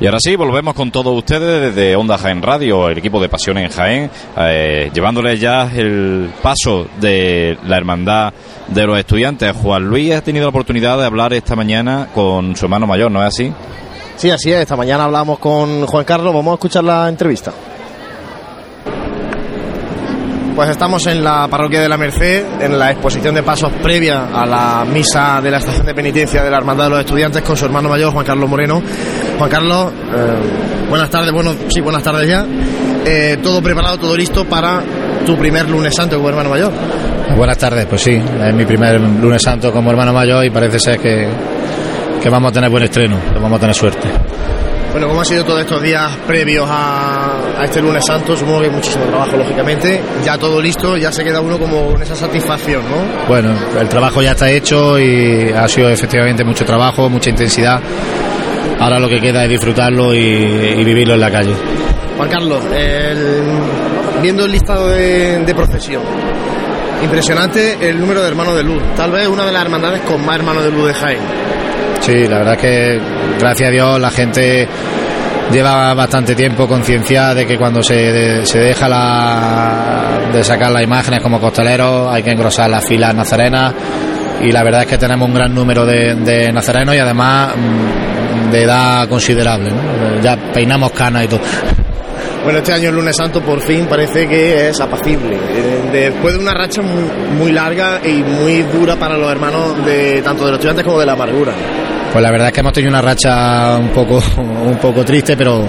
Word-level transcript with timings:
Y 0.00 0.06
ahora 0.06 0.18
sí, 0.20 0.34
volvemos 0.34 0.74
con 0.74 0.90
todos 0.90 1.16
ustedes 1.16 1.72
desde 1.72 1.94
Onda 1.94 2.18
Jaén 2.18 2.42
Radio, 2.42 2.88
el 2.88 2.98
equipo 2.98 3.20
de 3.20 3.28
Pasión 3.28 3.58
en 3.58 3.70
Jaén, 3.70 4.10
eh, 4.36 4.90
llevándoles 4.92 5.40
ya 5.40 5.70
el 5.72 6.30
paso 6.42 6.88
de 7.00 7.56
la 7.64 7.76
hermandad 7.76 8.32
de 8.66 8.86
los 8.86 8.98
estudiantes. 8.98 9.54
Juan 9.56 9.88
Luis 9.88 10.12
ha 10.12 10.20
tenido 10.20 10.46
la 10.46 10.50
oportunidad 10.50 10.98
de 10.98 11.04
hablar 11.04 11.32
esta 11.32 11.54
mañana 11.54 12.08
con 12.12 12.56
su 12.56 12.66
hermano 12.66 12.88
mayor, 12.88 13.10
¿no 13.12 13.22
es 13.22 13.28
así? 13.28 13.52
Sí, 14.16 14.30
así 14.30 14.52
es. 14.52 14.62
Esta 14.62 14.76
mañana 14.76 15.04
hablamos 15.04 15.38
con 15.38 15.86
Juan 15.86 16.04
Carlos. 16.04 16.34
Vamos 16.34 16.52
a 16.52 16.54
escuchar 16.54 16.82
la 16.82 17.08
entrevista. 17.08 17.52
Pues 20.54 20.68
estamos 20.68 21.04
en 21.08 21.24
la 21.24 21.48
parroquia 21.48 21.80
de 21.80 21.88
la 21.88 21.96
Merced, 21.96 22.44
en 22.60 22.78
la 22.78 22.92
exposición 22.92 23.34
de 23.34 23.42
pasos 23.42 23.72
previa 23.82 24.26
a 24.32 24.46
la 24.46 24.84
misa 24.84 25.40
de 25.42 25.50
la 25.50 25.58
estación 25.58 25.84
de 25.84 25.94
penitencia 25.94 26.44
de 26.44 26.50
la 26.50 26.58
Hermandad 26.58 26.84
de 26.84 26.90
los 26.90 27.00
Estudiantes 27.00 27.42
con 27.42 27.56
su 27.56 27.64
hermano 27.64 27.88
mayor, 27.88 28.12
Juan 28.12 28.24
Carlos 28.24 28.48
Moreno. 28.48 28.80
Juan 29.36 29.50
Carlos, 29.50 29.92
eh, 29.92 30.88
buenas 30.88 31.10
tardes, 31.10 31.32
bueno, 31.32 31.56
sí, 31.68 31.80
buenas 31.80 32.04
tardes 32.04 32.28
ya. 32.28 32.46
Eh, 33.04 33.38
todo 33.42 33.60
preparado, 33.60 33.98
todo 33.98 34.16
listo 34.16 34.44
para 34.44 34.80
tu 35.26 35.36
primer 35.36 35.68
lunes 35.68 35.92
santo 35.92 36.16
como 36.18 36.28
hermano 36.28 36.50
mayor. 36.50 36.72
Buenas 37.36 37.58
tardes, 37.58 37.86
pues 37.86 38.02
sí, 38.02 38.12
es 38.12 38.54
mi 38.54 38.64
primer 38.64 39.00
lunes 39.00 39.42
santo 39.42 39.72
como 39.72 39.90
hermano 39.90 40.12
mayor 40.12 40.44
y 40.44 40.50
parece 40.50 40.78
ser 40.78 41.00
que, 41.00 41.26
que 42.22 42.30
vamos 42.30 42.52
a 42.52 42.54
tener 42.54 42.70
buen 42.70 42.84
estreno, 42.84 43.16
que 43.32 43.40
vamos 43.40 43.56
a 43.56 43.60
tener 43.60 43.74
suerte. 43.74 44.08
Bueno, 44.94 45.08
¿cómo 45.08 45.22
ha 45.22 45.24
sido 45.24 45.44
todos 45.44 45.60
estos 45.60 45.82
días 45.82 46.08
previos 46.24 46.68
a, 46.70 47.58
a, 47.58 47.64
este 47.64 47.82
lunes 47.82 48.04
santo? 48.06 48.36
Supongo 48.36 48.60
que 48.60 48.66
hay 48.66 48.70
muchísimo 48.70 49.04
trabajo, 49.06 49.36
lógicamente. 49.36 50.00
Ya 50.24 50.38
todo 50.38 50.62
listo, 50.62 50.96
ya 50.96 51.10
se 51.10 51.24
queda 51.24 51.40
uno 51.40 51.58
como 51.58 51.90
con 51.90 52.00
esa 52.00 52.14
satisfacción, 52.14 52.82
¿no? 52.88 53.26
Bueno, 53.26 53.52
el 53.76 53.88
trabajo 53.88 54.22
ya 54.22 54.30
está 54.30 54.48
hecho 54.48 54.96
y 54.96 55.50
ha 55.50 55.66
sido 55.66 55.90
efectivamente 55.90 56.44
mucho 56.44 56.64
trabajo, 56.64 57.10
mucha 57.10 57.28
intensidad. 57.28 57.80
Ahora 58.78 59.00
lo 59.00 59.08
que 59.08 59.20
queda 59.20 59.42
es 59.42 59.50
disfrutarlo 59.50 60.14
y, 60.14 60.18
y 60.18 60.84
vivirlo 60.84 61.14
en 61.14 61.20
la 61.20 61.30
calle. 61.32 61.54
Juan 62.16 62.28
Carlos, 62.28 62.62
el, 62.72 63.42
viendo 64.22 64.44
el 64.44 64.52
listado 64.52 64.90
de, 64.90 65.40
de 65.40 65.54
procesión, 65.56 66.04
impresionante 67.02 67.78
el 67.80 67.98
número 67.98 68.22
de 68.22 68.28
hermanos 68.28 68.54
de 68.54 68.62
luz. 68.62 68.80
Tal 68.96 69.10
vez 69.10 69.26
una 69.26 69.44
de 69.44 69.50
las 69.50 69.62
hermandades 69.62 70.02
con 70.02 70.24
más 70.24 70.36
hermanos 70.36 70.62
de 70.62 70.70
luz 70.70 70.86
de 70.86 70.94
Jaén. 70.94 71.18
Sí, 72.04 72.28
la 72.28 72.36
verdad 72.36 72.54
es 72.56 72.60
que 72.60 73.00
gracias 73.40 73.66
a 73.66 73.72
Dios 73.72 73.98
la 73.98 74.10
gente 74.10 74.68
lleva 75.50 75.94
bastante 75.94 76.34
tiempo 76.34 76.68
concienciada 76.68 77.34
de 77.34 77.46
que 77.46 77.56
cuando 77.56 77.82
se, 77.82 78.44
se 78.44 78.58
deja 78.58 78.86
la, 78.90 80.18
de 80.30 80.44
sacar 80.44 80.70
las 80.70 80.82
imágenes 80.82 81.22
como 81.22 81.40
costaleros 81.40 82.12
hay 82.12 82.22
que 82.22 82.32
engrosar 82.32 82.68
las 82.68 82.86
filas 82.86 83.14
nazarenas 83.14 83.72
y 84.42 84.52
la 84.52 84.62
verdad 84.62 84.82
es 84.82 84.86
que 84.86 84.98
tenemos 84.98 85.26
un 85.26 85.34
gran 85.34 85.54
número 85.54 85.86
de, 85.86 86.14
de 86.16 86.52
nazarenos 86.52 86.94
y 86.94 86.98
además 86.98 87.54
de 88.52 88.62
edad 88.64 89.08
considerable. 89.08 89.70
Ya 90.22 90.36
peinamos 90.52 90.90
canas 90.90 91.24
y 91.24 91.28
todo. 91.28 91.40
Bueno, 92.42 92.58
este 92.58 92.74
año 92.74 92.90
el 92.90 92.96
lunes 92.96 93.16
santo 93.16 93.40
por 93.40 93.62
fin 93.62 93.86
parece 93.86 94.28
que 94.28 94.68
es 94.68 94.78
apacible. 94.78 95.38
Después 95.90 96.34
de 96.34 96.40
una 96.40 96.52
racha 96.52 96.82
muy, 96.82 97.04
muy 97.38 97.52
larga 97.52 98.02
y 98.04 98.22
muy 98.22 98.60
dura 98.64 98.96
para 98.96 99.16
los 99.16 99.32
hermanos 99.32 99.82
de 99.86 100.20
tanto 100.20 100.44
de 100.44 100.50
los 100.50 100.58
estudiantes 100.58 100.84
como 100.84 101.00
de 101.00 101.06
la 101.06 101.12
amargura. 101.12 101.54
Pues 102.14 102.22
la 102.22 102.30
verdad 102.30 102.46
es 102.46 102.54
que 102.54 102.60
hemos 102.60 102.72
tenido 102.72 102.90
una 102.90 103.02
racha 103.02 103.76
un 103.76 103.88
poco, 103.88 104.22
un 104.36 104.78
poco 104.80 105.04
triste, 105.04 105.36
pero, 105.36 105.66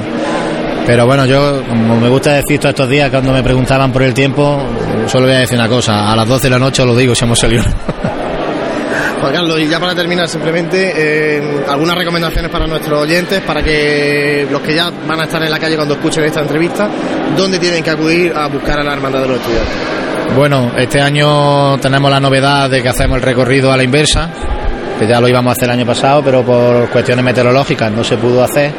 pero 0.85 1.07
bueno, 1.07 1.25
yo, 1.25 1.63
como 1.67 1.99
me 1.99 2.07
gusta 2.07 2.33
decir 2.33 2.59
todos 2.59 2.69
estos 2.69 2.87
días, 2.87 3.09
cuando 3.09 3.33
me 3.33 3.41
preguntaban 3.41 3.91
por 3.91 4.03
el 4.03 4.13
tiempo, 4.13 4.61
solo 5.07 5.25
voy 5.25 5.37
a 5.37 5.39
decir 5.39 5.57
una 5.57 5.67
cosa: 5.67 6.07
a 6.07 6.15
las 6.15 6.27
12 6.27 6.43
de 6.43 6.49
la 6.51 6.59
noche 6.59 6.83
os 6.83 6.87
lo 6.87 6.95
digo 6.95 7.15
si 7.15 7.25
hemos 7.25 7.39
salido. 7.39 7.63
Juan 9.21 9.33
Carlos, 9.33 9.59
y 9.59 9.67
ya 9.67 9.79
para 9.79 9.95
terminar, 9.95 10.29
simplemente 10.29 10.93
eh, 10.95 11.63
algunas 11.67 11.97
recomendaciones 11.97 12.51
para 12.51 12.67
nuestros 12.67 13.01
oyentes, 13.01 13.41
para 13.41 13.63
que 13.63 14.45
los 14.51 14.61
que 14.61 14.75
ya 14.75 14.91
van 15.07 15.21
a 15.21 15.23
estar 15.23 15.41
en 15.41 15.49
la 15.49 15.57
calle 15.57 15.75
cuando 15.75 15.95
escuchen 15.95 16.25
esta 16.25 16.41
entrevista, 16.41 16.87
¿dónde 17.35 17.57
tienen 17.57 17.83
que 17.83 17.89
acudir 17.89 18.31
a 18.35 18.45
buscar 18.49 18.79
a 18.81 18.83
la 18.83 18.93
hermandad 18.93 19.21
de 19.21 19.27
los 19.29 19.37
estudiantes? 19.37 20.35
Bueno, 20.35 20.73
este 20.77 21.01
año 21.01 21.79
tenemos 21.79 22.11
la 22.11 22.19
novedad 22.19 22.69
de 22.69 22.83
que 22.83 22.89
hacemos 22.89 23.17
el 23.17 23.23
recorrido 23.23 23.71
a 23.71 23.77
la 23.77 23.83
inversa, 23.83 24.29
que 24.99 25.07
ya 25.07 25.19
lo 25.19 25.27
íbamos 25.27 25.51
a 25.51 25.53
hacer 25.53 25.65
el 25.65 25.71
año 25.71 25.85
pasado, 25.85 26.21
pero 26.23 26.43
por 26.43 26.89
cuestiones 26.89 27.23
meteorológicas 27.23 27.91
no 27.91 28.03
se 28.03 28.17
pudo 28.17 28.43
hacer. 28.43 28.71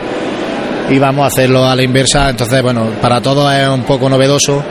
Y 0.89 0.99
vamos 0.99 1.25
a 1.25 1.27
hacerlo 1.27 1.67
a 1.67 1.75
la 1.75 1.83
inversa, 1.83 2.31
entonces, 2.31 2.63
bueno, 2.63 2.87
para 3.01 3.21
todos 3.21 3.53
es 3.53 3.69
un 3.69 3.83
poco 3.83 4.09
novedoso. 4.09 4.63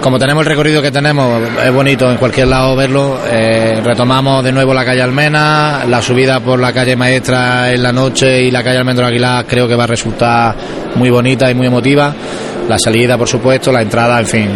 Como 0.00 0.18
tenemos 0.18 0.42
el 0.42 0.50
recorrido 0.50 0.82
que 0.82 0.90
tenemos, 0.90 1.40
es 1.64 1.72
bonito 1.72 2.10
en 2.10 2.18
cualquier 2.18 2.48
lado 2.48 2.76
verlo. 2.76 3.18
Eh, 3.26 3.80
retomamos 3.82 4.44
de 4.44 4.52
nuevo 4.52 4.74
la 4.74 4.84
calle 4.84 5.00
Almena, 5.00 5.84
la 5.88 6.02
subida 6.02 6.40
por 6.40 6.60
la 6.60 6.74
calle 6.74 6.94
Maestra 6.94 7.72
en 7.72 7.82
la 7.82 7.90
noche 7.90 8.42
y 8.42 8.50
la 8.50 8.62
calle 8.62 8.78
Almendro 8.78 9.06
Aguilar 9.06 9.46
creo 9.46 9.66
que 9.66 9.74
va 9.74 9.84
a 9.84 9.86
resultar 9.86 10.54
muy 10.96 11.08
bonita 11.08 11.50
y 11.50 11.54
muy 11.54 11.68
emotiva. 11.68 12.14
La 12.68 12.78
salida, 12.78 13.16
por 13.16 13.28
supuesto, 13.28 13.72
la 13.72 13.80
entrada, 13.80 14.20
en 14.20 14.26
fin, 14.26 14.48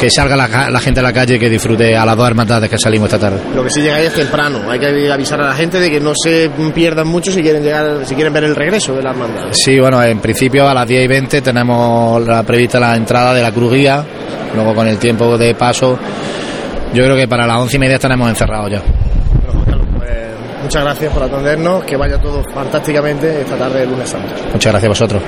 que 0.00 0.08
salga 0.08 0.34
la, 0.34 0.70
la, 0.70 0.80
gente 0.80 1.00
a 1.00 1.02
la 1.02 1.12
calle 1.12 1.34
y 1.34 1.38
que 1.38 1.50
disfrute 1.50 1.94
a 1.94 2.06
las 2.06 2.16
dos 2.16 2.26
hermandades 2.26 2.70
que 2.70 2.78
salimos 2.78 3.12
esta 3.12 3.18
tarde. 3.28 3.42
Lo 3.54 3.62
que 3.62 3.68
sí 3.68 3.82
llegáis 3.82 4.06
es 4.06 4.14
temprano, 4.14 4.70
hay 4.70 4.78
que 4.78 5.12
avisar 5.12 5.38
a 5.42 5.48
la 5.48 5.54
gente 5.54 5.78
de 5.78 5.90
que 5.90 6.00
no 6.00 6.14
se 6.14 6.50
pierdan 6.74 7.06
mucho 7.06 7.30
si 7.30 7.42
quieren 7.42 7.62
llegar, 7.62 8.06
si 8.06 8.14
quieren 8.14 8.32
ver 8.32 8.44
el 8.44 8.56
regreso 8.56 8.94
de 8.96 9.02
la 9.02 9.10
hermandad. 9.10 9.48
Sí, 9.52 9.78
bueno, 9.78 10.02
en 10.02 10.18
principio 10.20 10.66
a 10.66 10.72
las 10.72 10.88
10 10.88 11.04
y 11.04 11.06
20 11.06 11.42
tenemos 11.42 12.26
la 12.26 12.42
prevista 12.44 12.80
la 12.80 12.96
entrada 12.96 13.34
de 13.34 13.42
la 13.42 13.52
Cruz 13.52 13.74
Guía, 13.74 14.02
luego 14.54 14.74
con 14.74 14.88
el 14.88 14.96
tiempo 14.96 15.36
de 15.36 15.54
paso, 15.54 15.98
yo 16.94 17.04
creo 17.04 17.16
que 17.16 17.28
para 17.28 17.46
las 17.46 17.58
11 17.58 17.76
y 17.76 17.78
media 17.78 17.96
estaremos 17.96 18.30
encerrados 18.30 18.70
ya. 18.70 18.82
Bueno, 19.52 19.84
pues, 19.98 20.10
muchas 20.62 20.82
gracias 20.82 21.12
por 21.12 21.24
atendernos, 21.24 21.84
que 21.84 21.96
vaya 21.96 22.18
todo 22.18 22.42
fantásticamente 22.54 23.42
esta 23.42 23.56
tarde 23.56 23.80
de 23.80 23.86
lunes 23.86 24.08
santo. 24.08 24.32
Muchas 24.50 24.72
gracias 24.72 24.86
a 24.86 24.88
vosotros. 24.88 25.22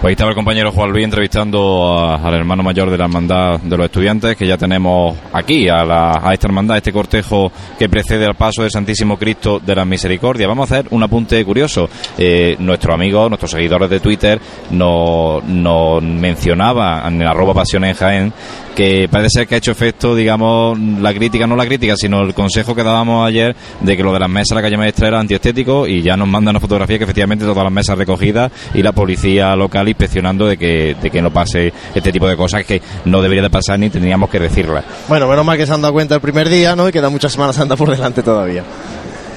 Pues 0.00 0.10
ahí 0.10 0.12
estaba 0.12 0.28
el 0.30 0.36
compañero 0.36 0.72
Juan 0.72 0.90
Luis 0.90 1.04
entrevistando 1.04 1.96
a, 1.98 2.16
al 2.16 2.34
hermano 2.34 2.62
mayor 2.62 2.90
de 2.90 2.98
la 2.98 3.04
hermandad 3.04 3.58
de 3.60 3.76
los 3.78 3.86
estudiantes, 3.86 4.36
que 4.36 4.46
ya 4.46 4.58
tenemos 4.58 5.16
aquí, 5.32 5.70
a, 5.70 5.84
la, 5.84 6.20
a 6.22 6.34
esta 6.34 6.48
hermandad, 6.48 6.76
este 6.76 6.92
cortejo 6.92 7.50
que 7.78 7.88
precede 7.88 8.26
al 8.26 8.34
paso 8.34 8.60
del 8.60 8.70
Santísimo 8.70 9.16
Cristo 9.16 9.58
de 9.58 9.74
la 9.74 9.86
Misericordia. 9.86 10.46
Vamos 10.46 10.70
a 10.70 10.74
hacer 10.74 10.86
un 10.90 11.02
apunte 11.02 11.42
curioso. 11.46 11.88
Eh, 12.18 12.56
nuestro 12.58 12.92
amigo, 12.92 13.26
nuestros 13.30 13.50
seguidores 13.50 13.88
de 13.88 14.00
Twitter, 14.00 14.38
nos, 14.70 15.42
nos 15.44 16.02
mencionaba 16.02 17.02
en 17.08 17.22
arroba 17.22 17.54
pasión 17.54 17.84
en 17.84 17.94
Jaén 17.94 18.32
que 18.76 19.08
parece 19.10 19.30
ser 19.30 19.48
que 19.48 19.54
ha 19.54 19.58
hecho 19.58 19.72
efecto, 19.72 20.14
digamos, 20.14 20.78
la 20.78 21.14
crítica, 21.14 21.46
no 21.46 21.56
la 21.56 21.64
crítica, 21.64 21.96
sino 21.96 22.20
el 22.20 22.34
consejo 22.34 22.74
que 22.74 22.84
dábamos 22.84 23.26
ayer 23.26 23.56
de 23.80 23.96
que 23.96 24.02
lo 24.02 24.12
de 24.12 24.20
las 24.20 24.28
mesas 24.28 24.50
de 24.50 24.54
la 24.56 24.62
calle 24.62 24.76
maestra 24.76 25.08
era 25.08 25.18
antiestético 25.18 25.86
y 25.86 26.02
ya 26.02 26.14
nos 26.14 26.28
mandan 26.28 26.52
una 26.52 26.60
fotografía 26.60 26.98
que 26.98 27.04
efectivamente 27.04 27.46
todas 27.46 27.64
las 27.64 27.72
mesas 27.72 27.96
recogidas 27.96 28.52
y 28.74 28.82
la 28.82 28.92
policía 28.92 29.56
local 29.56 29.88
inspeccionando 29.88 30.46
de 30.46 30.58
que, 30.58 30.94
de 31.00 31.10
que 31.10 31.22
no 31.22 31.32
pase 31.32 31.72
este 31.94 32.12
tipo 32.12 32.28
de 32.28 32.36
cosas 32.36 32.66
que 32.66 32.82
no 33.06 33.22
debería 33.22 33.42
de 33.42 33.48
pasar 33.48 33.78
ni 33.78 33.88
tendríamos 33.88 34.28
que 34.28 34.38
decirlas. 34.38 34.84
Bueno, 35.08 35.26
menos 35.26 35.46
mal 35.46 35.56
que 35.56 35.66
se 35.66 35.72
han 35.72 35.80
dado 35.80 35.94
cuenta 35.94 36.14
el 36.14 36.20
primer 36.20 36.50
día, 36.50 36.76
¿no? 36.76 36.86
Y 36.86 36.92
queda 36.92 37.08
muchas 37.08 37.32
semanas 37.32 37.58
anda 37.58 37.76
por 37.76 37.90
delante 37.90 38.22
todavía. 38.22 38.62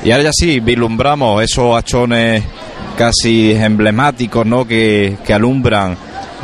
Y 0.04 0.12
ahora 0.12 0.26
ya 0.26 0.32
sí, 0.34 0.60
vislumbramos 0.60 1.42
esos 1.42 1.78
hachones 1.78 2.44
casi 2.98 3.54
emblemáticos, 3.54 4.46
¿no? 4.46 4.68
Que, 4.68 5.16
que 5.26 5.34
alumbran 5.34 5.96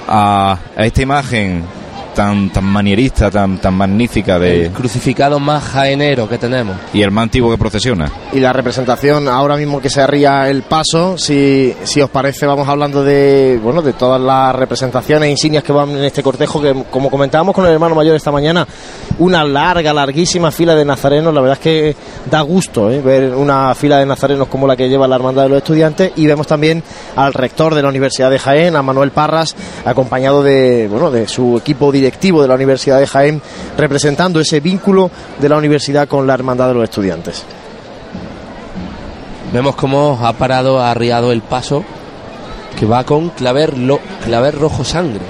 a, 0.08 0.58
a 0.78 0.86
esta 0.86 1.02
imagen 1.02 1.75
tan, 2.16 2.50
tan 2.50 2.64
manierista, 2.64 3.30
tan, 3.30 3.60
tan 3.60 3.76
magnífica 3.76 4.40
de... 4.40 4.66
El 4.66 4.72
crucificado 4.72 5.40
más 5.40 5.64
jaenero 5.64 6.28
que 6.28 6.40
tenemos. 6.40 6.78
Y 6.94 7.04
el 7.04 7.12
más 7.12 7.24
antiguo 7.24 7.52
que 7.52 7.58
procesiona. 7.58 8.12
Y 8.34 8.40
la 8.40 8.54
representación, 8.54 9.28
ahora 9.28 9.58
mismo 9.58 9.80
que 9.82 9.90
se 9.90 10.02
arría 10.02 10.50
el 10.50 10.64
paso, 10.64 11.18
si, 11.18 11.76
si 11.84 12.02
os 12.02 12.10
parece, 12.10 12.48
vamos 12.48 12.68
hablando 12.68 13.04
de, 13.04 13.60
bueno, 13.62 13.82
de 13.84 13.94
todas 13.94 14.20
las 14.20 14.56
representaciones 14.56 15.28
e 15.28 15.32
insignias 15.32 15.64
que 15.64 15.74
van 15.74 15.92
en 15.92 16.06
este 16.06 16.24
cortejo, 16.24 16.62
que 16.62 16.74
como 16.90 17.12
comentábamos 17.12 17.54
con 17.54 17.66
el 17.66 17.74
hermano 17.74 17.94
mayor 17.94 18.16
esta 18.16 18.32
mañana, 18.32 18.66
una 19.20 19.44
larga, 19.44 19.94
larguísima 19.94 20.52
fila 20.52 20.74
de 20.74 20.86
nazarenos, 20.86 21.34
la 21.34 21.42
verdad 21.42 21.58
es 21.58 21.64
que 21.64 21.96
da 22.32 22.42
gusto 22.42 22.90
¿eh? 22.90 23.02
ver 23.02 23.36
una 23.36 23.76
fila 23.76 24.00
de 24.00 24.06
nazarenos 24.06 24.48
como 24.48 24.66
la 24.66 24.76
que 24.76 24.88
lleva 24.90 25.08
la 25.08 25.18
Hermandad 25.18 25.44
de 25.44 25.50
los 25.50 25.58
Estudiantes 25.58 26.14
y 26.16 26.26
vemos 26.26 26.48
también 26.48 26.82
al 27.16 27.34
rector 27.34 27.76
de 27.76 27.82
la 27.82 27.90
Universidad 27.90 28.32
de 28.32 28.40
Jaén, 28.40 28.76
a 28.76 28.82
Manuel 28.82 29.12
Parras, 29.12 29.56
acompañado 29.84 30.42
de, 30.42 30.88
bueno, 30.90 31.12
de 31.12 31.28
su 31.28 31.58
equipo 31.58 31.92
directivo 31.92 32.05
directivo 32.06 32.44
de 32.44 32.48
la 32.48 32.54
Universidad 32.54 33.00
de 33.00 33.08
Jaén, 33.08 33.42
representando 33.78 34.40
ese 34.40 34.60
vínculo 34.60 35.10
de 35.40 35.50
la 35.50 35.58
universidad 35.58 36.08
con 36.08 36.28
la 36.28 36.36
hermandad 36.36 36.68
de 36.68 36.76
los 36.76 36.84
estudiantes. 36.84 37.44
Vemos 39.52 39.76
cómo 39.76 40.20
ha 40.22 40.34
parado, 40.34 40.80
ha 40.80 40.92
arriado 40.92 41.32
el 41.32 41.42
paso, 41.42 41.84
que 42.80 42.86
va 42.86 43.04
con 43.06 43.30
claver, 43.30 43.76
lo, 43.76 44.00
claver 44.24 44.54
rojo 44.54 44.84
sangre. 44.84 45.22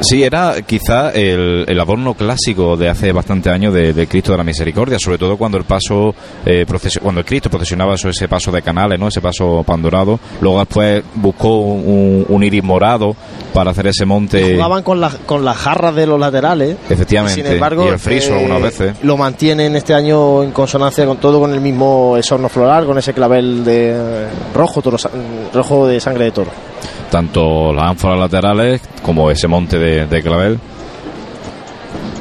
Sí, 0.00 0.22
era 0.22 0.62
quizá 0.62 1.10
el, 1.10 1.64
el, 1.66 1.80
adorno 1.80 2.14
clásico 2.14 2.76
de 2.76 2.88
hace 2.88 3.10
bastante 3.10 3.50
años 3.50 3.74
de, 3.74 3.92
de, 3.92 4.06
Cristo 4.06 4.30
de 4.30 4.38
la 4.38 4.44
Misericordia, 4.44 4.96
sobre 5.00 5.18
todo 5.18 5.36
cuando 5.36 5.58
el 5.58 5.64
paso, 5.64 6.14
eh, 6.46 6.64
cuando 7.02 7.20
el 7.20 7.26
Cristo 7.26 7.50
procesionaba 7.50 7.94
eso, 7.94 8.08
ese 8.08 8.28
paso 8.28 8.52
de 8.52 8.62
canales, 8.62 9.00
¿no? 9.00 9.08
ese 9.08 9.20
paso 9.20 9.64
pandorado. 9.66 10.20
Luego 10.40 10.60
después 10.60 11.02
buscó 11.16 11.58
un, 11.58 12.24
un 12.28 12.44
iris 12.44 12.62
morado 12.62 13.16
para 13.58 13.72
hacer 13.72 13.88
ese 13.88 14.06
monte. 14.06 14.54
jugaban 14.54 14.84
con, 14.84 15.00
la, 15.00 15.10
con 15.26 15.44
las 15.44 15.56
jarras 15.56 15.92
de 15.92 16.06
los 16.06 16.20
laterales. 16.20 16.76
Efectivamente. 16.88 17.40
Y, 17.40 17.42
sin 17.42 17.52
embargo, 17.54 17.86
y 17.86 17.88
el 17.88 17.98
friso 17.98 18.30
eh, 18.30 18.36
algunas 18.36 18.62
veces. 18.62 18.94
Lo 19.02 19.16
mantienen 19.16 19.74
este 19.74 19.94
año 19.94 20.44
en 20.44 20.52
consonancia 20.52 21.04
con 21.04 21.16
todo, 21.16 21.40
con 21.40 21.52
el 21.52 21.60
mismo 21.60 22.16
esorno 22.16 22.48
floral, 22.48 22.86
con 22.86 22.98
ese 22.98 23.12
clavel 23.12 23.64
de 23.64 24.28
rojo, 24.54 24.80
toro, 24.80 24.96
rojo 25.52 25.88
de 25.88 25.98
sangre 25.98 26.26
de 26.26 26.30
toro. 26.30 26.52
Tanto 27.10 27.72
las 27.72 27.88
ánforas 27.88 28.20
laterales 28.20 28.80
como 29.02 29.28
ese 29.28 29.48
monte 29.48 29.76
de, 29.76 30.06
de 30.06 30.22
clavel. 30.22 30.60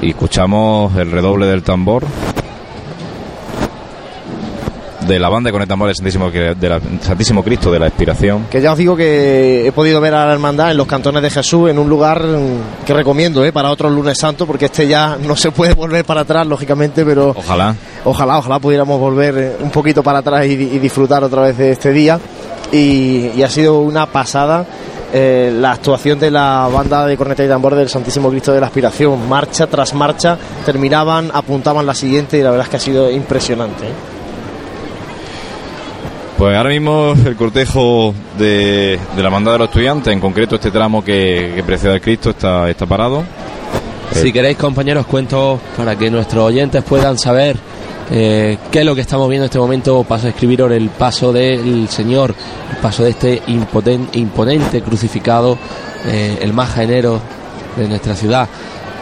Y 0.02 0.10
escuchamos 0.10 0.96
el 0.96 1.12
redoble 1.12 1.46
del 1.46 1.62
tambor 1.62 2.04
de 5.08 5.20
la 5.20 5.30
banda 5.30 5.52
con 5.52 5.62
el 5.62 5.68
tambor 5.68 5.88
del 5.88 5.96
Santísimo, 5.96 6.30
de 6.30 6.70
la, 6.70 6.80
Santísimo 7.02 7.44
Cristo 7.44 7.72
de 7.72 7.80
la 7.80 7.88
Expiración. 7.88 8.46
Que 8.50 8.62
ya 8.62 8.72
os 8.74 8.78
digo 8.78 8.96
que 8.96 9.68
he 9.68 9.72
podido 9.72 10.02
ver 10.02 10.14
a 10.14 10.26
la 10.26 10.34
hermandad 10.34 10.72
en 10.72 10.78
los 10.78 10.88
cantones 10.88 11.22
de 11.24 11.30
Jesús 11.30 11.70
en 11.70 11.80
un 11.80 11.90
lugar 11.90 12.24
que 12.86 12.94
recomiendo 12.94 13.44
¿eh? 13.44 13.52
para 13.52 13.72
otro 13.72 13.90
lunes 13.90 14.18
santo, 14.18 14.46
porque 14.46 14.66
este 14.66 14.88
ya 14.88 15.18
no 15.18 15.36
se 15.36 15.52
puede 15.52 15.74
volver 15.74 16.06
para 16.06 16.22
atrás, 16.22 16.46
lógicamente, 16.46 17.06
pero 17.06 17.30
ojalá, 17.36 17.76
ojalá, 18.04 18.38
ojalá 18.40 18.60
pudiéramos 18.60 19.00
volver 19.00 19.38
eh, 19.38 19.52
un 19.62 19.72
poquito 19.72 20.04
para 20.04 20.20
atrás 20.20 20.46
y, 20.46 20.52
y 20.52 20.80
disfrutar 20.80 21.24
otra 21.24 21.42
vez 21.44 21.58
de 21.58 21.72
este 21.72 21.92
día. 21.92 22.20
Y, 22.72 23.32
y 23.36 23.44
ha 23.44 23.50
sido 23.50 23.80
una 23.80 24.08
pasada 24.08 24.66
eh, 25.14 25.54
la 25.54 25.72
actuación 25.72 26.20
de 26.20 26.30
la 26.30 26.70
banda 26.72 27.06
de 27.06 27.16
corneta 27.16 27.44
y 27.44 27.48
tambor 27.48 27.76
del 27.76 27.88
Santísimo 27.88 28.30
Cristo 28.30 28.52
de 28.52 28.60
la 28.60 28.68
Aspiración. 28.68 29.28
Marcha 29.30 29.68
tras 29.68 29.94
marcha, 29.94 30.38
terminaban, 30.66 31.32
apuntaban 31.34 31.86
la 31.86 31.94
siguiente 31.94 32.38
y 32.38 32.44
la 32.44 32.50
verdad 32.50 32.66
es 32.66 32.70
que 32.70 32.78
ha 32.78 32.82
sido 32.82 33.10
impresionante. 33.10 33.86
¿eh? 33.86 34.17
Pues 36.38 36.56
ahora 36.56 36.70
mismo 36.70 37.16
el 37.26 37.36
cortejo 37.36 38.14
de, 38.38 39.00
de 39.16 39.24
la 39.24 39.30
mandada 39.32 39.54
de 39.54 39.60
los 39.60 39.70
estudiantes, 39.70 40.14
en 40.14 40.20
concreto 40.20 40.56
este 40.56 40.70
tramo 40.70 41.04
que, 41.04 41.54
que 41.56 41.64
precede 41.64 41.94
al 41.94 42.02
Cristo, 42.02 42.30
está, 42.30 42.70
está 42.70 42.86
parado. 42.86 43.24
Si 44.12 44.32
queréis, 44.32 44.56
compañeros, 44.56 45.08
cuento 45.08 45.60
para 45.76 45.96
que 45.96 46.12
nuestros 46.12 46.44
oyentes 46.44 46.84
puedan 46.84 47.18
saber 47.18 47.58
eh, 48.12 48.58
qué 48.72 48.80
es 48.80 48.86
lo 48.86 48.94
que 48.94 49.02
estamos 49.02 49.28
viendo 49.30 49.46
en 49.46 49.50
este 49.50 49.58
momento. 49.58 50.04
Paso 50.04 50.28
a 50.28 50.30
escribiros 50.30 50.72
el 50.72 50.90
paso 50.90 51.34
del 51.34 51.90
Señor, 51.90 52.36
el 52.72 52.78
paso 52.78 53.04
de 53.04 53.10
este 53.10 53.42
imponente, 53.48 54.20
imponente 54.20 54.82
crucificado, 54.82 55.58
eh, 56.06 56.38
el 56.40 56.54
más 56.54 56.78
enero 56.78 57.20
de 57.76 57.88
nuestra 57.88 58.16
ciudad. 58.16 58.48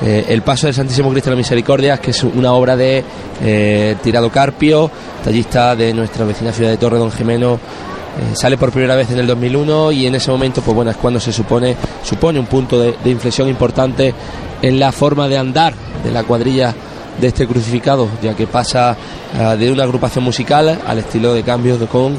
Eh, 0.01 0.25
el 0.29 0.41
paso 0.41 0.67
del 0.67 0.73
Santísimo 0.73 1.09
Cristo 1.09 1.29
de 1.29 1.35
la 1.35 1.39
Misericordia, 1.39 1.97
que 1.97 2.11
es 2.11 2.23
una 2.23 2.53
obra 2.53 2.75
de 2.75 3.03
eh, 3.41 3.95
Tirado 4.03 4.29
Carpio, 4.29 4.91
tallista 5.23 5.75
de 5.75 5.93
nuestra 5.93 6.25
vecina 6.25 6.51
ciudad 6.51 6.69
de 6.69 6.77
Torre 6.77 6.97
Don 6.97 7.11
Gemeno. 7.11 7.53
Eh, 7.53 8.35
sale 8.35 8.57
por 8.57 8.71
primera 8.71 8.95
vez 8.95 9.11
en 9.11 9.19
el 9.19 9.27
2001 9.27 9.91
y 9.93 10.07
en 10.07 10.15
ese 10.15 10.31
momento, 10.31 10.61
pues 10.61 10.75
bueno, 10.75 10.91
es 10.91 10.97
cuando 10.97 11.19
se 11.19 11.31
supone, 11.31 11.75
supone 12.03 12.39
un 12.39 12.45
punto 12.45 12.79
de, 12.79 12.95
inflexión 13.05 13.47
importante 13.47 14.13
en 14.61 14.79
la 14.79 14.91
forma 14.91 15.27
de 15.27 15.37
andar 15.37 15.73
de 16.03 16.11
la 16.11 16.23
cuadrilla 16.23 16.73
de 17.19 17.27
este 17.27 17.47
crucificado, 17.47 18.09
ya 18.21 18.35
que 18.35 18.45
pasa 18.45 18.97
de 19.57 19.71
una 19.71 19.83
agrupación 19.83 20.23
musical 20.23 20.81
al 20.85 20.99
estilo 20.99 21.33
de 21.33 21.43
cambios 21.43 21.79
de, 21.79 21.87
con 21.87 22.17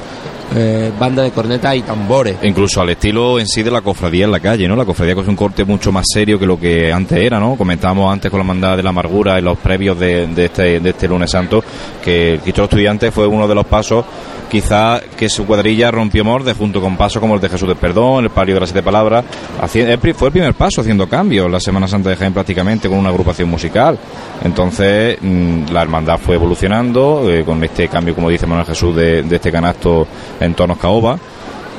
eh, 0.55 0.93
banda 0.99 1.23
de 1.23 1.31
corneta 1.31 1.75
y 1.75 1.83
tambores. 1.83 2.37
Incluso 2.43 2.81
al 2.81 2.91
estilo 2.91 3.39
en 3.39 3.47
sí 3.47 3.63
de 3.63 3.71
la 3.71 3.81
cofradía 3.81 4.25
en 4.25 4.31
la 4.33 4.41
calle, 4.41 4.69
¿no? 4.69 4.77
La 4.77 4.85
cofradía 4.85 5.15
coge 5.15 5.31
un 5.31 5.37
corte 5.37 5.65
mucho 5.65 5.91
más 5.93 6.05
serio 6.13 6.39
que 6.39 6.47
lo 6.47 6.59
que 6.59 6.93
antes 6.93 7.19
era, 7.19 7.41
¿no? 7.41 7.57
Comentábamos 7.57 8.13
antes 8.13 8.31
con 8.31 8.39
la 8.39 8.45
mandada 8.45 8.77
de 8.77 8.83
la 8.83 8.91
amargura 8.91 9.39
en 9.39 9.45
los 9.45 9.59
previos 9.59 9.99
de, 9.99 10.29
este, 10.37 10.77
este 10.77 11.09
lunes 11.09 11.31
santo 11.31 11.63
que 12.03 12.35
el 12.35 12.41
Cristo 12.41 12.65
Estudiante 12.65 13.11
fue 13.11 13.27
uno 13.27 13.49
de 13.49 13.55
los 13.55 13.67
pasos 13.67 14.05
quizá 14.51 15.01
que 15.17 15.29
su 15.29 15.47
cuadrilla 15.47 15.91
rompió 15.91 16.25
morde 16.25 16.55
junto 16.55 16.81
con 16.81 16.97
pasos 16.97 17.21
como 17.21 17.35
el 17.35 17.41
de 17.41 17.49
Jesús 17.49 17.69
del 17.69 17.77
Perdón, 17.77 18.25
el 18.25 18.31
palio 18.31 18.55
de 18.55 18.61
las 18.61 18.71
siete 18.71 18.83
palabras. 18.83 19.25
Fue 19.69 19.83
el 19.83 19.99
primer 20.33 20.55
paso 20.55 20.81
haciendo 20.81 21.09
cambios 21.09 21.51
la 21.51 21.61
Semana 21.61 21.89
Santa 21.89 22.11
de 22.11 22.17
Jaén 22.17 22.33
prácticamente 22.33 22.89
con 22.89 22.99
una 22.99 23.11
agrupación 23.11 23.49
musical. 23.49 23.99
Entonces 24.45 25.19
mm, 25.21 25.71
la 25.73 25.83
hermandad 25.83 26.19
fue 26.19 26.37
evolucionando 26.37 27.31
eh, 27.31 27.45
con 27.45 27.63
este 27.65 27.89
cambio, 27.89 28.15
como 28.15 28.31
dice 28.31 28.47
Manuel 28.47 28.67
Jesús, 28.67 28.95
de, 28.95 29.23
de 29.23 29.37
este 29.37 29.51
canasto 29.51 30.07
en 30.41 30.55
tonos 30.55 30.79
caoba 30.79 31.19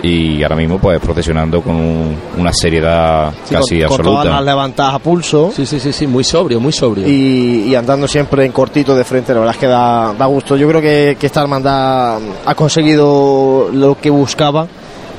y 0.03 0.43
ahora 0.43 0.55
mismo 0.55 0.77
pues 0.77 0.99
procesionando 0.99 1.61
con 1.61 1.75
un, 1.75 2.15
una 2.37 2.53
seriedad 2.53 3.31
Sí, 3.45 3.55
casi 3.55 3.79
con, 3.79 3.87
con 3.89 3.99
absoluta. 3.99 4.21
todas 4.23 4.35
las 4.35 4.45
levantadas 4.45 4.93
a 4.93 4.99
pulso 4.99 5.51
Sí, 5.55 5.65
sí, 5.65 5.79
sí, 5.79 5.91
sí, 5.91 6.05
muy 6.07 6.23
sobrio, 6.23 6.59
muy 6.59 6.71
sobrio. 6.71 7.07
y, 7.07 7.65
y 7.69 7.75
andando 7.75 8.07
siempre 8.07 8.45
en 8.45 8.51
cortito 8.51 8.95
de 8.95 9.03
frente, 9.03 9.33
la 9.33 9.39
verdad 9.39 9.55
es 9.55 9.59
que 9.59 9.67
da, 9.67 10.13
da 10.13 10.25
gusto. 10.27 10.55
Yo 10.55 10.67
creo 10.67 10.81
que, 10.81 11.17
que 11.19 11.25
esta 11.25 11.41
hermandad 11.41 12.19
ha 12.45 12.55
conseguido 12.55 13.69
lo 13.73 13.97
que 13.99 14.09
buscaba 14.09 14.67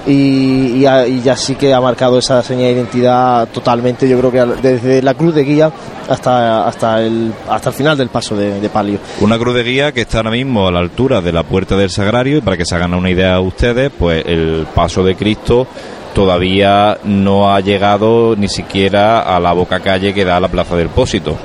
y, 0.09 0.85
y, 0.85 0.87
y 0.87 1.21
ya 1.23 1.37
sí 1.37 1.55
que 1.55 1.73
ha 1.73 1.81
marcado 1.81 2.19
esa 2.19 2.43
señal 2.43 2.69
de 2.69 2.73
identidad 2.73 3.49
totalmente. 3.49 4.09
Yo 4.09 4.19
creo 4.19 4.33
que 4.33 4.61
desde 4.63 5.03
la 5.03 5.15
cruz 5.15 5.35
de 5.35 5.45
guía 5.45 5.71
hasta, 6.09 6.67
hasta, 6.67 7.03
el, 7.03 7.33
hasta 7.49 7.69
el 7.69 7.75
final 7.75 7.97
del 7.97 8.09
paso 8.09 8.35
de, 8.35 8.59
de 8.61 8.69
palio. 8.71 8.99
Una 9.21 9.39
cruz 9.39 9.55
de 9.55 9.63
guía 9.63 9.93
que 9.93 10.01
está 10.01 10.19
ahora 10.19 10.31
mismo 10.31 10.67
a 10.67 10.73
la 10.73 10.81
altura 10.81 11.21
de 11.21 11.33
la 11.33 11.43
puerta 11.43 11.77
del 11.77 11.91
sagrario 11.91 12.39
y 12.39 12.41
para 12.41 12.57
que 12.57 12.65
se 12.65 12.75
hagan 12.75 12.95
una 12.95 13.11
idea 13.11 13.39
ustedes, 13.39 13.91
pues 13.97 14.25
el 14.27 14.67
paso 14.75 15.05
de 15.05 15.15
Cristo 15.15 15.67
todavía 16.15 16.99
no 17.05 17.53
ha 17.53 17.61
llegado 17.61 18.35
ni 18.35 18.49
siquiera 18.49 19.21
a 19.21 19.39
la 19.39 19.53
boca 19.53 19.81
calle 19.81 20.15
que 20.15 20.25
da 20.25 20.39
a 20.39 20.41
la 20.41 20.49
plaza 20.49 20.75
del 20.75 20.89
Pósito. 20.89 21.37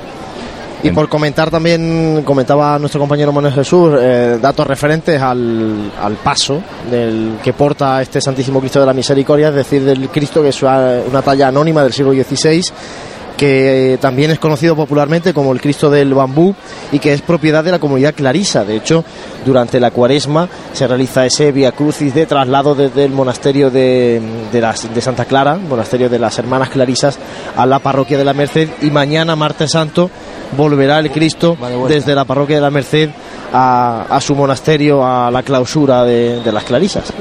Y 0.84 0.92
por 0.92 1.08
comentar 1.08 1.50
también, 1.50 2.22
comentaba 2.26 2.78
nuestro 2.78 3.00
compañero 3.00 3.32
Manuel 3.32 3.54
Jesús, 3.54 3.94
eh, 3.98 4.38
datos 4.40 4.66
referentes 4.66 5.20
al, 5.20 5.90
al 5.98 6.14
paso 6.16 6.62
del 6.90 7.38
que 7.42 7.54
porta 7.54 8.02
este 8.02 8.20
Santísimo 8.20 8.60
Cristo 8.60 8.80
de 8.80 8.86
la 8.86 8.92
Misericordia, 8.92 9.48
es 9.48 9.54
decir, 9.54 9.82
del 9.82 10.10
Cristo 10.10 10.42
que 10.42 10.50
es 10.50 10.62
una, 10.62 11.22
talla 11.22 11.48
anónima 11.48 11.82
del 11.82 11.94
siglo 11.94 12.12
XVI, 12.12 12.62
que 13.36 13.94
eh, 13.94 13.98
también 13.98 14.30
es 14.30 14.38
conocido 14.38 14.76
popularmente 14.76 15.34
como 15.34 15.52
el 15.52 15.60
Cristo 15.60 15.90
del 15.90 16.14
Bambú 16.14 16.54
y 16.92 16.98
que 16.98 17.12
es 17.12 17.22
propiedad 17.22 17.64
de 17.64 17.72
la 17.72 17.78
comunidad 17.78 18.14
clarisa. 18.14 18.64
De 18.64 18.76
hecho, 18.76 19.04
durante 19.44 19.80
la 19.80 19.90
cuaresma 19.90 20.48
se 20.72 20.86
realiza 20.86 21.26
ese 21.26 21.52
Via 21.52 21.72
Crucis 21.72 22.14
de 22.14 22.26
traslado 22.26 22.74
desde 22.74 23.04
el 23.04 23.12
monasterio 23.12 23.70
de, 23.70 24.20
de, 24.52 24.60
las, 24.60 24.92
de 24.92 25.00
Santa 25.00 25.24
Clara, 25.24 25.56
monasterio 25.56 26.08
de 26.08 26.18
las 26.18 26.38
Hermanas 26.38 26.70
Clarisas, 26.70 27.18
a 27.56 27.66
la 27.66 27.78
parroquia 27.78 28.18
de 28.18 28.24
la 28.24 28.34
Merced 28.34 28.68
y 28.82 28.90
mañana, 28.90 29.36
martes 29.36 29.72
santo, 29.72 30.10
volverá 30.56 30.98
el 30.98 31.10
Cristo 31.10 31.56
desde 31.88 32.14
la 32.14 32.24
parroquia 32.24 32.56
de 32.56 32.62
la 32.62 32.70
Merced 32.70 33.10
a, 33.52 34.06
a 34.08 34.20
su 34.20 34.34
monasterio, 34.34 35.04
a 35.04 35.30
la 35.30 35.42
clausura 35.42 36.04
de, 36.04 36.40
de 36.40 36.52
las 36.52 36.64
Clarisas. 36.64 37.12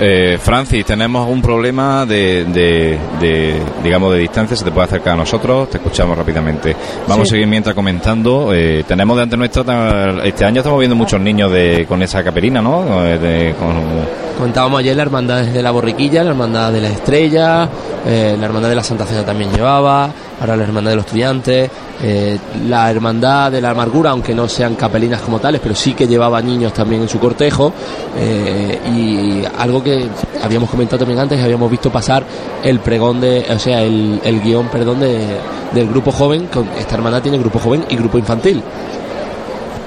Eh, 0.00 0.38
Francis, 0.40 0.84
tenemos 0.84 1.28
un 1.28 1.40
problema 1.40 2.04
de, 2.06 2.44
de- 2.46 2.98
de, 3.20 3.54
digamos, 3.82 4.12
de 4.12 4.18
distancia. 4.20 4.56
Se 4.56 4.64
te 4.64 4.70
puede 4.72 4.86
acercar 4.86 5.14
a 5.14 5.16
nosotros, 5.16 5.70
te 5.70 5.76
escuchamos 5.78 6.16
rápidamente. 6.18 6.74
Vamos 7.06 7.28
Sí. 7.28 7.32
a 7.32 7.36
seguir 7.36 7.46
mientras 7.46 7.74
comentando. 7.74 8.50
Eh, 8.52 8.84
tenemos 8.86 9.16
delante 9.16 9.36
nuestra, 9.36 10.14
este 10.24 10.44
año 10.44 10.58
estamos 10.60 10.78
viendo 10.80 10.96
muchos 10.96 11.20
niños 11.20 11.50
de, 11.52 11.86
con 11.88 12.02
esa 12.02 12.22
capelina, 12.24 12.60
¿no? 12.60 13.04
Eh, 13.06 13.18
de- 13.18 13.54
con- 13.54 14.23
Contábamos 14.38 14.80
ayer 14.80 14.96
la 14.96 15.02
hermandad 15.02 15.42
de 15.44 15.62
la 15.62 15.70
borriquilla, 15.70 16.24
la 16.24 16.30
hermandad 16.30 16.72
de 16.72 16.80
la 16.80 16.88
estrella, 16.88 17.68
eh, 18.04 18.36
la 18.38 18.46
hermandad 18.46 18.68
de 18.68 18.74
la 18.74 18.82
Santa 18.82 19.06
Cena 19.06 19.24
también 19.24 19.52
llevaba, 19.52 20.10
ahora 20.40 20.56
la 20.56 20.64
hermandad 20.64 20.90
de 20.90 20.96
los 20.96 21.06
estudiantes, 21.06 21.70
eh, 22.02 22.36
la 22.66 22.90
hermandad 22.90 23.52
de 23.52 23.60
la 23.60 23.70
amargura, 23.70 24.10
aunque 24.10 24.34
no 24.34 24.48
sean 24.48 24.74
capelinas 24.74 25.20
como 25.20 25.38
tales, 25.38 25.60
pero 25.62 25.76
sí 25.76 25.94
que 25.94 26.08
llevaba 26.08 26.42
niños 26.42 26.72
también 26.72 27.02
en 27.02 27.08
su 27.08 27.20
cortejo, 27.20 27.72
eh, 28.18 28.80
y 28.92 29.44
algo 29.56 29.82
que 29.84 30.08
habíamos 30.42 30.68
comentado 30.68 30.98
también 30.98 31.20
antes, 31.20 31.42
habíamos 31.42 31.70
visto 31.70 31.90
pasar 31.90 32.24
el 32.64 32.80
pregón 32.80 33.20
de, 33.20 33.46
o 33.48 33.58
sea, 33.60 33.82
el, 33.82 34.40
guion, 34.42 34.66
perdón, 34.66 34.98
de, 34.98 35.38
del 35.72 35.88
grupo 35.88 36.10
joven, 36.10 36.48
con, 36.52 36.68
esta 36.76 36.96
hermandad 36.96 37.22
tiene 37.22 37.38
grupo 37.38 37.60
joven 37.60 37.84
y 37.88 37.96
grupo 37.96 38.18
infantil. 38.18 38.60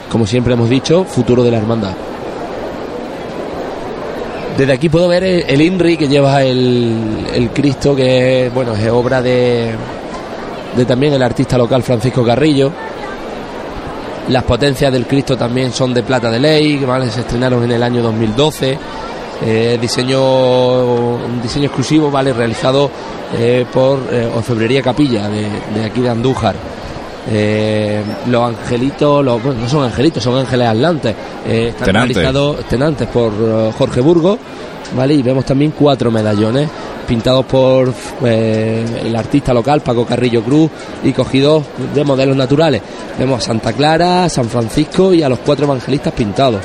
Como 0.09 0.25
siempre 0.25 0.53
hemos 0.53 0.69
dicho, 0.69 1.03
futuro 1.03 1.43
de 1.43 1.51
la 1.51 1.57
hermandad. 1.57 1.91
Desde 4.57 4.73
aquí 4.73 4.89
puedo 4.89 5.07
ver 5.07 5.23
el, 5.23 5.43
el 5.47 5.61
INRI 5.61 5.97
que 5.97 6.07
lleva 6.07 6.41
el, 6.41 7.27
el 7.31 7.51
Cristo, 7.51 7.95
que 7.95 8.49
bueno, 8.51 8.73
es 8.73 8.89
obra 8.89 9.21
de, 9.21 9.75
también 10.87 11.13
el 11.13 11.21
artista 11.21 11.59
local 11.59 11.83
Francisco 11.83 12.25
Carrillo. 12.25 12.71
Las 14.29 14.43
potencias 14.43 14.91
del 14.91 15.05
Cristo 15.05 15.37
también 15.37 15.71
son 15.71 15.93
de 15.93 16.01
plata 16.01 16.31
de 16.31 16.39
ley, 16.39 16.83
¿vale? 16.83 17.07
se 17.11 17.19
estrenaron 17.19 17.63
en 17.63 17.71
el 17.71 17.83
año 17.83 18.01
2012. 18.01 18.77
Eh, 19.45 19.77
diseño, 19.79 20.19
un 20.21 21.39
diseño 21.39 21.65
exclusivo, 21.67 22.09
¿vale? 22.09 22.33
Realizado 22.33 22.89
eh, 23.37 23.63
por 23.71 23.99
eh, 24.11 24.27
Orfebrería 24.35 24.81
Capilla, 24.81 25.29
de 25.29 25.85
aquí 25.85 26.01
de 26.01 26.09
Andújar. 26.09 26.55
Eh, 27.29 28.01
los 28.27 28.49
angelitos, 28.49 29.23
los, 29.23 29.43
bueno, 29.43 29.61
no 29.61 29.69
son 29.69 29.83
angelitos, 29.83 30.23
son 30.23 30.37
ángeles 30.37 30.67
atlantes. 30.67 31.15
Eh, 31.45 31.67
están 31.69 31.85
Tenantes. 31.87 32.15
realizados 32.15 32.65
tenantes 32.69 33.07
por 33.09 33.33
eh, 33.33 33.71
Jorge 33.77 34.01
Burgo, 34.01 34.37
¿vale? 34.95 35.13
Y 35.13 35.21
vemos 35.21 35.45
también 35.45 35.71
cuatro 35.77 36.09
medallones 36.11 36.69
pintados 37.07 37.45
por 37.45 37.93
eh, 38.25 38.85
el 39.05 39.15
artista 39.15 39.53
local 39.53 39.79
Paco 39.81 40.05
Carrillo 40.05 40.43
Cruz 40.43 40.69
y 41.03 41.13
cogidos 41.13 41.63
de 41.95 42.03
modelos 42.03 42.35
naturales. 42.35 42.81
Vemos 43.17 43.43
a 43.43 43.47
Santa 43.47 43.71
Clara, 43.73 44.25
a 44.25 44.29
San 44.29 44.49
Francisco 44.49 45.13
y 45.13 45.23
a 45.23 45.29
los 45.29 45.39
cuatro 45.39 45.65
evangelistas 45.65 46.13
pintados. 46.13 46.61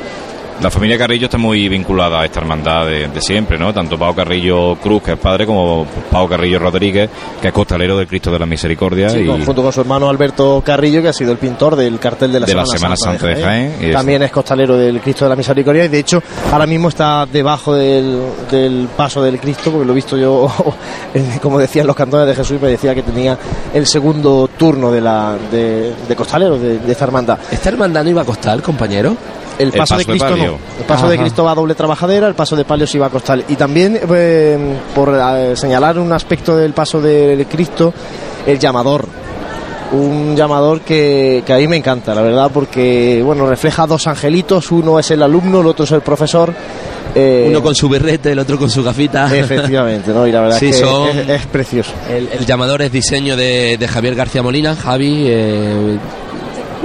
La 0.61 0.71
familia 0.71 0.97
Carrillo 0.97 1.25
está 1.27 1.39
muy 1.39 1.69
vinculada 1.69 2.21
a 2.21 2.25
esta 2.25 2.39
hermandad 2.41 2.87
de, 2.87 3.09
de 3.09 3.21
siempre, 3.21 3.59
¿no? 3.59 3.73
Tanto 3.75 3.99
Pau 3.99 4.15
Carrillo 4.15 4.77
Cruz, 4.77 5.03
que 5.03 5.13
es 5.13 5.19
padre, 5.19 5.45
como 5.45 5.85
Pau 6.11 6.29
Carrillo 6.29 6.61
Rodríguez, 6.61 7.11
que 7.41 7.49
es 7.49 7.53
costalero 7.55 7.97
del 7.97 8.07
Cristo 8.07 8.31
de 8.31 8.39
la 8.39 8.47
Misericordia. 8.47 9.11
Sí, 9.11 9.21
y 9.21 9.27
con- 9.27 9.45
junto 9.45 9.63
con 9.63 9.73
su 9.73 9.81
hermano 9.81 10.09
Alberto 10.09 10.63
Carrillo, 10.65 11.03
que 11.03 11.09
ha 11.09 11.13
sido 11.13 11.33
el 11.33 11.39
pintor 11.39 11.75
del 11.75 11.99
cartel 11.99 12.31
de 12.33 12.41
la, 12.41 12.47
De 12.47 12.55
la 12.55 12.65
Semana, 12.67 12.97
Semana 12.97 13.19
Santa 13.19 13.27
de 13.27 13.43
Jaén, 13.43 13.75
y 13.81 13.93
También 13.93 14.23
es 14.23 14.31
costalero 14.31 14.77
del 14.77 15.01
Cristo 15.01 15.25
de 15.25 15.31
la 15.31 15.37
Misericordia 15.37 15.85
y 15.85 15.89
de 15.89 15.99
hecho 15.99 16.23
ahora 16.53 16.67
mismo 16.67 16.89
está 16.91 17.27
debajo 17.27 17.75
del, 17.75 18.21
del 18.51 18.89
paso 18.97 19.21
del 19.23 19.41
Cristo, 19.41 19.71
porque 19.73 19.87
lo 19.87 19.93
he 19.93 19.97
visto 19.97 20.17
yo, 20.17 20.49
como 21.43 21.59
decían 21.59 21.87
los 21.89 21.97
cantones 21.97 22.29
de 22.29 22.35
Jesús, 22.37 22.61
me 22.61 22.69
decía 22.69 22.95
que 22.95 23.03
tenía 23.03 23.37
el 23.75 23.87
segundo 23.87 24.49
turno 24.57 24.93
de, 24.93 25.01
la, 25.01 25.37
de, 25.51 25.93
de 26.09 26.17
costalero 26.17 26.57
de, 26.59 26.79
de 26.79 26.93
esta 26.93 27.05
hermandad. 27.05 27.39
¿Esta 27.51 27.69
hermandad 27.71 28.05
no 28.05 28.11
iba 28.11 28.23
a 28.23 28.25
costar, 28.27 28.63
compañero? 28.63 29.17
El 29.59 29.69
El 29.69 29.73
paso, 29.75 29.97
de 29.97 30.05
Cristo 30.07 30.37
no. 30.37 30.45
El 30.79 30.85
paso 30.87 31.09
de. 31.09 31.19
Cristo 31.19 31.45
va 31.45 31.53
a 31.53 31.55
doble 31.55 31.75
trabajadera, 31.75 32.27
el 32.29 32.35
paso 32.35 32.57
de 32.57 32.65
palio 32.65 32.87
sí 32.87 32.99
va 32.99 33.07
a 33.07 33.11
costal. 33.11 33.45
Y 33.49 33.55
también, 33.57 33.99
eh, 34.15 34.59
por 34.95 35.15
eh, 35.15 35.55
señalar 35.57 35.99
un 35.99 36.13
aspecto 36.13 36.57
del 36.57 36.73
paso 36.73 37.01
de 37.01 37.47
Cristo, 37.51 37.93
el 38.47 38.59
llamador. 38.59 39.07
Un 39.93 40.35
llamador 40.35 40.81
que, 40.81 41.43
que 41.45 41.53
a 41.53 41.59
mí 41.59 41.69
me 41.69 41.77
encanta, 41.77 42.15
la 42.15 42.23
verdad, 42.23 42.51
porque 42.53 43.21
bueno 43.23 43.47
refleja 43.47 43.87
dos 43.87 44.07
angelitos, 44.07 44.73
uno 44.73 44.99
es 44.99 45.11
el 45.11 45.23
alumno, 45.23 45.61
el 45.61 45.67
otro 45.67 45.85
es 45.85 45.93
el 45.93 46.01
profesor. 46.01 46.55
Eh, 47.15 47.45
Uno 47.51 47.63
con 47.63 47.75
su 47.75 47.91
berrete, 47.91 48.33
el 48.33 48.39
otro 48.39 48.57
con 48.59 48.71
su 48.71 48.83
gafita. 48.83 49.37
Efectivamente, 49.37 50.13
¿no? 50.13 50.27
Y 50.27 50.33
la 50.33 50.41
verdad 50.41 50.59
Sí, 50.59 50.71
es 50.71 50.77
que 50.81 50.83
son- 50.87 51.09
es, 51.11 51.29
es 51.29 51.47
precioso. 51.47 51.93
El, 52.11 52.27
el 52.33 52.47
llamador 52.47 52.81
es 52.81 52.91
diseño 52.91 53.37
de, 53.37 53.77
de 53.77 53.87
Javier 53.87 54.15
García 54.15 54.43
Molina, 54.43 54.75
Javi, 54.75 55.25
eh, 55.27 55.99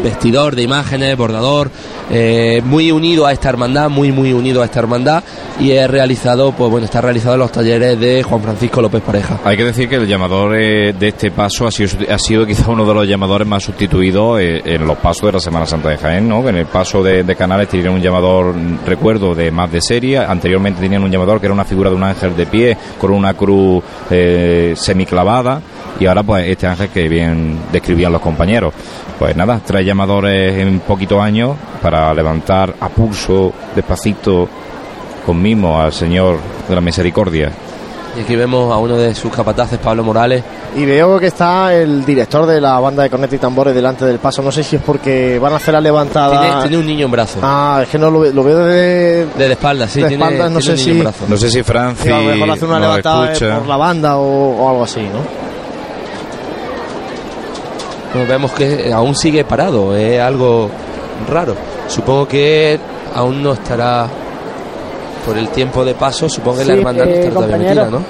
vestidor 0.03 0.55
de 0.55 0.63
imágenes, 0.63 1.17
bordador, 1.17 1.71
eh, 2.11 2.61
muy 2.63 2.91
unido 2.91 3.25
a 3.25 3.33
esta 3.33 3.49
hermandad, 3.49 3.89
muy 3.89 4.11
muy 4.11 4.33
unido 4.33 4.61
a 4.61 4.65
esta 4.65 4.79
hermandad 4.79 5.23
y 5.59 5.71
es 5.71 5.89
realizado, 5.89 6.51
pues 6.51 6.69
bueno, 6.69 6.85
está 6.85 7.01
realizado 7.01 7.33
en 7.33 7.39
los 7.39 7.51
talleres 7.51 7.99
de 7.99 8.23
Juan 8.23 8.41
Francisco 8.41 8.81
López 8.81 9.01
Pareja. 9.01 9.39
Hay 9.43 9.57
que 9.57 9.63
decir 9.63 9.89
que 9.89 9.95
el 9.95 10.07
llamador 10.07 10.55
eh, 10.57 10.93
de 10.93 11.07
este 11.07 11.31
paso 11.31 11.67
ha 11.67 11.71
sido, 11.71 11.89
ha 12.11 12.19
sido 12.19 12.45
quizá 12.45 12.69
uno 12.69 12.85
de 12.85 12.93
los 12.93 13.07
llamadores 13.07 13.47
más 13.47 13.63
sustituidos 13.63 14.39
eh, 14.39 14.61
en 14.65 14.85
los 14.85 14.97
pasos 14.97 15.27
de 15.27 15.31
la 15.33 15.39
Semana 15.39 15.65
Santa 15.65 15.89
de 15.89 15.97
Jaén, 15.97 16.27
¿no? 16.27 16.47
En 16.47 16.55
el 16.55 16.67
paso 16.67 17.03
de, 17.03 17.23
de 17.23 17.35
Canales 17.35 17.67
tenían 17.67 17.93
un 17.93 18.01
llamador, 18.01 18.55
mm, 18.55 18.85
recuerdo, 18.85 19.33
de 19.33 19.51
más 19.51 19.71
de 19.71 19.81
serie. 19.81 20.19
Anteriormente 20.19 20.81
tenían 20.81 21.03
un 21.03 21.11
llamador 21.11 21.39
que 21.39 21.47
era 21.47 21.53
una 21.53 21.65
figura 21.65 21.89
de 21.89 21.95
un 21.95 22.03
ángel 22.03 22.35
de 22.35 22.45
pie 22.45 22.77
con 22.99 23.11
una 23.11 23.33
cruz 23.33 23.83
semiclavada. 24.75 25.61
Y 25.99 26.05
ahora, 26.05 26.21
pues, 26.23 26.47
este 26.47 26.67
ángel 26.67 26.89
que 26.89 27.07
bien 27.09 27.57
describían 27.71 28.11
los 28.11 28.21
compañeros. 28.21 28.73
Pues 29.17 29.35
nada, 29.35 29.59
tres 29.65 29.85
llamadores 29.85 30.57
en 30.59 30.79
poquitos 30.81 31.19
años 31.19 31.55
para 31.81 32.13
levantar 32.13 32.75
a 32.79 32.87
pulso, 32.89 33.51
despacito, 33.75 34.47
con 35.25 35.41
mimo 35.41 35.81
al 35.81 35.91
Señor 35.91 36.37
de 36.69 36.75
la 36.75 36.81
Misericordia. 36.81 37.51
Y 38.15 38.21
aquí 38.21 38.35
vemos 38.35 38.71
a 38.73 38.77
uno 38.77 38.95
de 38.97 39.13
sus 39.13 39.31
capataces, 39.31 39.77
Pablo 39.79 40.03
Morales, 40.03 40.43
Y 40.75 40.85
veo 40.85 41.19
que 41.19 41.27
está 41.27 41.73
el 41.73 42.03
director 42.05 42.45
de 42.45 42.59
la 42.61 42.79
banda 42.79 43.01
de 43.03 43.09
corneta 43.09 43.35
y 43.35 43.39
tambores 43.39 43.73
delante 43.73 44.05
del 44.05 44.19
paso. 44.19 44.41
No 44.43 44.51
sé 44.51 44.63
si 44.63 44.75
es 44.75 44.81
porque 44.81 45.39
van 45.39 45.53
a 45.53 45.55
hacer 45.57 45.73
la 45.73 45.81
levantada. 45.81 46.39
tiene, 46.39 46.61
tiene 46.61 46.77
un 46.77 46.85
niño 46.85 47.05
en 47.05 47.11
brazos. 47.11 47.39
Ah, 47.41 47.79
es 47.83 47.89
que 47.89 47.97
no 47.97 48.11
lo, 48.11 48.25
lo 48.25 48.43
veo 48.43 48.59
de. 48.65 49.25
De 49.37 49.51
espalda, 49.51 49.87
sí, 49.87 50.01
de 50.01 50.09
tiene, 50.09 50.23
espaldas, 50.23 50.51
no 50.51 50.59
tiene 50.59 50.77
sé 50.77 50.83
un 50.83 50.87
niño 50.89 50.91
en 50.91 50.97
si- 50.97 51.03
brazos. 51.03 51.29
No 51.29 51.37
sé 51.37 51.49
si 51.51 51.63
Francis 51.63 52.05
Sí, 52.05 52.11
a 52.11 52.19
lo 52.19 52.23
mejor 52.25 52.49
hace 52.51 52.65
una 52.65 52.79
levantada 52.79 53.29
eh, 53.29 53.33
escucha. 53.33 53.57
por 53.59 53.67
la 53.67 53.77
banda 53.77 54.17
o, 54.17 54.55
o 54.57 54.69
algo 54.69 54.83
así, 54.83 55.01
¿no? 55.01 55.36
Bueno, 58.13 58.27
vemos 58.27 58.51
que 58.53 58.91
aún 58.93 59.15
sigue 59.15 59.43
parado, 59.43 59.95
es 59.95 60.19
algo 60.19 60.69
raro. 61.29 61.55
Supongo 61.87 62.27
que 62.27 62.79
aún 63.15 63.43
no 63.43 63.53
estará 63.53 64.07
por 65.25 65.37
el 65.37 65.49
tiempo 65.49 65.83
de 65.83 65.93
paso, 65.93 66.29
supongo 66.29 66.59
que 66.59 66.65
la 66.65 66.73
Sí, 66.73 66.79
hermandad 66.79 67.05
no 67.05 67.11
eh, 67.11 67.19
estará 67.19 67.33
todavía 67.33 67.57
metida, 67.57 67.89
¿no? 67.89 68.01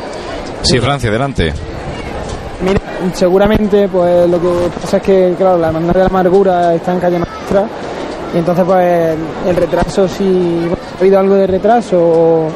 Sí, 0.61 0.79
Francia, 0.79 1.09
adelante. 1.09 1.53
Mira, 2.61 2.79
seguramente 3.13 3.87
pues 3.87 4.29
lo 4.29 4.39
que 4.41 4.47
pasa 4.81 4.97
es 4.97 5.03
que 5.03 5.33
claro, 5.37 5.57
la 5.57 5.67
hermandad 5.67 5.93
de 5.93 5.99
la 5.99 6.05
amargura 6.07 6.73
está 6.73 6.93
en 6.93 6.99
calle 6.99 7.19
maestra 7.19 7.65
y 8.33 8.37
entonces 8.39 8.65
pues 8.65 9.15
el 9.47 9.55
retraso 9.55 10.07
si 10.07 10.23
bueno, 10.61 10.77
ha 10.95 10.99
habido 10.99 11.19
algo 11.19 11.35
de 11.35 11.47
retraso 11.47 11.97
o 11.99 12.47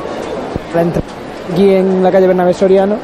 la 0.73 0.81
entrada 0.81 1.05
aquí 1.53 1.69
en 1.75 2.01
la 2.03 2.11
calle 2.11 2.27
Bernabé 2.27 2.53
Soriano 2.53 2.95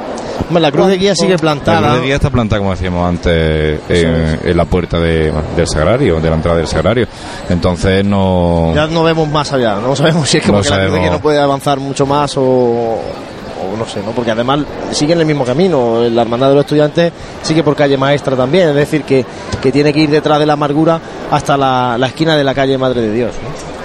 Hombre, 0.48 0.62
la 0.62 0.72
cruz 0.72 0.88
de 0.88 0.98
guía 0.98 1.16
sigue 1.16 1.34
La 1.34 1.38
plantada. 1.38 1.88
cruz 1.90 2.00
de 2.02 2.06
guía 2.06 2.16
está 2.16 2.30
plantada, 2.30 2.60
como 2.60 2.72
decíamos 2.72 3.08
antes, 3.10 3.80
en, 3.90 4.40
en 4.46 4.58
la 4.58 4.66
puerta 4.66 5.00
de- 5.00 5.32
del 5.56 5.68
sagrario, 5.68 6.20
de 6.22 6.30
la 6.30 6.36
entrada 6.36 6.58
del 6.58 6.68
sagrario. 6.68 7.08
Entonces 7.50 8.06
no... 8.06 8.72
Ya 8.76 8.88
no 8.88 9.04
vemos 9.04 9.28
más 9.28 9.52
allá, 9.54 9.76
no 9.76 9.96
sabemos 9.96 10.30
si 10.30 10.38
es 10.38 10.44
que 10.44 10.52
No 10.52 10.60
porque 10.60 10.70
la 10.70 10.80
cruz 10.82 10.94
de 10.94 11.00
guía 11.00 11.12
no 11.12 11.20
puede 11.20 11.40
avanzar 11.40 11.80
mucho 11.80 12.06
más 12.06 12.38
o, 12.38 12.42
o 12.42 13.78
no 13.78 13.86
sé, 13.88 14.02
¿no? 14.06 14.12
Porque 14.12 14.32
además 14.32 14.60
siguen 14.92 15.20
el 15.20 15.26
mismo 15.26 15.44
camino. 15.44 16.02
La 16.10 16.22
hermandad 16.22 16.50
de 16.50 16.56
los 16.56 16.64
estudiantes 16.66 17.12
sigue 17.42 17.64
por 17.64 17.76
calle 17.76 17.98
maestra 17.98 18.36
también, 18.36 18.70
es 18.70 18.76
decir, 18.76 19.04
que, 19.04 19.26
que 19.62 19.72
tiene 19.72 19.92
que 19.92 20.00
ir 20.00 20.10
detrás 20.10 20.40
de 20.40 20.46
la 20.46 20.54
amargura 20.54 21.00
hasta 21.32 21.58
la, 21.58 21.98
la 21.98 22.08
esquina 22.08 22.38
de 22.38 22.44
la 22.44 22.54
calle 22.54 22.78
Madre 22.78 23.02
de 23.02 23.12
Dios. 23.12 23.32
¿no? 23.44 23.77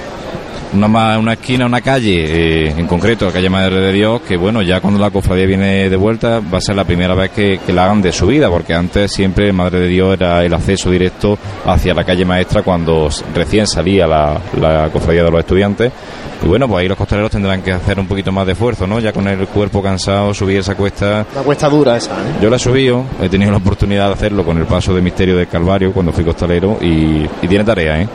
Una, 0.75 1.19
una 1.19 1.33
esquina, 1.35 1.67
una 1.67 1.83
calle, 1.83 2.67
eh, 2.67 2.75
en 2.77 2.87
concreto, 2.87 3.27
la 3.27 3.33
calle 3.33 3.51
Madre 3.51 3.79
de 3.79 3.93
Dios, 3.93 4.23
que 4.23 4.39
bueno, 4.39 4.63
ya 4.63 4.81
cuando 4.81 4.99
la 4.99 5.11
cofradía 5.11 5.45
viene 5.45 5.91
de 5.91 5.97
vuelta 5.97 6.41
va 6.41 6.59
a 6.59 6.61
ser 6.63 6.77
la 6.77 6.85
primera 6.85 7.15
vez 7.15 7.31
que, 7.31 7.61
que 7.65 7.73
la 7.75 7.85
hagan 7.85 8.01
de 8.01 8.11
subida, 8.11 8.49
porque 8.49 8.73
antes 8.73 9.13
siempre 9.13 9.53
Madre 9.53 9.81
de 9.81 9.89
Dios 9.89 10.15
era 10.15 10.43
el 10.43 10.55
acceso 10.55 10.91
directo 10.91 11.39
hacia 11.67 11.93
la 11.93 12.05
calle 12.05 12.25
maestra 12.25 12.63
cuando 12.63 13.11
recién 13.35 13.67
salía 13.67 14.07
la, 14.07 14.41
la 14.59 14.89
cofradía 14.91 15.25
de 15.25 15.31
los 15.31 15.41
estudiantes. 15.41 15.93
Y 16.43 16.47
bueno, 16.49 16.67
pues 16.67 16.83
ahí 16.83 16.89
los 16.89 16.97
costaleros 16.97 17.31
tendrán 17.31 17.63
que 17.63 17.71
hacer 17.71 18.01
un 18.01 18.07
poquito 18.07 18.33
más 18.33 18.47
de 18.47 18.53
esfuerzo, 18.53 18.87
¿no? 18.87 18.99
Ya 18.99 19.13
con 19.13 19.29
el 19.29 19.47
cuerpo 19.47 19.83
cansado, 19.83 20.33
subir 20.35 20.59
esa 20.59 20.75
cuesta 20.75 21.25
Una 21.35 21.43
cuesta 21.43 21.69
dura 21.69 21.97
esa, 21.97 22.13
¿eh? 22.13 22.39
Yo 22.41 22.51
la 22.51 22.57
he 22.57 22.59
subido, 22.59 23.05
he 23.23 23.29
tenido 23.29 23.51
la 23.51 23.59
oportunidad 23.59 24.09
de 24.09 24.15
hacerlo 24.15 24.45
con 24.45 24.59
el 24.59 24.65
paso 24.65 24.95
de 24.95 25.03
Misterio 25.03 25.37
del 25.37 25.47
Calvario 25.47 25.93
cuando 25.93 26.13
fui 26.13 26.25
costalero 26.25 26.79
y, 26.81 27.29
y 27.43 27.49
tiene 27.49 27.63
tarea, 27.63 28.01
¿eh? 28.01 28.09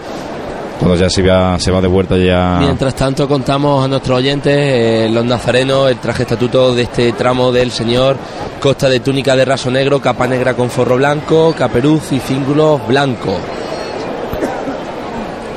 Cuando 0.79 0.96
ya 0.96 1.10
se 1.10 1.22
va, 1.24 1.60
se 1.60 1.72
va 1.72 1.81
de 1.81 1.88
vuelta 1.88 2.17
ya... 2.17 2.57
Mientras 2.60 2.96
tanto 2.96 3.27
contamos 3.27 3.84
a 3.84 3.88
nuestros 3.88 4.17
oyentes 4.17 4.53
eh, 4.55 5.10
los 5.12 5.25
nazarenos, 5.25 5.89
el 5.89 5.98
traje 5.98 6.24
estatuto 6.24 6.74
de 6.75 6.84
este 6.84 7.12
tramo 7.13 7.51
del 7.51 7.72
Señor, 7.72 8.17
costa 8.62 8.88
de 8.88 9.00
túnica 9.00 9.36
de 9.36 9.46
raso 9.46 9.72
negro, 9.72 10.00
capa 10.00 10.27
negra 10.27 10.53
con 10.53 10.69
forro 10.69 10.98
blanco, 10.98 11.53
caperuz 11.57 12.12
y 12.12 12.19
cíngulos 12.19 12.86
blancos. 12.88 13.38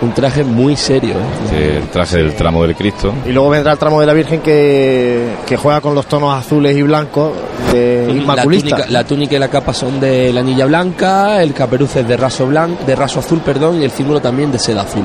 Un 0.03 0.15
traje 0.15 0.43
muy 0.45 0.77
serio. 0.77 1.15
¿eh? 1.53 1.79
El 1.83 1.89
traje 1.89 2.17
del 2.19 2.35
tramo 2.35 2.63
del 2.63 2.75
Cristo. 2.75 3.13
Y 3.27 3.33
luego 3.33 3.51
vendrá 3.51 3.73
el 3.73 3.79
tramo 3.79 4.01
de 4.01 4.07
la 4.07 4.15
Virgen 4.15 4.41
que, 4.41 5.29
que 5.47 5.57
juega 5.57 5.81
con 5.83 5.95
los 5.95 6.07
tonos 6.07 6.35
azules 6.35 6.75
y 6.77 6.83
blancos 6.83 7.33
de 7.73 8.07
La 8.07 8.13
Inmaculista. 8.15 8.77
túnica, 8.77 8.91
la 8.91 9.05
túnica 9.05 9.37
y 9.37 9.39
la 9.39 9.49
capa 9.49 9.75
son 9.75 10.01
de 10.01 10.33
la 10.33 10.41
anilla 10.41 10.65
blanca, 10.67 11.43
el 11.43 11.53
caperuz 11.53 11.97
es 11.97 12.09
de 12.09 12.17
raso 12.17 12.47
blanco, 12.47 12.83
de 12.87 12.97
raso 12.97 13.21
azul, 13.21 13.41
perdón, 13.45 13.81
y 13.81 13.85
el 13.85 13.91
cíngulo 13.91 14.21
también 14.21 14.51
de 14.51 14.59
seda 14.59 14.83
azul. 14.83 15.05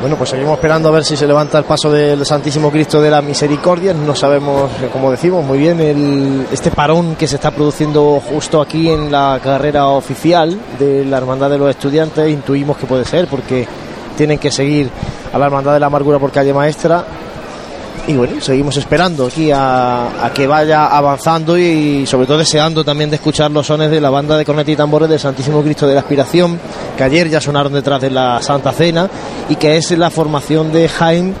Bueno, 0.00 0.16
pues 0.16 0.30
seguimos 0.30 0.54
esperando 0.54 0.90
a 0.90 0.92
ver 0.92 1.04
si 1.04 1.16
se 1.16 1.26
levanta 1.26 1.58
el 1.58 1.64
paso 1.64 1.90
del 1.90 2.24
Santísimo 2.26 2.70
Cristo 2.70 3.00
de 3.00 3.10
la 3.10 3.22
Misericordia. 3.22 3.94
No 3.94 4.14
sabemos, 4.14 4.70
eh, 4.82 4.90
como 4.92 5.10
decimos, 5.10 5.44
muy 5.44 5.58
bien 5.58 5.80
el, 5.80 6.46
este 6.52 6.70
parón 6.70 7.16
que 7.16 7.26
se 7.26 7.36
está 7.36 7.50
produciendo 7.50 8.20
justo 8.20 8.60
aquí 8.60 8.90
en 8.90 9.10
la 9.10 9.40
carrera 9.42 9.86
oficial 9.86 10.58
de 10.78 11.04
la 11.06 11.16
Hermandad 11.16 11.48
de 11.48 11.58
los 11.58 11.70
Estudiantes. 11.70 12.28
Intuimos 12.28 12.76
que 12.76 12.86
puede 12.86 13.06
ser 13.06 13.26
porque 13.26 13.66
tienen 14.16 14.38
que 14.38 14.50
seguir 14.50 14.90
a 15.32 15.38
la 15.38 15.46
Hermandad 15.46 15.72
de 15.72 15.80
la 15.80 15.86
Amargura 15.86 16.18
por 16.18 16.30
calle 16.30 16.52
Maestra. 16.52 17.04
Y 18.08 18.14
bueno, 18.14 18.40
seguimos 18.40 18.76
esperando 18.76 19.26
aquí 19.26 19.50
a, 19.52 20.30
que 20.32 20.46
vaya 20.46 20.86
avanzando 20.86 21.58
y 21.58 22.06
sobre 22.06 22.26
todo 22.26 22.38
deseando 22.38 22.84
también 22.84 23.10
de 23.10 23.16
escuchar 23.16 23.50
los 23.50 23.66
sones 23.66 23.90
de 23.90 24.00
la 24.00 24.10
banda 24.10 24.36
de 24.36 24.44
corneta 24.44 24.70
y 24.70 24.76
tambores 24.76 25.08
del 25.08 25.18
Santísimo 25.18 25.60
Cristo 25.62 25.88
de 25.88 25.94
la 25.94 26.00
Aspiración, 26.00 26.58
que 26.96 27.02
ayer 27.02 27.28
ya 27.28 27.40
sonaron 27.40 27.72
detrás 27.72 28.00
de 28.00 28.10
la 28.10 28.40
Santa 28.42 28.70
Cena 28.72 29.10
y 29.48 29.56
que 29.56 29.76
es 29.76 29.90
la 29.98 30.10
formación 30.10 30.72
de 30.72 30.88
Jaén 30.88 31.34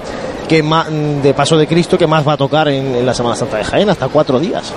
que 0.48 0.62
más, 0.62 0.86
de 1.22 1.34
Paso 1.34 1.56
de 1.56 1.66
Cristo 1.68 1.96
que 1.98 2.06
más 2.08 2.26
va 2.26 2.32
a 2.32 2.36
tocar 2.36 2.66
en, 2.68 3.04
la 3.06 3.14
Semana 3.14 3.36
Santa 3.36 3.58
de 3.58 3.64
Jaén, 3.64 3.88
hasta 3.90 4.08
cuatro 4.08 4.40
días. 4.40 4.72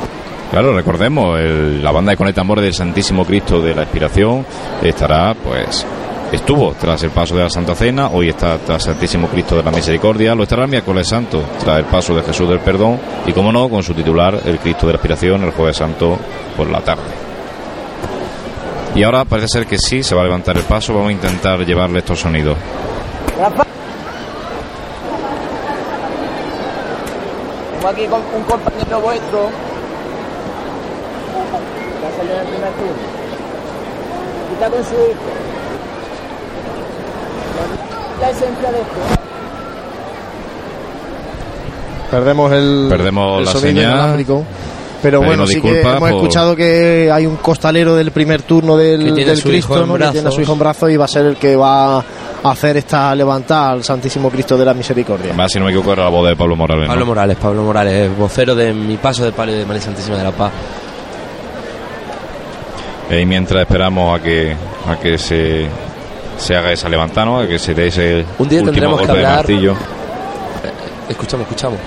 Claro, 0.51 0.73
recordemos, 0.75 1.39
el- 1.39 1.83
la 1.83 1.91
banda 1.91 2.11
de 2.11 2.17
Conecta 2.17 2.41
Tambores 2.41 2.63
del 2.63 2.73
Santísimo 2.73 3.23
Cristo 3.25 3.61
de 3.61 3.73
la 3.75 3.83
Expiración 3.83 4.45
estará, 4.83 5.33
pues, 5.35 5.85
estuvo 6.31 6.73
tras 6.79 7.03
el 7.03 7.11
paso 7.11 7.35
de 7.35 7.43
la 7.43 7.49
Santa 7.49 7.75
Cena, 7.75 8.09
hoy 8.09 8.29
está 8.29 8.57
tras 8.57 8.83
Santísimo 8.83 9.27
Cristo 9.27 9.55
de 9.55 9.63
la 9.63 9.71
Misericordia, 9.71 10.35
lo 10.35 10.43
estará 10.43 10.63
el 10.63 10.69
miércoles 10.69 11.07
santo, 11.07 11.43
tras 11.59 11.79
el 11.79 11.85
paso 11.85 12.15
de 12.15 12.23
Jesús 12.23 12.47
del 12.47 12.59
Perdón, 12.59 12.99
y 13.25 13.33
como 13.33 13.51
no, 13.51 13.69
con 13.69 13.83
su 13.83 13.93
titular, 13.93 14.39
el 14.45 14.59
Cristo 14.59 14.87
de 14.87 14.93
la 14.93 14.97
Expiración, 14.97 15.43
el 15.43 15.51
jueves 15.51 15.77
santo 15.77 16.17
por 16.55 16.69
la 16.69 16.81
tarde. 16.81 17.03
Y 18.95 19.03
ahora 19.03 19.25
parece 19.25 19.47
ser 19.47 19.67
que 19.67 19.77
sí, 19.77 20.03
se 20.03 20.15
va 20.15 20.21
a 20.21 20.25
levantar 20.25 20.57
el 20.57 20.63
paso, 20.63 20.93
vamos 20.93 21.09
a 21.09 21.13
intentar 21.13 21.65
llevarle 21.65 21.99
estos 21.99 22.19
sonidos. 22.19 22.57
Tengo 27.79 27.87
aquí 27.87 28.05
con 28.07 28.21
un 28.35 28.43
compañero 28.43 28.99
vuestro 28.99 29.49
que 32.01 32.07
ha 32.07 32.11
salido 32.17 32.41
en 32.41 32.47
primer 32.47 32.71
turno. 32.73 33.19
Con 34.59 34.83
su 34.83 34.95
hijo. 34.95 35.48
La 38.21 38.29
esencia 38.29 38.71
de 38.71 38.79
esto. 38.81 38.99
Perdemos 42.11 42.51
el, 42.51 42.87
Perdemos 42.89 43.39
el 43.39 43.45
la 43.45 43.51
sonido 43.51 43.69
señal. 43.69 43.91
inalámbrico. 43.93 44.43
Pero 45.01 45.21
bueno, 45.21 45.47
sí 45.47 45.61
que 45.61 45.79
hemos 45.79 45.99
por- 45.99 46.09
escuchado 46.09 46.55
que 46.57 47.09
hay 47.13 47.25
un 47.25 47.37
costalero 47.37 47.95
del 47.95 48.11
primer 48.11 48.41
turno 48.41 48.75
del, 48.75 49.15
Que 49.15 49.23
Cristo, 49.41 49.85
¿no? 49.85 49.93
que 49.97 50.07
tiene 50.09 50.27
a 50.27 50.31
su 50.31 50.41
hijo 50.41 50.51
en 50.53 50.59
brazos 50.59 50.89
y 50.91 50.97
va 50.97 51.05
a 51.05 51.07
ser 51.07 51.25
el 51.25 51.37
que 51.37 51.55
va 51.55 51.99
a 51.99 52.03
hacer 52.43 52.75
esta 52.75 53.15
levantada 53.15 53.69
al 53.71 53.83
Santísimo 53.83 54.29
Cristo 54.29 54.57
de 54.57 54.65
la 54.65 54.73
Misericordia. 54.73 55.33
Más, 55.33 55.51
si 55.53 55.57
no 55.59 55.65
me 55.65 55.71
equivoco, 55.71 55.93
era 55.93 56.03
la 56.03 56.09
voz 56.09 56.27
de 56.27 56.35
Pablo 56.35 56.57
Morales. 56.57 56.83
¿no? 56.87 56.89
Pablo 56.89 57.05
Morales, 57.05 57.37
Pablo 57.37 57.63
Morales, 57.63 58.17
vocero 58.17 58.53
de 58.55 58.73
mi 58.73 58.97
paso 58.97 59.23
de 59.23 59.31
palio 59.31 59.55
de 59.57 59.65
María 59.65 59.81
Santísima 59.81 60.17
de 60.17 60.23
la 60.25 60.31
Paz. 60.31 60.51
Y 63.11 63.25
mientras 63.25 63.61
esperamos 63.61 64.19
a 64.19 64.21
que 64.21 64.53
a 64.87 64.97
que 64.99 65.17
se, 65.17 65.65
se 66.39 66.55
haga 66.55 66.71
esa 66.71 66.89
levantada, 66.89 67.47
que 67.47 67.59
se 67.59 67.73
dé 67.73 67.87
ese 67.87 68.25
Un 68.39 68.49
día 68.49 68.59
último 68.59 68.71
tendremos 68.71 68.99
que 69.01 69.05
golpe 69.07 69.19
de 69.19 69.25
hablar- 69.25 69.35
martillo. 69.37 69.75
Escuchamos, 71.09 71.45
escuchamos. 71.47 71.79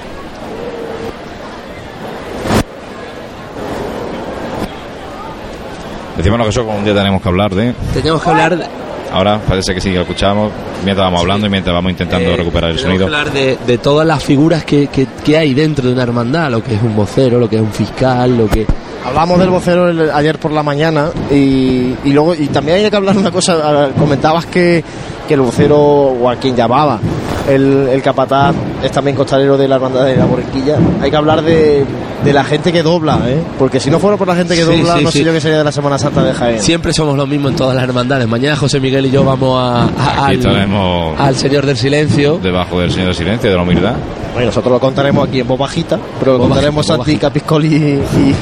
Decíamos 6.16 6.42
que 6.42 6.48
eso 6.50 6.64
un 6.64 6.84
día 6.84 6.94
tenemos 6.94 7.22
que 7.22 7.28
hablar 7.28 7.54
de. 7.54 7.72
Teníamos 7.94 8.22
que 8.22 8.30
hablar 8.30 8.58
de, 8.58 8.64
Ahora 9.12 9.38
parece 9.46 9.74
que 9.74 9.80
sí 9.80 9.90
que 9.90 9.96
lo 9.96 10.02
escuchamos 10.02 10.50
mientras 10.84 11.06
vamos 11.06 11.20
hablando 11.20 11.46
y 11.46 11.50
mientras 11.50 11.74
vamos 11.74 11.90
intentando 11.90 12.30
eh, 12.30 12.36
recuperar 12.36 12.70
el 12.70 12.76
tenemos 12.76 12.98
sonido. 13.00 13.10
que 13.10 13.14
hablar 13.16 13.32
de, 13.32 13.58
de 13.66 13.78
todas 13.78 14.06
las 14.06 14.22
figuras 14.24 14.64
que, 14.64 14.86
que, 14.88 15.06
que 15.24 15.36
hay 15.36 15.52
dentro 15.52 15.86
de 15.86 15.92
una 15.92 16.02
hermandad, 16.02 16.50
lo 16.50 16.62
que 16.62 16.74
es 16.74 16.82
un 16.82 16.96
vocero, 16.96 17.38
lo 17.38 17.48
que 17.48 17.56
es 17.56 17.62
un 17.62 17.72
fiscal, 17.72 18.36
lo 18.38 18.48
que... 18.48 18.66
Hablamos 19.04 19.38
del 19.40 19.50
vocero 19.50 19.88
el- 19.88 20.10
ayer 20.10 20.38
por 20.38 20.52
la 20.52 20.62
mañana 20.62 21.10
y, 21.30 21.94
y 22.04 22.12
luego 22.12 22.34
y 22.34 22.46
también 22.48 22.78
hay 22.84 22.90
que 22.90 22.96
hablar 22.96 23.16
una 23.16 23.30
cosa. 23.30 23.90
Comentabas 23.98 24.46
que, 24.46 24.82
que 25.26 25.34
el 25.34 25.40
vocero 25.40 25.78
o 25.80 26.28
a 26.30 26.36
quien 26.36 26.54
llamaba 26.54 27.00
el, 27.48 27.88
el 27.92 28.02
capataz 28.02 28.54
es 28.82 28.90
también 28.92 29.16
costalero 29.16 29.56
de 29.56 29.66
la 29.68 29.76
hermandad 29.76 30.04
de 30.04 30.16
la 30.16 30.24
Borriquilla. 30.24 30.76
Hay 31.00 31.10
que 31.10 31.16
hablar 31.16 31.42
de, 31.42 31.84
de 32.24 32.32
la 32.32 32.44
gente 32.44 32.72
que 32.72 32.82
dobla, 32.82 33.18
¿eh? 33.26 33.42
porque 33.58 33.80
si 33.80 33.90
no 33.90 33.98
fuera 33.98 34.16
por 34.16 34.28
la 34.28 34.34
gente 34.36 34.54
que 34.54 34.62
Sí, 34.64 34.70
dobla, 34.80 34.98
sí, 34.98 35.04
no 35.04 35.10
sí. 35.10 35.18
sé 35.18 35.24
yo 35.24 35.32
qué 35.32 35.40
sería 35.40 35.58
de 35.58 35.64
la 35.64 35.72
Semana 35.72 35.98
Santa 35.98 36.22
de 36.22 36.32
Jaén. 36.32 36.60
Siempre 36.60 36.92
somos 36.92 37.16
lo 37.16 37.26
mismo 37.26 37.48
en 37.48 37.56
todas 37.56 37.74
las 37.74 37.84
hermandades. 37.84 38.26
Mañana 38.28 38.56
José 38.56 38.80
Miguel 38.80 39.06
y 39.06 39.10
yo 39.10 39.24
vamos 39.24 39.58
a, 39.60 39.82
a- 39.84 39.86
Aquí 39.86 40.20
al, 40.24 40.32
estaremos 40.36 41.20
al 41.20 41.36
Señor 41.36 41.66
del 41.66 41.76
Silencio. 41.76 42.38
debajo 42.42 42.80
del 42.80 42.90
Señor 42.90 43.06
del 43.08 43.16
Silencio, 43.16 43.50
de 43.50 43.56
la 43.56 43.62
humildad. 43.62 43.94
Bueno, 44.32 44.46
nosotros 44.46 44.72
lo 44.72 44.80
contaremos 44.80 45.28
aquí 45.28 45.40
en 45.40 45.46
voz 45.48 45.58
bajita, 45.58 45.98
pero 46.18 46.32
lo 46.34 46.38
contaremos 46.40 46.86
bajita, 46.86 46.96
voz 46.96 47.06
Santi 47.06 47.18
Capiscoli 47.20 47.68
y, 47.76 47.80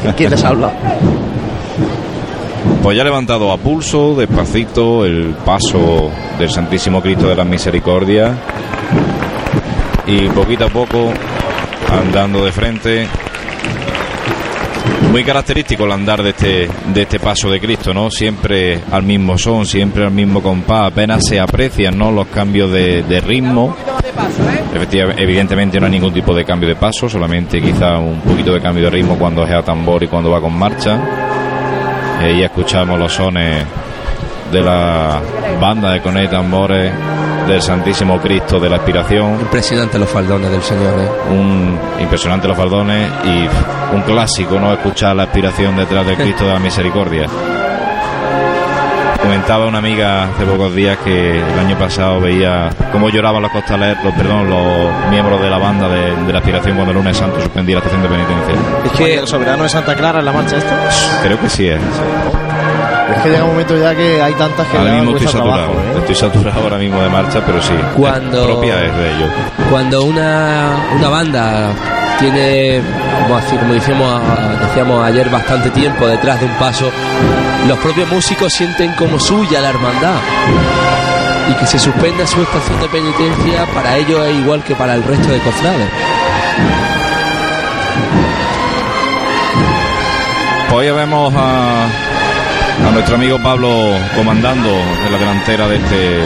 y 0.08 0.12
quién 0.16 0.30
les 0.30 0.44
habla. 0.44 0.70
Pues 2.82 2.96
ya 2.96 3.04
levantado 3.04 3.52
a 3.52 3.58
pulso, 3.58 4.14
despacito, 4.16 5.04
el 5.04 5.34
paso 5.44 6.10
del 6.38 6.48
Santísimo 6.50 7.02
Cristo 7.02 7.28
de 7.28 7.34
la 7.36 7.44
Misericordia. 7.44 8.32
Y 10.10 10.28
poquito 10.30 10.66
a 10.66 10.68
poco, 10.68 11.12
andando 11.88 12.44
de 12.44 12.50
frente. 12.50 13.06
Muy 15.12 15.22
característico 15.22 15.84
el 15.84 15.92
andar 15.92 16.20
de 16.20 16.30
este, 16.30 16.68
de 16.92 17.02
este 17.02 17.20
paso 17.20 17.48
de 17.48 17.60
Cristo, 17.60 17.94
¿no? 17.94 18.10
Siempre 18.10 18.80
al 18.90 19.04
mismo 19.04 19.38
son, 19.38 19.66
siempre 19.66 20.04
al 20.04 20.10
mismo 20.10 20.42
compás, 20.42 20.88
apenas 20.88 21.24
se 21.24 21.38
aprecian, 21.38 21.96
¿no? 21.96 22.10
Los 22.10 22.26
cambios 22.26 22.72
de, 22.72 23.04
de 23.04 23.20
ritmo. 23.20 23.76
Efectivamente, 24.74 25.22
evidentemente 25.22 25.78
no 25.78 25.86
hay 25.86 25.92
ningún 25.92 26.12
tipo 26.12 26.34
de 26.34 26.44
cambio 26.44 26.68
de 26.68 26.74
paso, 26.74 27.08
solamente 27.08 27.62
quizá 27.62 27.98
un 27.98 28.20
poquito 28.20 28.52
de 28.52 28.60
cambio 28.60 28.84
de 28.84 28.90
ritmo 28.90 29.16
cuando 29.16 29.44
es 29.44 29.52
a 29.52 29.62
tambor 29.62 30.02
y 30.02 30.08
cuando 30.08 30.28
va 30.30 30.40
con 30.40 30.58
marcha. 30.58 30.98
Eh, 32.22 32.34
y 32.38 32.42
escuchamos 32.42 32.98
los 32.98 33.12
sones 33.12 33.64
de 34.50 34.60
la 34.60 35.22
banda 35.60 35.92
de 35.92 36.00
cones 36.00 36.24
y 36.24 36.28
tambores 36.28 36.92
del 37.50 37.62
Santísimo 37.62 38.20
Cristo 38.20 38.60
de 38.60 38.70
la 38.70 38.76
Aspiración. 38.76 39.40
Impresionante 39.40 39.98
los 39.98 40.08
faldones 40.08 40.50
del 40.50 40.62
Señor. 40.62 40.94
¿eh? 41.00 41.08
Un 41.30 41.78
impresionante 42.00 42.46
los 42.46 42.56
fardones 42.56 43.10
y 43.24 43.94
un 43.94 44.02
clásico, 44.02 44.58
¿no? 44.60 44.72
Escuchar 44.72 45.16
la 45.16 45.24
aspiración 45.24 45.76
detrás 45.76 46.06
del 46.06 46.16
Cristo 46.16 46.46
de 46.46 46.52
la 46.54 46.60
Misericordia. 46.60 47.26
Comentaba 49.20 49.66
una 49.66 49.78
amiga 49.78 50.24
hace 50.24 50.44
pocos 50.44 50.74
días 50.74 50.96
que 50.98 51.38
el 51.38 51.58
año 51.58 51.76
pasado 51.76 52.20
veía 52.20 52.70
cómo 52.92 53.10
lloraban 53.10 53.42
los 53.42 53.50
costaleros, 53.50 54.02
los, 54.04 54.14
perdón, 54.14 54.48
los 54.48 55.10
miembros 55.10 55.42
de 55.42 55.50
la 55.50 55.58
banda 55.58 55.88
de, 55.88 56.16
de 56.24 56.32
la 56.32 56.38
aspiración 56.38 56.76
cuando 56.76 56.92
el 56.92 56.98
lunes 56.98 57.16
santo 57.16 57.40
suspendía 57.40 57.76
la 57.76 57.80
estación 57.80 58.02
de 58.02 58.08
penitencia. 58.08 58.54
Es 58.84 58.92
que 58.92 59.14
el 59.18 59.26
soberano 59.26 59.64
de 59.64 59.68
Santa 59.68 59.94
Clara 59.94 60.20
en 60.20 60.24
la 60.24 60.32
marcha 60.32 60.56
esta. 60.56 60.76
Creo 61.22 61.38
que 61.38 61.50
sí 61.50 61.68
es. 61.68 61.80
Es 63.16 63.22
que 63.22 63.28
llega 63.30 63.44
un 63.44 63.50
momento 63.50 63.76
ya 63.76 63.94
que 63.94 64.22
hay 64.22 64.32
tantas 64.34 64.66
que 64.68 64.76
Ahora 64.78 64.92
mismo 64.92 65.10
estoy 65.16 65.26
saturado. 65.28 65.56
trabajo, 65.64 65.80
¿eh? 65.80 65.98
Estoy 65.98 66.14
saturado 66.14 66.60
ahora 66.62 66.76
mismo 66.78 67.02
de 67.02 67.08
marcha, 67.08 67.40
pero 67.44 67.60
sí. 67.62 67.74
Cuando- 67.96 68.44
Propia 68.46 68.84
es 68.84 68.96
de 68.96 69.14
ellos. 69.16 69.30
Cuando 69.70 70.02
una, 70.04 70.70
una 70.96 71.08
banda 71.08 71.70
tiene, 72.18 72.80
como, 73.22 73.36
así, 73.36 73.56
como 73.56 73.72
decíamos 73.74 75.04
ayer, 75.04 75.28
bastante 75.30 75.70
tiempo 75.70 76.06
detrás 76.06 76.38
de 76.40 76.46
un 76.46 76.52
paso, 76.54 76.90
los 77.66 77.78
propios 77.78 78.08
músicos 78.10 78.52
sienten 78.52 78.92
como 78.92 79.18
suya 79.18 79.60
la 79.60 79.70
hermandad. 79.70 80.16
Y 81.50 81.54
que 81.54 81.66
se 81.66 81.78
suspenda 81.78 82.26
su 82.26 82.40
estación 82.42 82.80
de 82.80 82.88
penitencia 82.88 83.66
para 83.74 83.96
ellos 83.96 84.24
es 84.26 84.36
igual 84.36 84.62
que 84.62 84.74
para 84.76 84.94
el 84.94 85.02
resto 85.02 85.28
de 85.32 85.38
cofrades. 85.40 85.88
Pues 90.68 90.88
hoy 90.90 90.96
vemos 90.96 91.32
a, 91.36 91.86
a 92.86 92.90
nuestro 92.92 93.14
amigo 93.16 93.38
Pablo 93.42 93.68
comandando 94.16 94.68
en 94.68 95.12
la 95.12 95.18
delantera 95.18 95.66
de 95.68 95.76
este 95.76 96.20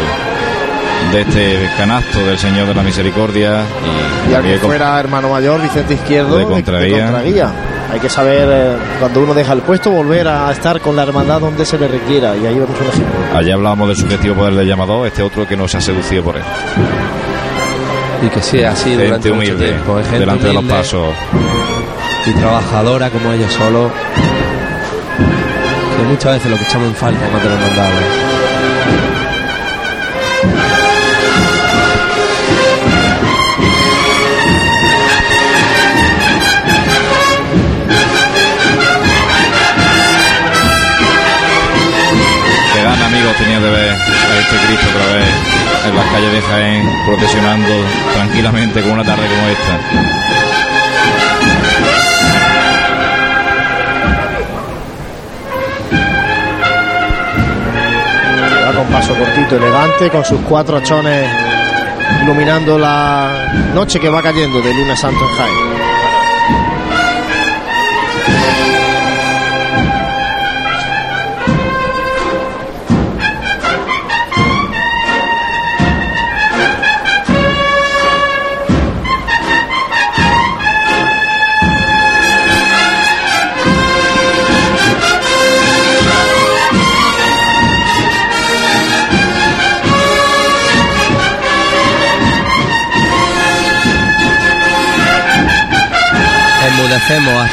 de 1.13 1.21
este 1.21 1.71
canasto 1.77 2.19
del 2.27 2.39
Señor 2.39 2.67
de 2.67 2.75
la 2.75 2.83
Misericordia 2.83 3.63
y, 4.29 4.31
Y 4.33 4.35
al 4.35 4.43
que 4.43 4.59
fuera 4.59 4.99
hermano 4.99 5.29
mayor, 5.29 5.61
Vicente 5.61 5.95
Izquierdo, 5.95 6.39
De 6.39 6.45
contraguía. 6.45 7.05
contraguía. 7.05 7.51
Hay 7.93 8.01
que 8.01 8.09
saber, 8.09 8.49
eh, 8.51 8.77
cuando 8.99 9.21
uno 9.23 9.35
deja 9.35 9.53
el 9.53 9.61
puesto, 9.61 9.91
volver 9.91 10.27
a 10.27 10.51
estar 10.51 10.81
con 10.81 10.97
la 10.97 11.03
hermandad 11.03 11.41
donde 11.41 11.65
se 11.67 11.79
le 11.79 11.87
requiera. 11.89 12.35
Y 12.37 12.47
ahí 12.47 12.55
vemos 12.55 12.81
un 12.81 12.87
ejemplo. 12.89 13.15
allá 13.39 13.55
hablábamos 13.55 13.89
del 13.89 13.97
subjetivo 13.99 14.35
poder 14.35 14.55
del 14.55 14.67
llamador, 14.67 15.07
este 15.07 15.23
otro 15.23 15.47
que 15.47 15.57
nos 15.57 15.75
ha 15.75 15.81
seducido 15.81 16.25
por 16.25 16.37
él. 16.37 16.43
Y 18.25 18.29
que 18.31 18.41
sea 18.43 18.73
así 18.73 18.91
Gente 18.91 19.05
durante 19.05 19.29
mucho 19.33 19.39
humilde, 19.53 19.67
tiempo. 19.73 19.99
es 20.01 20.05
gente 20.07 20.21
delante 20.21 20.47
de 20.47 20.53
los 20.55 20.65
pasos. 20.65 21.09
Y 22.27 22.31
trabajadora 22.33 23.11
como 23.11 23.33
ellos 23.33 23.53
solo. 23.53 23.91
Que 25.97 26.03
muchas 26.03 26.35
veces 26.35 26.51
lo 26.51 26.57
que 26.57 26.65
echamos 26.65 26.89
en 26.89 26.95
falta 26.95 27.27
en 27.27 27.35
otras 27.35 27.53
hermandades. 27.53 28.05
Que 42.73 42.83
gana 42.83 43.07
amigos 43.07 43.37
tenía 43.37 43.61
de 43.61 43.71
ver 43.71 43.91
a 43.91 44.39
este 44.39 44.57
Cristo 44.67 44.87
otra 44.91 45.15
vez 45.15 45.29
en 45.87 45.97
las 45.97 46.07
calles 46.07 46.33
de 46.33 46.43
Jaén 46.43 46.89
procesionando 47.07 47.73
tranquilamente 48.15 48.83
con 48.83 48.93
una 48.93 49.05
tarde 49.05 49.27
como 49.29 49.49
esta. 49.49 50.14
Paso 58.95 59.13
cortito, 59.17 59.57
elegante, 59.57 60.09
con 60.09 60.25
sus 60.25 60.39
cuatro 60.49 60.77
achones 60.77 61.29
iluminando 62.23 62.79
la 62.79 63.53
noche 63.75 63.99
que 63.99 64.09
va 64.09 64.23
cayendo 64.23 64.61
de 64.63 64.73
lunes 64.73 65.01
santo 65.01 65.19
en 65.37 65.74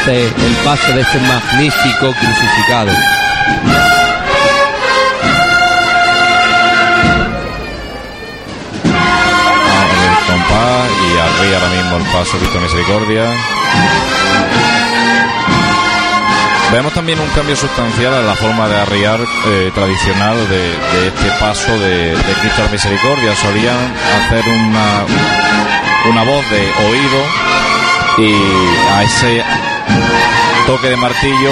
Hasta 0.01 0.13
el 0.13 0.55
paso 0.65 0.91
de 0.93 1.01
este 1.01 1.19
magnífico 1.19 2.11
crucificado. 2.11 2.89
El 10.01 10.15
compás 10.25 10.89
y 10.89 11.19
arriba 11.19 11.57
ahora 11.57 11.69
mismo 11.69 11.97
el 11.97 12.03
paso 12.11 12.39
Cristo 12.39 12.59
Misericordia. 12.61 13.25
Vemos 16.71 16.93
también 16.93 17.19
un 17.19 17.29
cambio 17.35 17.55
sustancial 17.55 18.15
en 18.15 18.25
la 18.25 18.35
forma 18.35 18.67
de 18.67 18.79
arriar 18.79 19.19
eh, 19.19 19.71
tradicional 19.75 20.49
de, 20.49 20.71
este 21.09 21.29
paso 21.39 21.77
de, 21.77 22.17
Cristo 22.41 22.63
Misericordia. 22.71 23.35
Solían 23.35 23.77
hacer 24.17 24.43
una, 24.47 25.05
una 26.09 26.23
voz 26.23 26.49
de 26.49 26.61
oído 26.89 27.51
y 28.17 28.33
a 28.95 29.03
ese 29.03 29.43
toque 30.75 30.89
de 30.89 30.95
martillo 30.97 31.51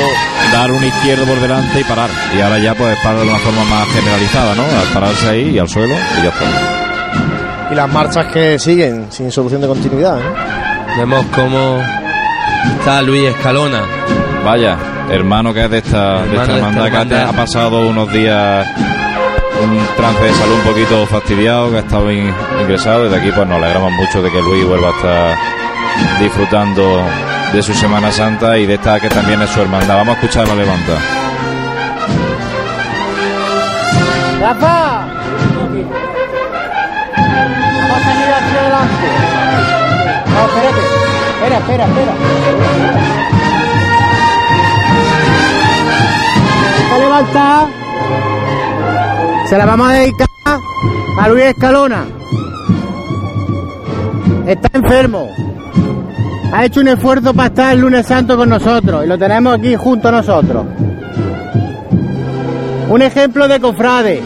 dar 0.54 0.72
un 0.72 0.84
izquierdo 0.84 1.26
por 1.26 1.40
delante 1.40 1.80
y 1.82 1.84
parar. 1.84 2.10
Y 2.38 2.42
ahora 2.42 2.58
ya 2.60 2.74
pues 2.74 2.96
parar 3.04 3.20
de 3.22 3.28
una 3.30 3.40
forma 3.40 3.64
más 3.66 3.88
generalizada, 3.90 4.56
¿no? 4.56 4.64
Al 4.64 4.88
pararse 4.94 5.30
ahí 5.30 5.50
y 5.50 5.60
al 5.60 5.68
suelo 5.68 5.94
y 5.94 6.24
ya 6.24 6.30
está. 6.30 7.72
Y 7.72 7.76
las 7.76 7.90
marchas 7.92 8.28
que 8.34 8.58
siguen 8.58 9.08
sin 9.12 9.32
solución 9.32 9.62
de 9.62 9.68
continuidad. 9.68 10.18
¿eh? 10.20 10.24
Vemos 10.98 11.26
cómo 11.36 11.82
está 12.80 13.02
Luis 13.02 13.24
Escalona. 13.30 13.82
Vaya, 14.46 14.78
hermano 15.12 15.54
que 15.54 15.66
es 15.66 15.70
de 15.70 15.78
esta, 15.80 16.22
de 16.24 16.28
esta 16.28 16.30
de 16.30 16.42
esta 16.42 16.56
hermandad, 16.56 16.82
que 16.84 16.88
hermandad. 16.88 17.30
ha 17.30 17.34
pasado 17.34 17.88
unos 17.88 18.12
días 18.14 18.66
un 19.62 19.78
trance 19.98 20.24
de 20.24 20.34
salud 20.34 20.54
un 20.56 20.62
poquito 20.62 21.06
fastidiado, 21.08 21.70
que 21.72 21.78
ha 21.78 21.82
estado 21.82 22.10
in- 22.12 22.34
ingresado. 22.62 23.04
Desde 23.04 23.18
aquí 23.18 23.32
pues 23.36 23.46
nos 23.48 23.58
alegramos 23.58 23.92
mucho 23.92 24.22
de 24.22 24.32
que 24.32 24.42
Luis 24.42 24.66
vuelva 24.66 24.88
a 24.88 24.92
estar 24.92 25.38
disfrutando 26.22 27.04
de 27.54 27.64
su 27.64 27.74
Semana 27.74 28.12
Santa 28.12 28.58
y 28.58 28.66
de 28.66 28.76
esta 28.76 29.00
que 29.00 29.10
también 29.10 29.42
es 29.42 29.50
su 29.50 29.62
hermandad. 29.62 29.98
Vamos 29.98 30.16
a 30.16 30.20
escuchar 30.20 30.48
la 30.48 30.56
levanta. 30.56 30.94
¡Rafa! 34.40 35.06
Vamos 37.76 37.98
a 37.98 38.04
salir 38.04 38.30
hacia 38.34 38.60
adelante. 38.62 39.08
No, 40.32 40.40
espérate. 40.46 40.82
Espera, 41.34 41.58
espera, 41.58 41.86
espera. 41.86 42.14
Está 46.84 46.98
levantada. 46.98 47.68
Se 49.48 49.58
la 49.58 49.66
vamos 49.66 49.90
a 49.90 49.94
dedicar 49.94 50.28
a 51.20 51.28
Luis 51.28 51.46
Escalona. 51.46 52.06
Está 54.46 54.70
enfermo. 54.74 55.49
Ha 56.52 56.66
hecho 56.66 56.80
un 56.80 56.88
esfuerzo 56.88 57.34
para 57.34 57.50
estar 57.50 57.74
el 57.74 57.82
lunes 57.82 58.08
santo 58.08 58.36
con 58.36 58.50
nosotros 58.50 59.06
y 59.06 59.08
lo 59.08 59.18
tenemos 59.18 59.54
aquí 59.54 59.76
junto 59.76 60.08
a 60.08 60.12
nosotros. 60.12 60.66
Un 62.90 63.02
ejemplo 63.04 63.48
de 63.48 63.60
cofrade. 63.60 64.24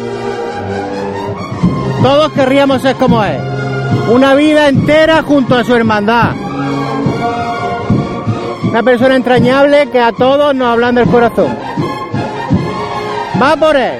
Todos 2.01 2.31
querríamos 2.31 2.81
ser 2.81 2.95
como 2.95 3.23
él. 3.23 3.39
Una 4.09 4.35
vida 4.35 4.69
entera 4.69 5.21
junto 5.21 5.55
a 5.55 5.63
su 5.65 5.75
hermandad. 5.75 6.31
Una 8.69 8.83
persona 8.83 9.15
entrañable 9.15 9.89
que 9.91 9.99
a 9.99 10.13
todos 10.13 10.55
nos 10.55 10.69
hablan 10.69 10.95
del 10.95 11.07
corazón. 11.07 11.55
Va 13.41 13.55
por 13.57 13.75
él. 13.75 13.99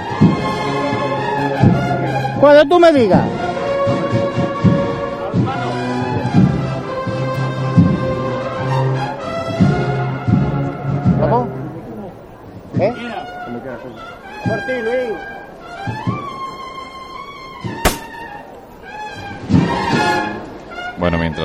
Cuando 2.39 2.65
tú 2.65 2.79
me 2.79 2.93
digas. 2.93 3.42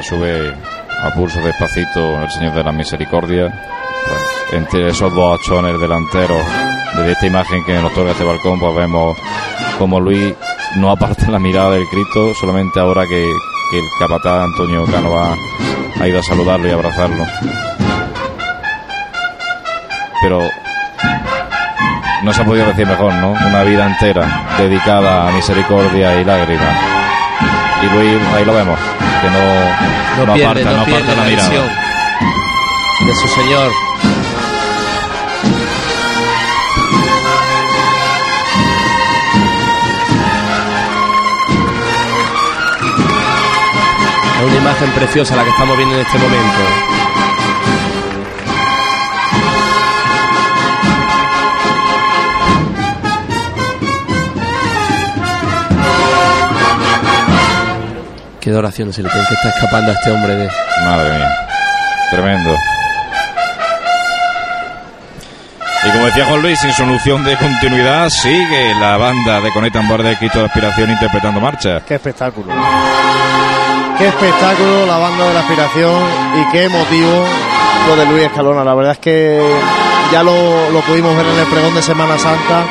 Sube 0.02 0.54
a 1.02 1.10
pulso 1.14 1.40
despacito 1.40 2.22
el 2.22 2.30
Señor 2.30 2.54
de 2.54 2.64
la 2.64 2.72
Misericordia, 2.72 3.52
entre 4.52 4.88
esos 4.88 5.14
dos 5.14 5.38
achones 5.40 5.78
delanteros, 5.80 6.42
desde 6.96 7.12
esta 7.12 7.26
imagen 7.26 7.64
que 7.64 7.74
nos 7.74 7.92
otorga 7.92 8.12
este 8.12 8.24
balcón, 8.24 8.58
pues 8.58 8.74
vemos 8.74 9.16
como 9.78 10.00
Luis 10.00 10.34
no 10.76 10.90
aparta 10.90 11.30
la 11.30 11.38
mirada 11.38 11.72
del 11.72 11.86
Cristo, 11.88 12.34
solamente 12.34 12.80
ahora 12.80 13.06
que, 13.06 13.30
el 13.70 13.84
capataz 13.98 14.44
Antonio 14.44 14.86
Cánova 14.86 15.36
ha 16.00 16.08
ido 16.08 16.20
a 16.20 16.22
saludarlo 16.22 16.66
y 16.68 16.70
abrazarlo. 16.70 17.26
Pero 20.22 20.42
no 22.22 22.32
se 22.32 22.42
ha 22.42 22.44
podido 22.46 22.66
decir 22.66 22.86
mejor, 22.86 23.12
¿no? 23.14 23.32
Una 23.32 23.62
vida 23.64 23.86
entera 23.86 24.46
dedicada 24.58 25.28
a 25.28 25.32
misericordia 25.32 26.18
y 26.18 26.24
lágrimas. 26.24 26.97
Y 27.82 27.86
Luis, 27.86 28.18
ahí 28.34 28.44
lo 28.44 28.54
vemos, 28.54 28.78
que 29.22 29.30
no, 29.30 30.18
No, 30.18 30.26
no 30.26 30.34
pierde, 30.34 30.62
aparta, 30.62 30.78
no 30.78 30.84
pierde 30.84 31.02
aparta 31.02 31.16
la 31.16 31.24
la 31.24 31.30
mirada. 31.30 31.84
de 33.06 33.14
su 33.14 33.28
Señor. 33.28 33.70
Es 44.38 44.44
una 44.44 44.56
imagen 44.56 44.90
preciosa 44.92 45.34
la 45.36 45.44
que 45.44 45.50
estamos 45.50 45.76
viendo 45.76 45.94
en 45.96 46.00
este 46.02 46.18
momento. 46.18 46.97
Qué 58.48 58.54
oraciones 58.54 58.96
se 58.96 59.02
le 59.02 59.10
tienen 59.10 59.26
que 59.28 59.34
estar 59.34 59.52
escapando 59.54 59.90
a 59.90 59.94
este 59.94 60.10
hombre 60.10 60.34
de, 60.34 60.50
Madre 60.82 61.18
mía, 61.18 61.48
tremendo. 62.10 62.56
Y 65.84 65.90
como 65.90 66.06
decía 66.06 66.24
Juan 66.24 66.40
Luis, 66.40 66.58
sin 66.58 66.72
solución 66.72 67.24
de 67.24 67.36
continuidad, 67.36 68.08
sigue 68.08 68.74
la 68.80 68.96
banda 68.96 69.42
de 69.42 69.50
Conecta 69.52 69.80
en 69.80 69.88
Bar 69.90 70.02
de 70.02 70.16
Cristo 70.16 70.38
de 70.38 70.46
Aspiración 70.46 70.90
interpretando 70.90 71.42
marcha. 71.42 71.82
Qué 71.86 71.96
espectáculo. 71.96 72.50
Qué 73.98 74.08
espectáculo 74.08 74.86
la 74.86 74.96
banda 74.96 75.28
de 75.28 75.34
la 75.34 75.40
aspiración 75.40 76.02
y 76.40 76.50
qué 76.50 76.64
emotivo 76.64 77.24
lo 77.86 77.96
de 77.96 78.06
Luis 78.06 78.22
Escalona. 78.22 78.64
La 78.64 78.74
verdad 78.74 78.92
es 78.92 78.98
que 78.98 79.42
ya 80.10 80.22
lo, 80.22 80.70
lo 80.70 80.80
pudimos 80.86 81.14
ver 81.14 81.26
en 81.26 81.38
el 81.38 81.46
pregón 81.48 81.74
de 81.74 81.82
Semana 81.82 82.16
Santa, 82.16 82.64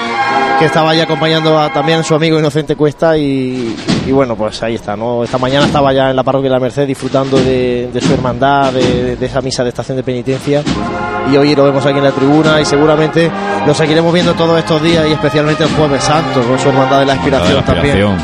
que 0.57 0.65
estaba 0.65 0.89
ahí 0.89 1.01
acompañando 1.01 1.61
a 1.61 1.71
también 1.71 2.03
su 2.03 2.15
amigo 2.15 2.39
Inocente 2.39 2.75
Cuesta 2.75 3.15
y, 3.15 3.77
y 4.07 4.11
bueno, 4.13 4.35
pues 4.35 4.63
ahí 4.63 4.75
está, 4.75 4.95
¿no? 4.95 5.23
Esta 5.23 5.37
mañana 5.37 5.65
estaba 5.65 5.91
ya 5.91 6.09
en 6.09 6.15
la 6.15 6.23
parroquia 6.23 6.49
de 6.49 6.55
la 6.55 6.59
Merced 6.61 6.87
disfrutando 6.87 7.37
de, 7.37 7.89
de 7.91 8.01
su 8.01 8.13
hermandad, 8.13 8.71
de, 8.71 9.17
de 9.17 9.25
esa 9.25 9.41
misa 9.41 9.63
de 9.63 9.69
estación 9.69 9.97
de 9.97 10.03
penitencia 10.03 10.63
y 11.31 11.35
hoy 11.35 11.53
lo 11.55 11.65
vemos 11.65 11.85
aquí 11.85 11.97
en 11.97 12.03
la 12.05 12.11
tribuna 12.11 12.61
y 12.61 12.65
seguramente 12.65 13.29
lo 13.65 13.73
seguiremos 13.73 14.13
viendo 14.13 14.33
todos 14.33 14.57
estos 14.57 14.81
días 14.81 15.05
y 15.09 15.11
especialmente 15.11 15.63
el 15.65 15.69
jueves 15.71 16.03
santo 16.03 16.41
con 16.41 16.57
su 16.57 16.69
hermandad 16.69 16.99
de 17.01 17.05
la 17.05 17.15
la 17.15 17.65
también. 17.65 18.15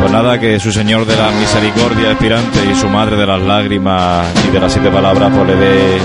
Pues 0.00 0.12
nada, 0.12 0.38
que 0.38 0.58
su 0.60 0.72
Señor 0.72 1.06
de 1.06 1.16
la 1.16 1.30
Misericordia 1.30 2.12
aspirante 2.12 2.58
y 2.70 2.74
su 2.74 2.88
Madre 2.88 3.16
de 3.16 3.26
las 3.26 3.40
Lágrimas 3.40 4.26
y 4.48 4.52
de 4.52 4.60
las 4.60 4.72
Siete 4.72 4.90
Palabras, 4.90 5.30
pues 5.34 5.46
le 5.48 5.56
dé, 5.56 5.98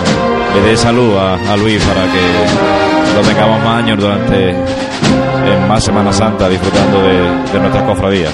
le 0.56 0.70
dé 0.70 0.78
salud 0.78 1.16
a, 1.18 1.34
a 1.54 1.58
Luis 1.58 1.84
para 1.84 2.04
que 2.04 3.16
lo 3.16 3.22
tengamos 3.28 3.64
más 3.64 3.84
años 3.84 4.00
durante 4.00 4.56
en 5.46 5.68
más 5.68 5.84
Semana 5.84 6.14
Santa 6.14 6.48
disfrutando 6.50 7.02
de, 7.02 7.52
de 7.52 7.60
nuestras 7.60 7.84
cofradías. 7.84 8.34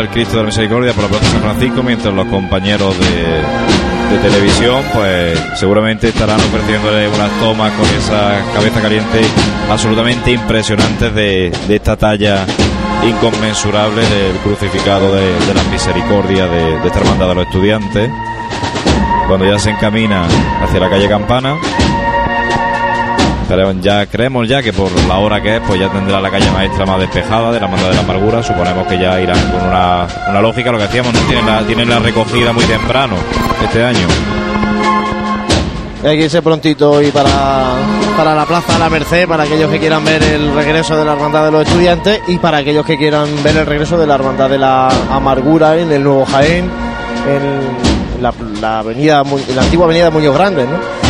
El 0.00 0.08
Cristo 0.08 0.36
de 0.36 0.42
la 0.42 0.46
Misericordia 0.46 0.92
por 0.92 1.04
la 1.04 1.10
Plaza 1.10 1.26
San 1.26 1.40
Francisco, 1.40 1.82
mientras 1.82 2.14
los 2.14 2.26
compañeros 2.26 2.94
de, 2.98 4.18
televisión, 4.22 4.82
pues 4.94 5.38
seguramente 5.54 6.08
estarán 6.08 6.40
ofreciéndole 6.40 7.08
unas 7.08 7.30
tomas 7.40 7.70
con 7.72 7.84
esa 7.86 8.40
cabeza 8.54 8.80
caliente 8.80 9.20
absolutamente 9.70 10.32
impresionantes 10.32 11.14
de, 11.14 11.52
esta 11.68 11.96
talla 11.96 12.46
inconmensurable 13.06 14.00
del 14.00 14.36
crucificado 14.38 15.14
de, 15.14 15.54
la 15.54 15.62
Misericordia 15.70 16.46
de 16.46 16.86
esta 16.86 17.00
hermandad 17.00 17.28
de 17.28 17.34
los 17.34 17.46
estudiantes. 17.46 18.10
Cuando 19.26 19.46
ya 19.46 19.58
se 19.58 19.70
encamina 19.70 20.26
hacia 20.62 20.80
la 20.80 20.88
calle 20.88 21.08
Campana, 21.08 21.54
pero 23.48 23.72
ya 23.80 24.06
creemos 24.06 24.46
ya 24.46 24.62
que 24.62 24.74
por 24.74 24.90
la 25.08 25.18
hora 25.18 25.42
que 25.42 25.56
es, 25.56 25.62
pues 25.66 25.80
ya 25.80 25.88
tendrá 25.88 26.20
la 26.20 26.30
calle 26.30 26.50
maestra 26.50 26.84
más 26.84 27.00
despejada 27.00 27.50
de 27.50 27.58
la 27.58 27.66
Hermandad 27.66 27.88
de 27.88 27.94
la 27.94 28.00
Amargura. 28.02 28.42
Suponemos 28.42 28.86
que 28.86 28.98
ya 28.98 29.18
irán 29.20 29.40
con 29.50 29.66
una, 29.68 30.06
una 30.28 30.42
lógica. 30.42 30.70
Lo 30.70 30.76
que 30.76 30.84
decíamos, 30.84 31.14
no 31.14 31.20
tienen 31.20 31.46
la, 31.46 31.62
tienen 31.62 31.88
la 31.88 31.98
recogida 31.98 32.52
muy 32.52 32.64
temprano 32.64 33.14
este 33.64 33.82
año. 33.82 34.06
Hay 36.04 36.16
que 36.16 36.24
irse 36.24 36.42
prontito 36.42 37.02
y 37.02 37.10
para, 37.10 37.30
para 38.16 38.34
la 38.34 38.44
Plaza 38.44 38.74
de 38.74 38.78
la 38.78 38.90
Merced, 38.90 39.26
para 39.26 39.44
aquellos 39.44 39.70
que 39.70 39.80
quieran 39.80 40.04
ver 40.04 40.22
el 40.22 40.54
regreso 40.54 40.96
de 40.96 41.04
la 41.04 41.14
Hermandad 41.14 41.46
de 41.46 41.50
los 41.50 41.66
Estudiantes 41.66 42.20
y 42.28 42.38
para 42.38 42.58
aquellos 42.58 42.84
que 42.84 42.96
quieran 42.98 43.28
ver 43.42 43.56
el 43.56 43.66
regreso 43.66 43.98
de 43.98 44.06
la 44.06 44.14
Hermandad 44.14 44.50
de 44.50 44.58
la 44.58 44.88
Amargura 45.10 45.76
en 45.76 45.90
el 45.90 46.04
Nuevo 46.04 46.24
Jaén, 46.26 46.70
en 47.26 48.22
la, 48.22 48.32
la 48.60 48.78
avenida, 48.80 49.24
la 49.54 49.62
antigua 49.62 49.86
avenida 49.86 50.10
Muñoz 50.10 50.34
Grande, 50.34 50.66
¿no? 50.66 51.07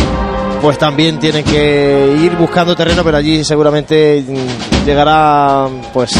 Pues 0.61 0.77
también 0.77 1.19
tienen 1.19 1.43
que 1.43 2.15
ir 2.21 2.35
buscando 2.35 2.75
terreno, 2.75 3.03
pero 3.03 3.17
allí 3.17 3.43
seguramente 3.43 4.23
mm, 4.27 4.85
llegará 4.85 5.67
pues 5.93 6.11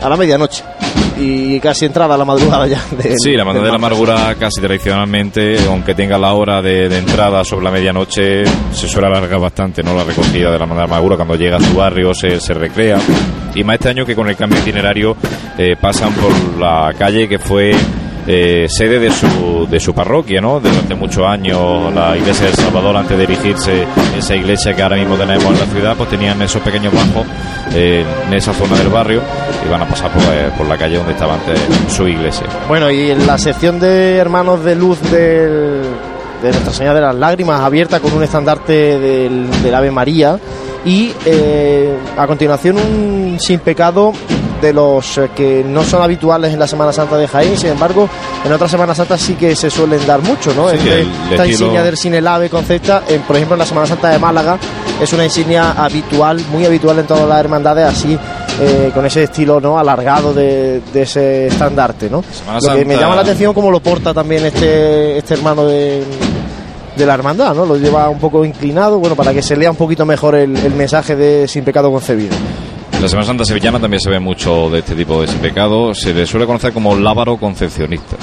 a 0.00 0.08
la 0.08 0.16
medianoche 0.16 0.62
y 1.20 1.60
casi 1.60 1.84
entrada 1.84 2.14
a 2.14 2.18
la 2.18 2.24
madrugada 2.24 2.66
ya. 2.66 2.80
Sí, 3.18 3.32
la 3.32 3.44
del 3.44 3.62
de 3.62 3.68
la. 3.68 3.74
Amargura 3.74 4.34
casi 4.38 4.60
tradicionalmente, 4.60 5.56
aunque 5.68 5.94
tenga 5.94 6.18
la 6.18 6.32
hora 6.32 6.62
de, 6.62 6.88
de 6.88 6.98
entrada 6.98 7.44
sobre 7.44 7.64
la 7.64 7.70
medianoche, 7.70 8.44
se 8.72 8.88
suele 8.88 9.08
alargar 9.08 9.40
bastante, 9.40 9.82
¿no? 9.82 9.94
La 9.94 10.04
recogida 10.04 10.50
de 10.50 10.58
la 10.58 10.64
Hermandad 10.64 10.84
de 10.84 10.88
la 10.88 10.94
Amargura 10.94 11.16
cuando 11.16 11.34
llega 11.36 11.56
a 11.56 11.60
su 11.60 11.74
barrio 11.74 12.14
se, 12.14 12.40
se 12.40 12.54
recrea. 12.54 12.98
Y 13.54 13.64
más 13.64 13.74
este 13.74 13.88
año 13.90 14.06
que 14.06 14.14
con 14.14 14.28
el 14.28 14.36
cambio 14.36 14.56
de 14.56 14.62
itinerario 14.62 15.16
eh, 15.58 15.76
pasan 15.80 16.12
por 16.14 16.32
la 16.58 16.94
calle 16.96 17.28
que 17.28 17.38
fue 17.38 17.74
eh, 18.32 18.66
sede 18.68 19.00
de 19.00 19.10
su, 19.10 19.66
de 19.68 19.80
su 19.80 19.92
parroquia, 19.92 20.40
¿no? 20.40 20.60
Durante 20.60 20.94
muchos 20.94 21.26
años 21.26 21.92
la 21.92 22.16
iglesia 22.16 22.46
del 22.46 22.54
Salvador, 22.54 22.96
antes 22.96 23.18
de 23.18 23.24
erigirse 23.24 23.84
esa 24.16 24.36
iglesia 24.36 24.72
que 24.74 24.82
ahora 24.82 24.96
mismo 24.96 25.16
tenemos 25.16 25.44
en 25.46 25.58
la 25.58 25.66
ciudad, 25.66 25.96
pues 25.96 26.08
tenían 26.10 26.40
esos 26.42 26.62
pequeños 26.62 26.92
bajos 26.94 27.26
eh, 27.74 28.04
en 28.28 28.32
esa 28.34 28.52
zona 28.52 28.76
del 28.76 28.88
barrio 28.88 29.20
y 29.66 29.68
van 29.68 29.82
a 29.82 29.88
pasar 29.88 30.12
por, 30.12 30.22
eh, 30.22 30.50
por 30.56 30.68
la 30.68 30.76
calle 30.78 30.96
donde 30.98 31.12
estaba 31.12 31.34
antes 31.34 31.58
su 31.88 32.06
iglesia. 32.06 32.46
Bueno, 32.68 32.88
y 32.90 33.10
en 33.10 33.26
la 33.26 33.36
sección 33.36 33.80
de 33.80 34.16
Hermanos 34.18 34.64
de 34.64 34.76
Luz 34.76 35.00
del- 35.10 35.82
de 36.40 36.48
Nuestra 36.52 36.72
Señora 36.72 36.94
de 36.94 37.00
las 37.02 37.14
Lágrimas, 37.16 37.60
abierta 37.60 38.00
con 38.00 38.12
un 38.14 38.22
estandarte 38.22 38.98
del, 38.98 39.74
Ave 39.74 39.90
María, 39.90 40.38
y 40.86 41.12
a 42.16 42.26
continuación 42.26 42.76
un 42.76 43.36
sin 43.38 43.58
pecado 43.58 44.14
de 44.60 44.72
los 44.72 45.18
eh, 45.18 45.30
que 45.34 45.64
no 45.66 45.82
son 45.84 46.02
habituales 46.02 46.52
en 46.52 46.58
la 46.58 46.66
Semana 46.66 46.92
Santa 46.92 47.16
de 47.16 47.26
Jaén, 47.28 47.56
sin 47.56 47.70
embargo, 47.70 48.08
en 48.44 48.52
otras 48.52 48.70
Semanas 48.70 48.96
Santas 48.96 49.20
sí 49.20 49.34
que 49.34 49.54
se 49.56 49.70
suelen 49.70 50.06
dar 50.06 50.20
mucho, 50.22 50.52
¿no? 50.54 50.68
Sí, 50.70 50.76
el- 50.88 51.08
esta 51.30 51.46
insignia 51.52 51.82
del 51.82 51.96
Sin 51.96 52.14
el 52.14 52.26
Ave 52.26 52.48
concepta, 52.50 53.02
en, 53.08 53.22
por 53.22 53.36
ejemplo, 53.36 53.54
en 53.54 53.60
la 53.60 53.66
Semana 53.66 53.86
Santa 53.86 54.08
de 54.10 54.18
Málaga, 54.18 54.58
es 55.00 55.12
una 55.12 55.24
insignia 55.24 55.72
habitual, 55.72 56.40
muy 56.52 56.64
habitual 56.66 56.98
en 56.98 57.06
todas 57.06 57.26
las 57.28 57.40
hermandades, 57.40 57.86
así 57.86 58.18
eh, 58.60 58.90
con 58.92 59.06
ese 59.06 59.22
estilo 59.24 59.60
no 59.60 59.78
alargado 59.78 60.34
de, 60.34 60.82
de 60.92 61.02
ese 61.02 61.46
estandarte, 61.46 62.10
¿no? 62.10 62.22
Semana 62.30 62.58
Lo 62.60 62.68
que 62.74 62.84
me 62.84 62.94
llama 63.00 63.14
la 63.16 63.22
atención 63.22 63.54
cómo 63.54 63.70
lo 63.70 63.80
porta 63.80 64.12
también 64.12 64.44
este, 64.44 65.16
este 65.16 65.34
hermano 65.34 65.64
de, 65.64 66.02
de 66.96 67.06
la 67.06 67.14
hermandad, 67.14 67.54
¿no? 67.54 67.64
Lo 67.64 67.76
lleva 67.76 68.08
un 68.10 68.18
poco 68.18 68.44
inclinado, 68.44 68.98
bueno, 68.98 69.16
para 69.16 69.32
que 69.32 69.40
se 69.40 69.56
lea 69.56 69.70
un 69.70 69.76
poquito 69.76 70.04
mejor 70.04 70.34
el, 70.34 70.54
el 70.56 70.74
mensaje 70.74 71.16
de 71.16 71.48
Sin 71.48 71.64
Pecado 71.64 71.90
Concebido. 71.90 72.34
La 73.00 73.08
Semana 73.08 73.26
Santa 73.26 73.44
Sevillana 73.44 73.78
también 73.78 74.00
se 74.00 74.10
ve 74.10 74.18
mucho 74.18 74.70
de 74.70 74.80
este 74.80 74.94
tipo 74.94 75.20
de 75.20 75.26
sin 75.28 75.38
pecado. 75.38 75.94
Se 75.94 76.12
le 76.14 76.26
suele 76.26 76.46
conocer 76.46 76.72
como 76.72 76.96
lábaro 76.96 77.36
concepcionista. 77.36 78.16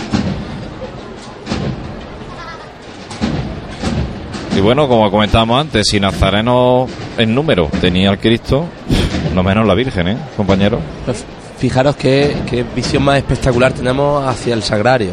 Y 4.56 4.60
bueno, 4.60 4.88
como 4.88 5.12
comentábamos 5.12 5.62
antes, 5.62 5.88
si 5.88 5.99
Nazareno 5.99 6.88
en 7.17 7.36
número 7.36 7.69
tenía 7.80 8.10
al 8.10 8.19
Cristo, 8.19 8.65
no 9.36 9.43
menos 9.43 9.67
la 9.67 9.75
Virgen, 9.75 10.08
¿eh, 10.08 10.17
compañero? 10.36 10.80
Pues 11.06 11.23
Fijaros 11.58 11.95
qué, 11.95 12.36
qué 12.47 12.63
visión 12.75 13.03
más 13.03 13.17
espectacular 13.17 13.73
tenemos 13.73 14.23
hacia 14.27 14.53
el 14.53 14.62
sagrario. 14.62 15.12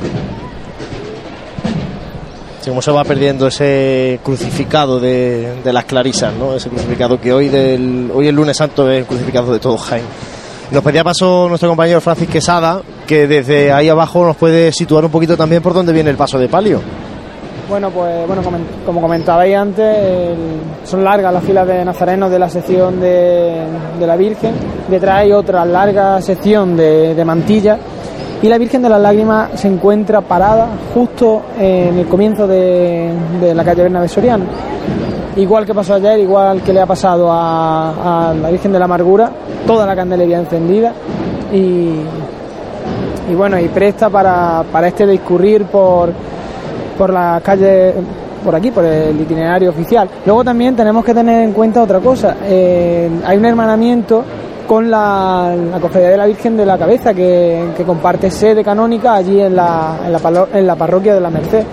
Sí, 2.65 2.71
cómo 2.71 2.81
se 2.81 2.91
va 2.93 3.05
perdiendo 3.05 3.47
ese 3.47 4.21
crucificado 4.25 4.99
de, 4.99 5.61
las 5.63 5.85
clarisas, 5.85 6.33
¿no? 6.33 6.55
Ese 6.55 6.71
crucificado 6.71 7.21
que 7.21 7.31
hoy 7.31 7.51
del 7.51 8.11
hoy 8.11 8.27
el 8.27 8.35
lunes 8.35 8.57
santo 8.57 8.91
es 8.91 9.01
el 9.01 9.05
crucificado 9.05 9.53
de 9.53 9.59
todo 9.59 9.77
Jaén. 9.77 10.07
Nos 10.71 10.83
pedía 10.83 11.05
paso 11.05 11.47
nuestro 11.47 11.69
compañero 11.69 12.01
Francis 12.01 12.27
Quesada, 12.27 12.81
que 13.07 13.27
desde 13.27 13.71
ahí 13.71 13.91
abajo 13.91 14.25
nos 14.25 14.37
puede 14.37 14.73
situar 14.73 15.05
un 15.05 15.11
poquito 15.11 15.37
también 15.37 15.63
por 15.63 15.75
dónde 15.75 15.93
viene 15.93 16.09
el 16.09 16.17
paso 16.17 16.39
de 16.39 16.49
palio. 16.49 16.81
Bueno, 17.69 17.91
pues 17.91 18.27
bueno, 18.27 18.41
como 18.87 19.03
comentabais 19.03 19.55
antes, 19.55 20.35
son 20.85 21.05
largas 21.05 21.35
las 21.35 21.45
filas 21.45 21.67
de 21.67 21.85
nazarenos 21.85 22.31
de 22.31 22.39
la 22.39 22.49
sección 22.49 22.99
de, 22.99 23.63
de 24.01 24.07
la 24.07 24.17
Virgen. 24.17 24.55
Detrás 24.89 25.17
hay 25.17 25.33
otra 25.33 25.67
larga 25.67 26.23
sección 26.23 26.79
de, 26.79 27.15
de 27.15 27.25
mantilla. 27.27 27.79
Y 28.45 28.49
la 28.51 28.59
Virgen 28.59 28.83
de 28.83 28.91
las 28.91 29.01
Lágrimas 29.01 29.59
se 29.59 29.69
encuentra 29.69 30.21
parada 30.21 30.69
justo 30.93 31.45
en 31.59 31.97
el 31.97 32.07
comienzo 32.07 32.47
de, 32.47 33.11
la 33.55 33.65
calle 33.65 33.85
Bernabé 33.85 34.07
Soriano. 34.07 34.45
Igual 35.37 35.65
que 35.65 35.73
pasó 35.73 35.95
ayer, 35.95 36.21
igual 36.21 36.61
que 36.61 36.75
le 36.75 36.83
ha 36.83 36.85
pasado 36.85 37.31
a, 37.33 38.35
la 38.39 38.51
Virgen 38.51 38.71
de 38.73 38.79
la 38.79 38.85
Amargura, 38.85 39.31
toda 39.67 39.87
la 39.87 39.97
candelería 39.97 40.41
encendida. 40.41 40.93
Y, 41.55 41.95
bueno, 43.35 43.59
y 43.59 43.69
presta 43.69 44.11
para, 44.11 44.63
para 44.71 44.89
este 44.89 45.07
discurrir 45.07 45.65
por, 45.65 46.13
por 46.99 47.15
la 47.15 47.41
calle, 47.43 47.95
por 48.45 48.55
aquí, 48.55 48.71
por 48.71 48.85
el 48.85 49.19
itinerario 49.19 49.71
oficial. 49.71 50.07
Luego 50.27 50.45
también 50.45 50.77
tenemos 50.77 51.03
que 51.03 51.15
tener 51.15 51.45
en 51.45 51.53
cuenta 51.55 51.83
otra 51.83 51.99
cosa. 52.01 52.37
eh, 52.45 53.09
hay 53.25 53.39
un 53.39 53.47
hermanamiento 53.47 54.23
con 54.67 54.91
la, 54.91 55.55
la 55.71 55.79
Cofradía 55.81 56.11
de 56.11 56.17
la 56.17 56.27
Virgen 56.27 56.57
de 56.57 56.65
la 56.67 56.79
Cabeza, 56.79 57.13
que, 57.15 57.65
que 57.77 57.85
comparte 57.85 58.31
sede 58.31 58.65
canónica 58.65 59.15
allí 59.15 59.41
en 59.41 59.55
la, 59.57 59.97
en 60.07 60.13
la, 60.13 60.47
en 60.53 60.67
la 60.67 60.75
parroquia 60.77 61.15
de 61.15 61.21
la 61.21 61.31
Merced. 61.31 61.65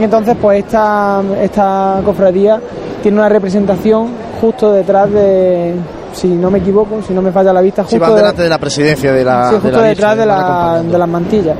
Y 0.00 0.04
entonces, 0.04 0.36
pues 0.40 0.64
esta, 0.64 1.22
esta 1.40 2.00
cofradía 2.04 2.60
tiene 3.02 3.18
una 3.18 3.28
representación 3.28 4.08
justo 4.40 4.72
detrás 4.72 5.10
de, 5.10 5.74
si 6.12 6.28
no 6.28 6.50
me 6.50 6.58
equivoco, 6.58 7.00
si 7.06 7.14
no 7.14 7.22
me 7.22 7.32
falla 7.32 7.52
la 7.52 7.60
vista, 7.62 7.82
justo, 7.84 7.98
van 7.98 8.10
de- 8.10 8.16
delante 8.16 8.42
de 8.42 8.48
la 8.48 8.58
presidencia 8.58 9.12
de 9.12 9.24
la, 9.24 9.48
sí, 9.48 9.54
de 9.54 9.60
justo 9.60 9.76
la 9.80 9.82
detrás 9.88 10.16
Virgen, 10.16 10.18
de, 10.18 10.26
la, 10.36 10.82
de 10.82 10.98
las 10.98 11.08
mantillas. 11.08 11.56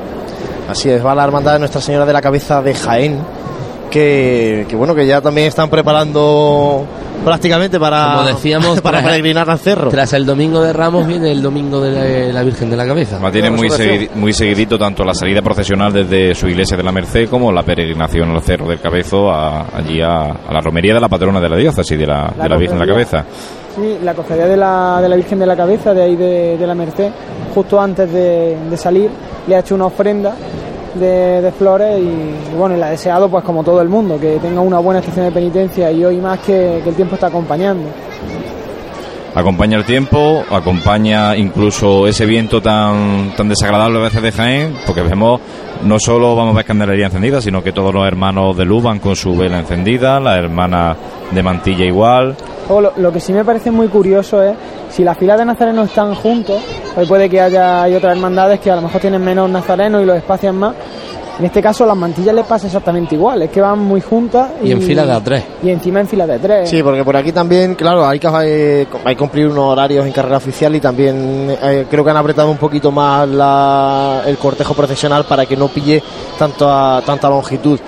Así 0.68 0.90
es, 0.90 1.04
va 1.04 1.14
la 1.14 1.24
hermandad 1.24 1.52
de 1.54 1.58
Nuestra 1.60 1.80
Señora 1.80 2.04
de 2.04 2.12
la 2.12 2.20
Cabeza 2.20 2.60
de 2.60 2.74
Jaén, 2.74 3.18
que, 3.90 4.66
que 4.68 4.76
bueno, 4.76 4.94
que 4.94 5.06
ya 5.06 5.20
también 5.20 5.46
están 5.46 5.70
preparando 5.70 6.84
prácticamente 7.24 7.78
para, 7.80 8.14
Como 8.16 8.26
decíamos, 8.28 8.80
para 8.82 8.98
tras- 9.00 9.10
peregrinar 9.10 9.50
al 9.50 9.58
cerro. 9.58 9.88
Tras 9.90 10.12
el 10.12 10.24
domingo 10.26 10.62
de 10.62 10.72
Ramos 10.72 11.06
viene 11.06 11.32
el 11.32 11.42
domingo 11.42 11.80
de 11.80 12.26
la, 12.28 12.32
la 12.32 12.42
Virgen 12.42 12.70
de 12.70 12.76
la 12.76 12.86
Cabeza. 12.86 13.16
Además, 13.16 13.32
tiene 13.32 13.50
Bueno, 13.50 13.62
muy, 13.62 13.68
segui- 13.70 14.10
muy 14.14 14.32
seguidito 14.32 14.78
tanto 14.78 15.04
la 15.04 15.14
salida 15.14 15.42
procesional 15.42 15.92
desde 15.92 16.34
su 16.34 16.48
iglesia 16.48 16.76
de 16.76 16.82
la 16.82 16.92
Merced 16.92 17.28
como 17.28 17.50
la 17.52 17.62
peregrinación 17.62 18.30
al 18.30 18.42
Cerro 18.42 18.68
del 18.68 18.80
Cabezo, 18.80 19.30
a- 19.30 19.66
allí 19.76 20.00
a, 20.00 20.22
a 20.30 20.52
la 20.52 20.60
romería 20.60 20.94
de 20.94 21.00
la 21.00 21.08
patrona 21.08 21.40
de 21.40 21.48
la 21.48 21.56
diócesis, 21.56 21.98
de 21.98 22.06
la, 22.06 22.32
La 22.36 22.44
de 22.44 22.48
la 22.48 22.56
Virgen 22.56 22.78
de 22.78 22.86
la. 22.86 22.92
Cabeza. 22.92 23.24
Sí, 23.74 23.98
la 24.02 24.14
cofradía 24.14 24.46
de 24.46 24.56
la, 24.56 25.00
de 25.02 25.08
la 25.08 25.16
Virgen 25.16 25.38
de 25.38 25.46
la 25.46 25.54
Cabeza, 25.56 25.92
de 25.92 26.02
ahí 26.02 26.16
de, 26.16 26.56
de 26.56 26.66
la 26.66 26.74
Merced, 26.74 27.10
justo 27.54 27.78
antes 27.80 28.10
de, 28.10 28.56
de 28.70 28.76
salir, 28.78 29.10
le 29.46 29.54
ha 29.54 29.58
hecho 29.60 29.74
una 29.74 29.84
ofrenda 29.86 30.34
de, 30.98 31.42
de 31.42 31.52
flores 31.52 31.98
y, 32.00 32.56
bueno, 32.56 32.76
y 32.76 32.78
le 32.78 32.84
ha 32.84 32.90
deseado, 32.90 33.28
pues 33.28 33.44
como 33.44 33.62
todo 33.62 33.80
el 33.80 33.88
mundo, 33.88 34.18
que 34.18 34.38
tenga 34.38 34.60
una 34.60 34.78
buena 34.78 35.00
estación 35.00 35.26
de 35.26 35.32
penitencia 35.32 35.90
y 35.90 36.04
hoy 36.04 36.16
más 36.18 36.38
que, 36.40 36.80
que 36.82 36.90
el 36.90 36.94
tiempo 36.94 37.14
está 37.14 37.28
acompañando. 37.28 37.88
Acompaña 39.36 39.76
el 39.76 39.84
tiempo, 39.84 40.42
acompaña 40.50 41.36
incluso 41.36 42.06
ese 42.06 42.24
viento 42.24 42.62
tan, 42.62 43.34
tan 43.36 43.50
desagradable 43.50 43.98
a 43.98 44.04
veces 44.04 44.22
de 44.22 44.32
Jaén, 44.32 44.74
porque 44.86 45.02
vemos, 45.02 45.42
no 45.84 45.98
solo 45.98 46.34
vamos 46.34 46.54
a 46.54 46.56
ver 46.56 46.64
candelería 46.64 47.06
encendida, 47.06 47.42
sino 47.42 47.62
que 47.62 47.70
todos 47.70 47.92
los 47.92 48.06
hermanos 48.06 48.56
de 48.56 48.64
luz 48.64 48.82
van 48.82 48.98
con 48.98 49.14
su 49.14 49.36
vela 49.36 49.58
encendida, 49.58 50.18
la 50.20 50.38
hermana 50.38 50.96
de 51.30 51.42
mantilla 51.42 51.84
igual. 51.84 52.34
Luego, 52.68 52.80
lo, 52.80 52.92
lo 52.96 53.12
que 53.12 53.20
sí 53.20 53.32
me 53.32 53.44
parece 53.44 53.70
muy 53.70 53.88
curioso 53.88 54.42
es 54.42 54.54
si 54.90 55.04
las 55.04 55.16
filas 55.16 55.38
de 55.38 55.44
nazarenos 55.44 55.88
están 55.88 56.14
juntos, 56.14 56.60
hoy 56.96 57.06
puede 57.06 57.28
que 57.30 57.40
haya 57.40 57.82
hay 57.82 57.94
otras 57.94 58.16
hermandades 58.16 58.60
que 58.60 58.70
a 58.70 58.76
lo 58.76 58.82
mejor 58.82 59.00
tienen 59.00 59.22
menos 59.24 59.48
nazarenos 59.50 60.02
y 60.02 60.06
los 60.06 60.16
espacian 60.16 60.56
más. 60.56 60.74
En 61.38 61.44
este 61.44 61.60
caso, 61.60 61.84
las 61.84 61.94
mantillas 61.98 62.34
les 62.34 62.46
pasa 62.46 62.66
exactamente 62.66 63.14
igual, 63.14 63.42
es 63.42 63.50
que 63.50 63.60
van 63.60 63.78
muy 63.78 64.00
juntas 64.00 64.52
Y 64.64 64.72
en 64.72 64.80
fila 64.80 65.04
de 65.04 65.12
a 65.12 65.20
tres. 65.22 65.44
Y 65.62 65.68
encima 65.68 66.00
en 66.00 66.08
fila 66.08 66.26
de 66.26 66.38
tres. 66.38 66.70
Sí, 66.70 66.82
porque 66.82 67.04
por 67.04 67.14
aquí 67.14 67.30
también, 67.30 67.74
claro, 67.74 68.06
hay 68.08 68.18
que, 68.18 68.26
hay 68.26 68.86
que 69.14 69.16
cumplir 69.18 69.46
unos 69.48 69.64
horarios 69.64 70.06
en 70.06 70.12
carrera 70.12 70.38
oficial 70.38 70.74
y 70.74 70.80
también 70.80 71.54
eh, 71.62 71.84
creo 71.90 72.02
que 72.02 72.10
han 72.10 72.16
apretado 72.16 72.50
un 72.50 72.56
poquito 72.56 72.90
más 72.90 73.28
la- 73.28 74.22
el 74.26 74.38
cortejo 74.38 74.72
profesional 74.72 75.26
para 75.28 75.44
que 75.44 75.58
no 75.58 75.68
pille 75.68 76.02
tanto 76.38 76.70
a- 76.72 77.02
tanta 77.04 77.28
longitud. 77.28 77.78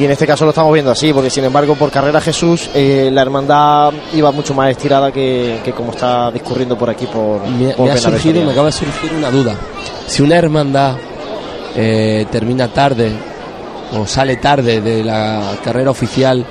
Y 0.00 0.04
en 0.06 0.10
este 0.12 0.26
caso 0.26 0.44
lo 0.46 0.50
estamos 0.50 0.72
viendo 0.72 0.90
así, 0.90 1.12
porque 1.12 1.28
sin 1.28 1.44
embargo 1.44 1.74
por 1.74 1.90
carrera 1.90 2.20
Jesús 2.22 2.70
eh, 2.74 3.10
la 3.12 3.20
hermandad 3.20 3.92
iba 4.14 4.32
mucho 4.32 4.54
más 4.54 4.70
estirada 4.70 5.12
que, 5.12 5.60
que 5.62 5.72
como 5.72 5.90
está 5.92 6.30
discurriendo 6.30 6.78
por 6.78 6.88
aquí 6.88 7.04
por, 7.06 7.46
Me, 7.46 7.74
por 7.74 7.84
me 7.86 7.92
ha 7.92 7.96
surgido, 7.98 8.42
me 8.46 8.52
acaba 8.52 8.66
de 8.66 8.72
surgir 8.72 9.12
una 9.12 9.30
duda. 9.30 9.54
Si 10.06 10.22
una 10.22 10.36
hermandad 10.36 10.96
eh, 11.76 12.24
termina 12.30 12.68
tarde 12.68 13.12
o 13.98 14.06
sale 14.06 14.36
tarde 14.36 14.80
de 14.80 15.04
la 15.04 15.42
carrera 15.62 15.90
oficial 15.90 16.46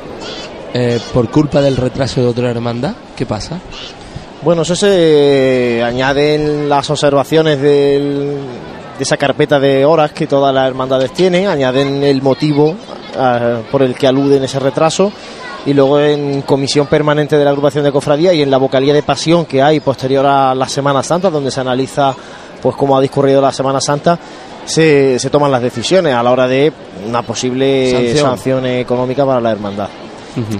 eh, 0.73 0.99
por 1.11 1.31
culpa 1.31 1.59
del 1.59 1.75
retraso 1.75 2.21
de 2.21 2.27
otra 2.27 2.51
hermandad, 2.51 2.93
¿qué 3.15 3.25
pasa? 3.25 3.59
Bueno, 4.43 4.61
eso 4.61 4.75
se 4.75 5.81
añade 5.83 6.35
en 6.35 6.69
las 6.69 6.87
observaciones 6.91 7.59
del- 7.59 8.37
de 8.97 9.03
esa 9.03 9.17
carpeta 9.17 9.59
de 9.59 9.85
horas 9.85 10.11
que 10.11 10.27
todas 10.27 10.53
las 10.53 10.67
hermandades 10.67 11.11
tienen, 11.13 11.47
añaden 11.47 12.03
el 12.03 12.21
motivo 12.21 12.75
por 13.71 13.81
el 13.81 13.95
que 13.95 14.07
aluden 14.07 14.43
ese 14.43 14.59
retraso 14.59 15.11
y 15.65 15.73
luego 15.73 15.99
en 15.99 16.41
comisión 16.43 16.87
permanente 16.87 17.37
de 17.37 17.43
la 17.43 17.51
agrupación 17.51 17.83
de 17.83 17.91
cofradía 17.91 18.33
y 18.33 18.41
en 18.41 18.49
la 18.49 18.57
vocalía 18.57 18.93
de 18.93 19.03
pasión 19.03 19.45
que 19.45 19.61
hay 19.61 19.79
posterior 19.79 20.25
a 20.25 20.55
la 20.55 20.67
Semana 20.67 21.03
Santa, 21.03 21.29
donde 21.29 21.51
se 21.51 21.59
analiza 21.61 22.15
pues 22.61 22.75
cómo 22.75 22.97
ha 22.97 23.01
discurrido 23.01 23.41
la 23.41 23.51
Semana 23.51 23.79
Santa, 23.81 24.17
se, 24.65 25.17
se 25.19 25.29
toman 25.29 25.51
las 25.51 25.61
decisiones 25.61 26.13
a 26.13 26.23
la 26.23 26.31
hora 26.31 26.47
de 26.47 26.71
una 27.07 27.21
posible 27.21 27.91
Sanción. 27.91 28.25
sanción, 28.25 28.65
económica 28.65 29.25
para 29.25 29.41
la 29.41 29.51
hermandad. 29.51 29.89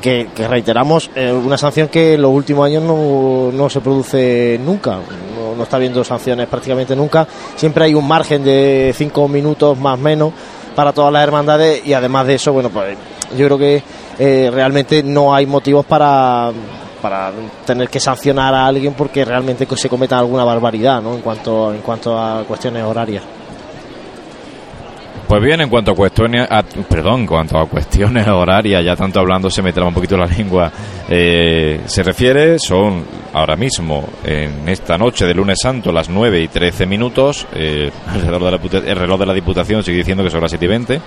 que, 0.01 0.29
que 0.35 0.47
reiteramos, 0.47 1.09
eh, 1.15 1.31
una 1.31 1.57
sanción 1.57 1.87
que 1.87 2.15
en 2.15 2.21
los 2.21 2.31
últimos 2.31 2.65
años 2.65 2.83
no, 2.83 3.51
no 3.53 3.69
se 3.69 3.81
produce 3.81 4.59
nunca, 4.63 4.97
no, 5.37 5.55
no 5.55 5.63
está 5.63 5.77
habiendo 5.77 6.03
sanciones 6.03 6.47
prácticamente 6.47 6.95
nunca, 6.95 7.27
siempre 7.55 7.85
hay 7.85 7.93
un 7.93 8.07
margen 8.07 8.43
de 8.43 8.93
cinco 8.97 9.27
minutos 9.27 9.77
más 9.77 9.99
o 9.99 10.01
menos 10.01 10.33
para 10.79 10.93
todas 10.93 11.11
las 11.11 11.23
hermandades 11.23 11.85
y 11.85 11.91
además 11.91 12.25
de 12.25 12.35
eso, 12.35 12.53
bueno, 12.53 12.69
pues 12.69 12.97
yo 13.37 13.47
creo 13.47 13.57
que 13.57 13.83
eh, 14.17 14.49
realmente 14.49 15.03
no 15.03 15.35
hay 15.35 15.45
motivos 15.45 15.85
para 15.85 16.53
para 17.01 17.33
tener 17.65 17.89
que 17.89 17.99
sancionar 17.99 18.53
a 18.53 18.65
alguien 18.65 18.93
porque 18.93 19.25
realmente 19.25 19.67
se 19.75 19.89
cometa 19.89 20.17
alguna 20.17 20.45
barbaridad 20.45 21.01
¿no? 21.01 21.15
en 21.15 21.19
cuanto 21.19 21.73
en 21.73 21.81
cuanto 21.81 22.17
a 22.17 22.45
cuestiones 22.45 22.83
horarias 22.83 23.23
Pues 25.29 25.43
bien, 25.43 25.61
en 25.61 25.69
cuanto 25.69 25.91
a 25.91 25.95
cuestiones, 25.95 26.47
a- 26.49 26.63
perdón, 26.63 27.21
en 27.21 27.27
cuanto 27.27 27.59
a 27.59 27.67
cuestiones 27.67 28.27
horarias, 28.27 28.83
ya 28.83 28.95
tanto 28.95 29.19
hablando 29.19 29.51
se 29.51 29.61
me 29.61 29.71
traba 29.71 29.89
un 29.89 29.93
poquito 29.93 30.17
la 30.17 30.25
lengua, 30.25 30.71
eh, 31.07 31.81
se 31.85 32.01
refiere, 32.01 32.57
son 32.57 33.05
ahora 33.33 33.55
mismo, 33.55 34.05
en 34.23 34.67
esta 34.67 34.97
noche 34.97 35.27
de 35.27 35.35
lunes 35.35 35.59
santo, 35.61 35.91
las 35.91 36.09
9 36.09 36.41
y 36.41 36.47
13 36.47 36.87
minutos, 36.87 37.45
eh, 37.53 37.91
alrededor 38.07 38.43
de 38.59 38.79
la, 38.79 38.89
el 38.91 38.95
reloj 38.97 39.19
de 39.19 39.25
la 39.27 39.33
Diputación 39.35 39.83
sigue 39.83 39.97
diciendo 39.99 40.23
que 40.23 40.31
son 40.31 40.41
las 40.41 40.49
7 40.49 40.65
y 40.65 40.67
20, 40.67 41.01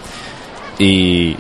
y 0.79 1.37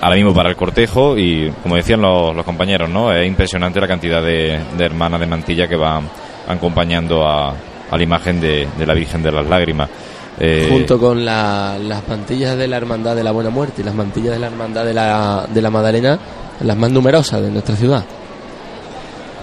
ahora 0.00 0.16
mismo 0.16 0.32
para 0.32 0.48
el 0.48 0.56
cortejo, 0.56 1.18
y 1.18 1.52
como 1.62 1.76
decían 1.76 2.00
los, 2.00 2.34
los 2.34 2.46
compañeros, 2.46 2.88
¿no? 2.88 3.12
Es 3.12 3.28
impresionante 3.28 3.78
la 3.78 3.86
cantidad 3.88 4.22
de, 4.22 4.58
de 4.74 4.84
hermanas 4.86 5.20
de 5.20 5.26
mantilla 5.26 5.68
que 5.68 5.76
van 5.76 6.08
acompañando 6.48 7.28
a, 7.28 7.50
a 7.50 7.96
la 7.96 8.02
imagen 8.02 8.40
de, 8.40 8.66
de 8.78 8.86
la 8.86 8.94
Virgen 8.94 9.22
de 9.22 9.32
las 9.32 9.46
Lágrimas. 9.46 9.90
Eh, 10.38 10.68
Junto 10.70 10.98
con 10.98 11.24
la- 11.24 11.78
las 11.78 12.06
mantillas 12.08 12.56
de 12.56 12.68
la 12.68 12.76
Hermandad 12.76 13.16
de 13.16 13.24
la 13.24 13.30
Buena 13.32 13.50
Muerte 13.50 13.82
y 13.82 13.84
las 13.84 13.94
mantillas 13.94 14.32
de 14.34 14.38
la 14.38 14.48
Hermandad 14.48 14.84
de 14.84 14.92
la, 14.94 15.46
de 15.52 15.62
la 15.62 15.70
Magdalena, 15.70 16.18
las 16.60 16.76
más 16.76 16.90
numerosas 16.90 17.40
de 17.42 17.50
nuestra 17.50 17.74
ciudad. 17.76 18.04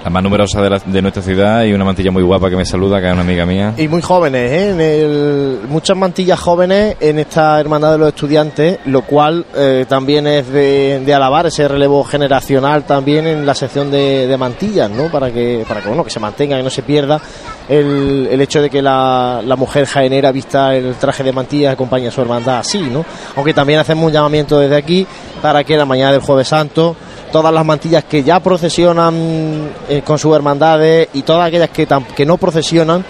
La 0.03 0.09
más 0.09 0.21
numerosa 0.21 0.61
de, 0.61 0.69
la- 0.69 0.79
de 0.85 1.01
nuestra 1.01 1.23
ciudad 1.23 1.63
y 1.63 1.71
una 1.71 1.85
mantilla 1.85 2.11
muy 2.11 2.23
guapa 2.23 2.49
que 2.49 2.57
me 2.57 2.65
saluda, 2.65 2.99
que 2.99 3.07
es 3.07 3.13
una 3.13 3.21
amiga 3.21 3.45
mía. 3.45 3.73
y 3.77 3.87
muy 3.87 4.01
jóvenes 4.01 4.51
¿eh? 4.51 4.69
en 4.71 4.81
el- 4.81 5.59
muchas 5.69 5.95
mantillas 5.95 6.37
jóvenes 6.41 6.97
en 6.99 7.19
esta 7.19 7.57
hermandad 7.57 7.93
de 7.93 7.97
los 7.99 8.09
estudiantes 8.09 8.79
lo 8.85 9.03
cual 9.03 9.45
eh, 9.55 9.85
también 9.87 10.27
es 10.27 10.49
de, 10.49 11.01
de 11.05 11.13
alabar 11.13 11.45
ese 11.45 11.69
relevo 11.69 12.03
generacional 12.03 12.83
también 12.83 13.25
en 13.27 13.45
la 13.45 13.55
sección 13.55 13.89
de, 13.91 14.27
de 14.27 14.37
mantillas 14.37 14.89
no 14.91 15.09
para 15.09 15.31
que 15.31 15.63
para 15.65 15.79
que 15.79 15.87
bueno 15.87 16.03
que 16.03 16.09
se 16.09 16.19
mantenga 16.19 16.57
que 16.57 16.63
no 16.63 16.69
se 16.69 16.81
pierda 16.83 17.21
el, 17.69 18.27
el 18.31 18.41
hecho 18.41 18.61
de 18.61 18.69
que 18.69 18.81
la, 18.81 19.41
la 19.45 19.55
mujer 19.55 19.85
jaenera 19.85 20.31
vista 20.31 20.75
el 20.75 20.95
traje 20.95 21.23
de 21.23 21.31
mantilla 21.31 21.69
y 21.69 21.73
acompañe 21.73 22.07
a 22.07 22.11
su 22.11 22.21
hermandad 22.21 22.59
así 22.59 22.79
no 22.81 23.05
aunque 23.35 23.53
también 23.53 23.79
hacemos 23.79 24.05
un 24.05 24.11
llamamiento 24.11 24.59
desde 24.59 24.75
aquí 24.75 25.07
para 25.41 25.63
que 25.63 25.77
la 25.77 25.85
mañana 25.85 26.11
del 26.11 26.21
jueves 26.21 26.47
santo 26.47 26.95
todas 27.31 27.53
las 27.53 27.65
mantillas 27.65 28.03
que 28.03 28.23
ya 28.23 28.39
procesionan 28.39 29.69
eh, 29.89 30.01
con 30.05 30.19
sus 30.19 30.35
hermandades 30.35 31.09
y 31.13 31.23
todas 31.23 31.47
aquellas 31.47 31.69
que, 31.69 31.87
que 32.15 32.25
no 32.25 32.37
procesionan 32.37 33.03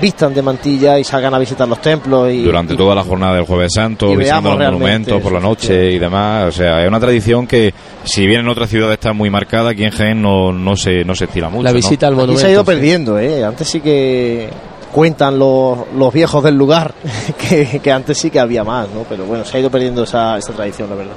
vistan 0.00 0.32
de 0.34 0.42
mantilla 0.42 0.98
y 0.98 1.04
salgan 1.04 1.34
a 1.34 1.38
visitar 1.38 1.66
los 1.66 1.80
templos 1.80 2.30
y 2.30 2.42
Durante 2.42 2.74
y- 2.74 2.76
toda 2.76 2.94
la 2.94 3.02
jornada 3.02 3.34
del 3.34 3.44
Jueves 3.44 3.72
Santo, 3.74 4.14
visitando 4.14 4.50
los 4.50 4.58
monumentos 4.58 5.20
por 5.20 5.32
la 5.32 5.40
noche 5.40 5.90
y 5.92 5.98
demás. 5.98 6.48
O 6.48 6.52
sea, 6.52 6.82
es 6.82 6.88
una 6.88 7.00
tradición 7.00 7.46
que, 7.46 7.72
si 8.04 8.26
bien 8.26 8.40
en 8.40 8.48
otras 8.48 8.68
ciudades 8.70 8.94
está 8.94 9.12
muy 9.12 9.30
marcada, 9.30 9.70
aquí 9.70 9.84
en 9.84 9.90
Jaén 9.90 10.22
no, 10.22 10.52
no, 10.52 10.76
se, 10.76 11.04
no 11.04 11.14
se 11.14 11.24
estila 11.24 11.48
mucho. 11.48 11.64
la 11.64 11.70
¿no? 11.70 11.76
visita 11.76 12.06
al 12.06 12.12
Aquí 12.14 12.20
monumento. 12.20 12.40
se 12.40 12.46
ha 12.46 12.50
ido 12.52 12.64
perdiendo, 12.64 13.18
¿eh? 13.18 13.44
Antes 13.44 13.68
sí 13.68 13.80
que 13.80 14.48
cuentan 14.92 15.38
los, 15.38 15.78
los 15.96 16.12
viejos 16.12 16.42
del 16.44 16.54
lugar 16.56 16.94
que, 17.48 17.80
que 17.82 17.92
antes 17.92 18.16
sí 18.18 18.30
que 18.30 18.40
había 18.40 18.64
más, 18.64 18.88
¿no? 18.94 19.02
Pero 19.08 19.24
bueno, 19.24 19.44
se 19.44 19.56
ha 19.56 19.60
ido 19.60 19.70
perdiendo 19.70 20.04
esa, 20.04 20.38
esa 20.38 20.52
tradición, 20.52 20.88
la 20.90 20.96
verdad. 20.96 21.14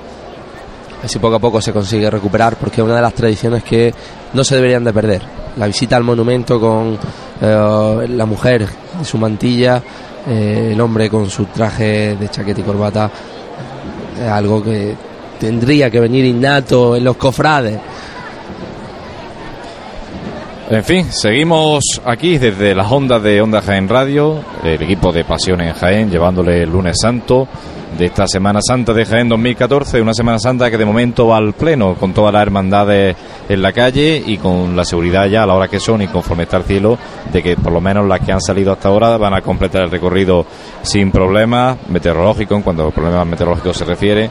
Así 1.03 1.17
poco 1.19 1.35
a 1.35 1.39
poco 1.39 1.59
se 1.61 1.73
consigue 1.73 2.09
recuperar 2.11 2.57
porque 2.57 2.79
es 2.81 2.85
una 2.85 2.95
de 2.95 3.01
las 3.01 3.13
tradiciones 3.13 3.63
que 3.63 3.91
no 4.33 4.43
se 4.43 4.55
deberían 4.55 4.83
de 4.83 4.93
perder. 4.93 5.21
La 5.57 5.65
visita 5.67 5.97
al 5.97 6.03
monumento 6.03 6.59
con 6.59 6.97
eh, 7.41 8.07
la 8.09 8.25
mujer 8.25 8.67
en 8.97 9.05
su 9.05 9.17
mantilla, 9.17 9.81
eh, 10.27 10.69
el 10.73 10.81
hombre 10.81 11.09
con 11.09 11.29
su 11.29 11.45
traje 11.45 12.15
de 12.15 12.29
chaqueta 12.29 12.61
y 12.61 12.63
corbata, 12.63 13.09
algo 14.29 14.63
que 14.63 14.95
tendría 15.39 15.89
que 15.89 15.99
venir 15.99 16.25
innato 16.25 16.95
en 16.95 17.03
los 17.03 17.17
cofrades. 17.17 17.79
En 20.71 20.85
fin, 20.85 21.11
seguimos 21.11 21.83
aquí 22.05 22.37
desde 22.37 22.73
las 22.73 22.89
ondas 22.89 23.21
de 23.21 23.41
Onda 23.41 23.61
Jaén 23.61 23.89
Radio, 23.89 24.39
el 24.63 24.81
equipo 24.81 25.11
de 25.11 25.25
Pasión 25.25 25.59
en 25.59 25.73
Jaén, 25.73 26.09
llevándole 26.09 26.63
el 26.63 26.71
lunes 26.71 26.95
santo 27.01 27.45
de 27.97 28.05
esta 28.05 28.25
Semana 28.25 28.61
Santa 28.65 28.93
de 28.93 29.03
Jaén 29.03 29.27
2014, 29.27 30.01
una 30.01 30.13
Semana 30.13 30.39
Santa 30.39 30.71
que 30.71 30.77
de 30.77 30.85
momento 30.85 31.27
va 31.27 31.35
al 31.35 31.51
pleno, 31.51 31.95
con 31.95 32.13
todas 32.13 32.31
las 32.31 32.43
hermandades 32.43 33.17
en 33.49 33.61
la 33.61 33.73
calle 33.73 34.23
y 34.25 34.37
con 34.37 34.73
la 34.73 34.85
seguridad 34.85 35.25
ya 35.27 35.43
a 35.43 35.45
la 35.45 35.55
hora 35.55 35.67
que 35.67 35.81
son 35.81 36.03
y 36.03 36.07
conforme 36.07 36.43
está 36.43 36.55
el 36.55 36.63
cielo, 36.63 36.97
de 37.33 37.43
que 37.43 37.57
por 37.57 37.73
lo 37.73 37.81
menos 37.81 38.07
las 38.07 38.21
que 38.21 38.31
han 38.31 38.39
salido 38.39 38.71
hasta 38.71 38.87
ahora 38.87 39.17
van 39.17 39.33
a 39.33 39.41
completar 39.41 39.81
el 39.81 39.91
recorrido 39.91 40.45
sin 40.83 41.11
problemas 41.11 41.79
meteorológicos, 41.89 42.55
en 42.55 42.63
cuanto 42.63 42.87
a 42.87 42.91
problemas 42.91 43.27
meteorológicos 43.27 43.75
se 43.75 43.83
refiere 43.83 44.29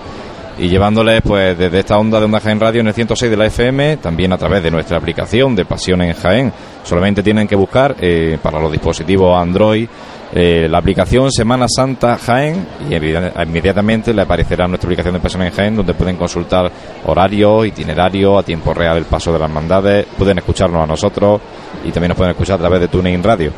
y 0.60 0.68
llevándoles 0.68 1.22
pues 1.22 1.56
desde 1.56 1.78
esta 1.78 1.98
onda 1.98 2.18
de 2.18 2.26
Onda 2.26 2.38
Jaén 2.38 2.60
Radio 2.60 2.82
en 2.82 2.88
el 2.88 2.94
106 2.94 3.30
de 3.30 3.36
la 3.36 3.46
FM, 3.46 3.96
también 3.96 4.30
a 4.32 4.38
través 4.38 4.62
de 4.62 4.70
nuestra 4.70 4.98
aplicación 4.98 5.56
de 5.56 5.64
Pasión 5.64 6.02
en 6.02 6.12
Jaén. 6.12 6.52
Solamente 6.84 7.22
tienen 7.22 7.48
que 7.48 7.56
buscar 7.56 7.96
eh, 7.98 8.38
para 8.42 8.60
los 8.60 8.70
dispositivos 8.70 9.40
Android 9.40 9.88
eh, 10.32 10.68
la 10.70 10.78
aplicación 10.78 11.32
Semana 11.32 11.66
Santa 11.66 12.16
Jaén 12.16 12.64
y 12.88 12.94
inmediatamente 12.94 14.14
le 14.14 14.22
aparecerá 14.22 14.68
nuestra 14.68 14.86
aplicación 14.86 15.14
de 15.14 15.20
Pasión 15.20 15.42
en 15.42 15.50
Jaén 15.50 15.74
donde 15.74 15.94
pueden 15.94 16.16
consultar 16.16 16.70
horarios, 17.06 17.66
itinerarios, 17.66 18.38
a 18.38 18.44
tiempo 18.44 18.74
real 18.74 18.98
el 18.98 19.06
paso 19.06 19.32
de 19.32 19.38
las 19.38 19.48
hermandades, 19.48 20.06
pueden 20.16 20.38
escucharnos 20.38 20.84
a 20.84 20.86
nosotros 20.86 21.40
y 21.84 21.90
también 21.90 22.10
nos 22.10 22.18
pueden 22.18 22.32
escuchar 22.32 22.56
a 22.56 22.58
través 22.58 22.80
de 22.80 22.88
TuneIn 22.88 23.22
Radio. 23.22 23.50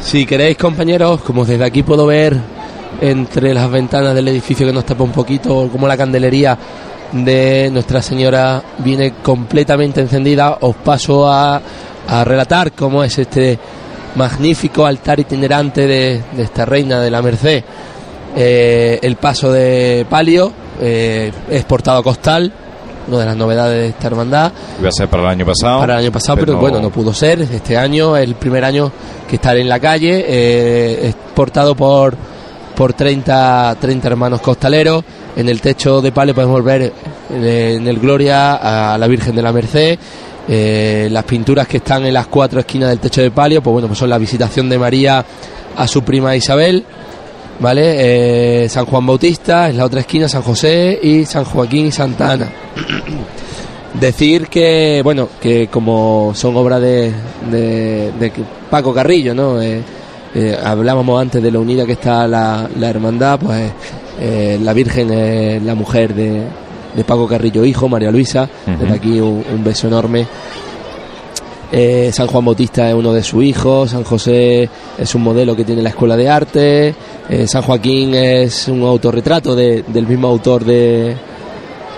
Si 0.00 0.26
queréis, 0.26 0.58
compañeros, 0.58 1.22
como 1.22 1.44
desde 1.44 1.64
aquí 1.64 1.82
puedo 1.82 2.06
ver 2.06 2.36
entre 3.00 3.54
las 3.54 3.70
ventanas 3.70 4.14
del 4.14 4.28
edificio 4.28 4.66
que 4.66 4.72
nos 4.72 4.84
tapa 4.84 5.04
un 5.04 5.12
poquito, 5.12 5.68
como 5.70 5.86
la 5.86 5.96
candelería 5.96 6.58
de 7.12 7.70
Nuestra 7.72 8.02
Señora 8.02 8.62
viene 8.78 9.14
completamente 9.22 10.00
encendida, 10.00 10.58
os 10.60 10.76
paso 10.76 11.30
a, 11.30 11.60
a 12.08 12.24
relatar 12.24 12.72
cómo 12.72 13.04
es 13.04 13.18
este 13.18 13.58
magnífico 14.16 14.86
altar 14.86 15.20
itinerante 15.20 15.86
de, 15.86 16.22
de 16.36 16.42
esta 16.42 16.64
reina 16.64 17.00
de 17.00 17.10
la 17.10 17.22
Merced. 17.22 17.62
Eh, 18.38 18.98
el 19.02 19.16
paso 19.16 19.50
de 19.50 20.06
palio 20.10 20.52
eh, 20.80 21.32
es 21.48 21.64
portado 21.64 21.98
a 21.98 22.02
costal, 22.02 22.52
una 23.08 23.20
de 23.20 23.24
las 23.24 23.36
novedades 23.36 23.80
de 23.80 23.88
esta 23.88 24.08
hermandad 24.08 24.52
Iba 24.80 24.88
a 24.88 24.92
ser 24.92 25.08
para 25.08 25.22
el 25.22 25.28
año 25.28 25.46
pasado. 25.46 25.78
para 25.78 25.94
el 25.94 26.00
año 26.00 26.12
pasado, 26.12 26.38
pero, 26.40 26.58
bueno, 26.58 26.80
no 26.80 26.90
pudo 26.90 27.14
ser. 27.14 27.40
Este 27.40 27.76
año, 27.76 28.16
el 28.16 28.34
primer 28.34 28.64
año 28.64 28.90
que 29.28 29.36
estaré 29.36 29.60
en 29.60 29.68
la 29.68 29.80
calle, 29.80 30.24
eh, 30.28 31.08
es 31.08 31.14
portado 31.34 31.74
por, 31.74 32.16
por 32.76 32.92
30, 32.92 33.76
30 33.80 34.06
hermanos 34.06 34.40
costaleros. 34.40 35.02
En 35.34 35.48
el 35.48 35.60
techo 35.60 36.00
de 36.00 36.12
palio 36.12 36.34
podemos 36.34 36.62
ver 36.62 36.92
eh, 37.30 37.74
en 37.76 37.88
el 37.88 37.98
Gloria 37.98 38.92
a 38.92 38.98
la 38.98 39.08
Virgen 39.08 39.34
de 39.34 39.42
la 39.42 39.52
Merced. 39.52 39.98
Eh, 40.48 41.08
las 41.10 41.24
pinturas 41.24 41.66
que 41.66 41.78
están 41.78 42.06
en 42.06 42.14
las 42.14 42.28
cuatro 42.28 42.60
esquinas 42.60 42.90
del 42.90 43.00
techo 43.00 43.22
de 43.22 43.32
palio, 43.32 43.62
pues 43.62 43.72
bueno, 43.72 43.88
pues 43.88 43.98
son 43.98 44.10
la 44.10 44.18
visitación 44.18 44.68
de 44.68 44.78
María 44.78 45.24
a 45.76 45.88
su 45.88 46.04
prima 46.04 46.36
Isabel, 46.36 46.84
¿vale? 47.58 48.64
Eh, 48.64 48.68
San 48.68 48.84
Juan 48.86 49.06
Bautista, 49.06 49.68
en 49.68 49.78
la 49.78 49.84
otra 49.86 50.00
esquina 50.00 50.28
San 50.28 50.42
José 50.42 51.00
y 51.02 51.24
San 51.24 51.44
Joaquín 51.44 51.86
y 51.86 51.92
Santa 51.92 52.32
Ana. 52.32 52.48
Decir 54.00 54.48
que, 54.48 55.00
bueno, 55.02 55.30
que 55.40 55.68
como 55.68 56.32
son 56.34 56.54
obras 56.56 56.80
de, 56.82 57.12
de, 57.50 58.12
de 58.20 58.32
Paco 58.70 58.92
Carrillo, 58.92 59.34
¿no? 59.34 59.58
Eh, 60.36 60.56
hablábamos 60.62 61.20
antes 61.20 61.42
de 61.42 61.50
lo 61.50 61.60
unida 61.62 61.84
que 61.86 61.92
está 61.92 62.28
la, 62.28 62.68
la 62.78 62.88
hermandad, 62.90 63.38
pues 63.40 63.70
eh, 64.20 64.58
la 64.62 64.72
Virgen 64.72 65.10
es 65.12 65.62
la 65.62 65.74
mujer 65.74 66.14
de, 66.14 66.42
de 66.94 67.04
Paco 67.04 67.26
Carrillo, 67.26 67.64
hijo, 67.64 67.88
María 67.88 68.10
Luisa, 68.10 68.48
desde 68.78 68.94
aquí 68.94 69.18
un, 69.20 69.42
un 69.52 69.64
beso 69.64 69.86
enorme. 69.88 70.26
Eh, 71.72 72.10
San 72.12 72.28
Juan 72.28 72.44
Bautista 72.44 72.88
es 72.88 72.94
uno 72.94 73.12
de 73.12 73.24
sus 73.24 73.42
hijos, 73.42 73.90
San 73.90 74.04
José 74.04 74.68
es 74.96 75.14
un 75.16 75.22
modelo 75.22 75.56
que 75.56 75.64
tiene 75.64 75.82
la 75.82 75.88
Escuela 75.88 76.16
de 76.16 76.28
Arte, 76.28 76.94
eh, 77.28 77.46
San 77.48 77.62
Joaquín 77.62 78.14
es 78.14 78.68
un 78.68 78.82
autorretrato 78.82 79.56
de- 79.56 79.82
del 79.88 80.06
mismo 80.06 80.28
autor 80.28 80.64
de, 80.64 81.16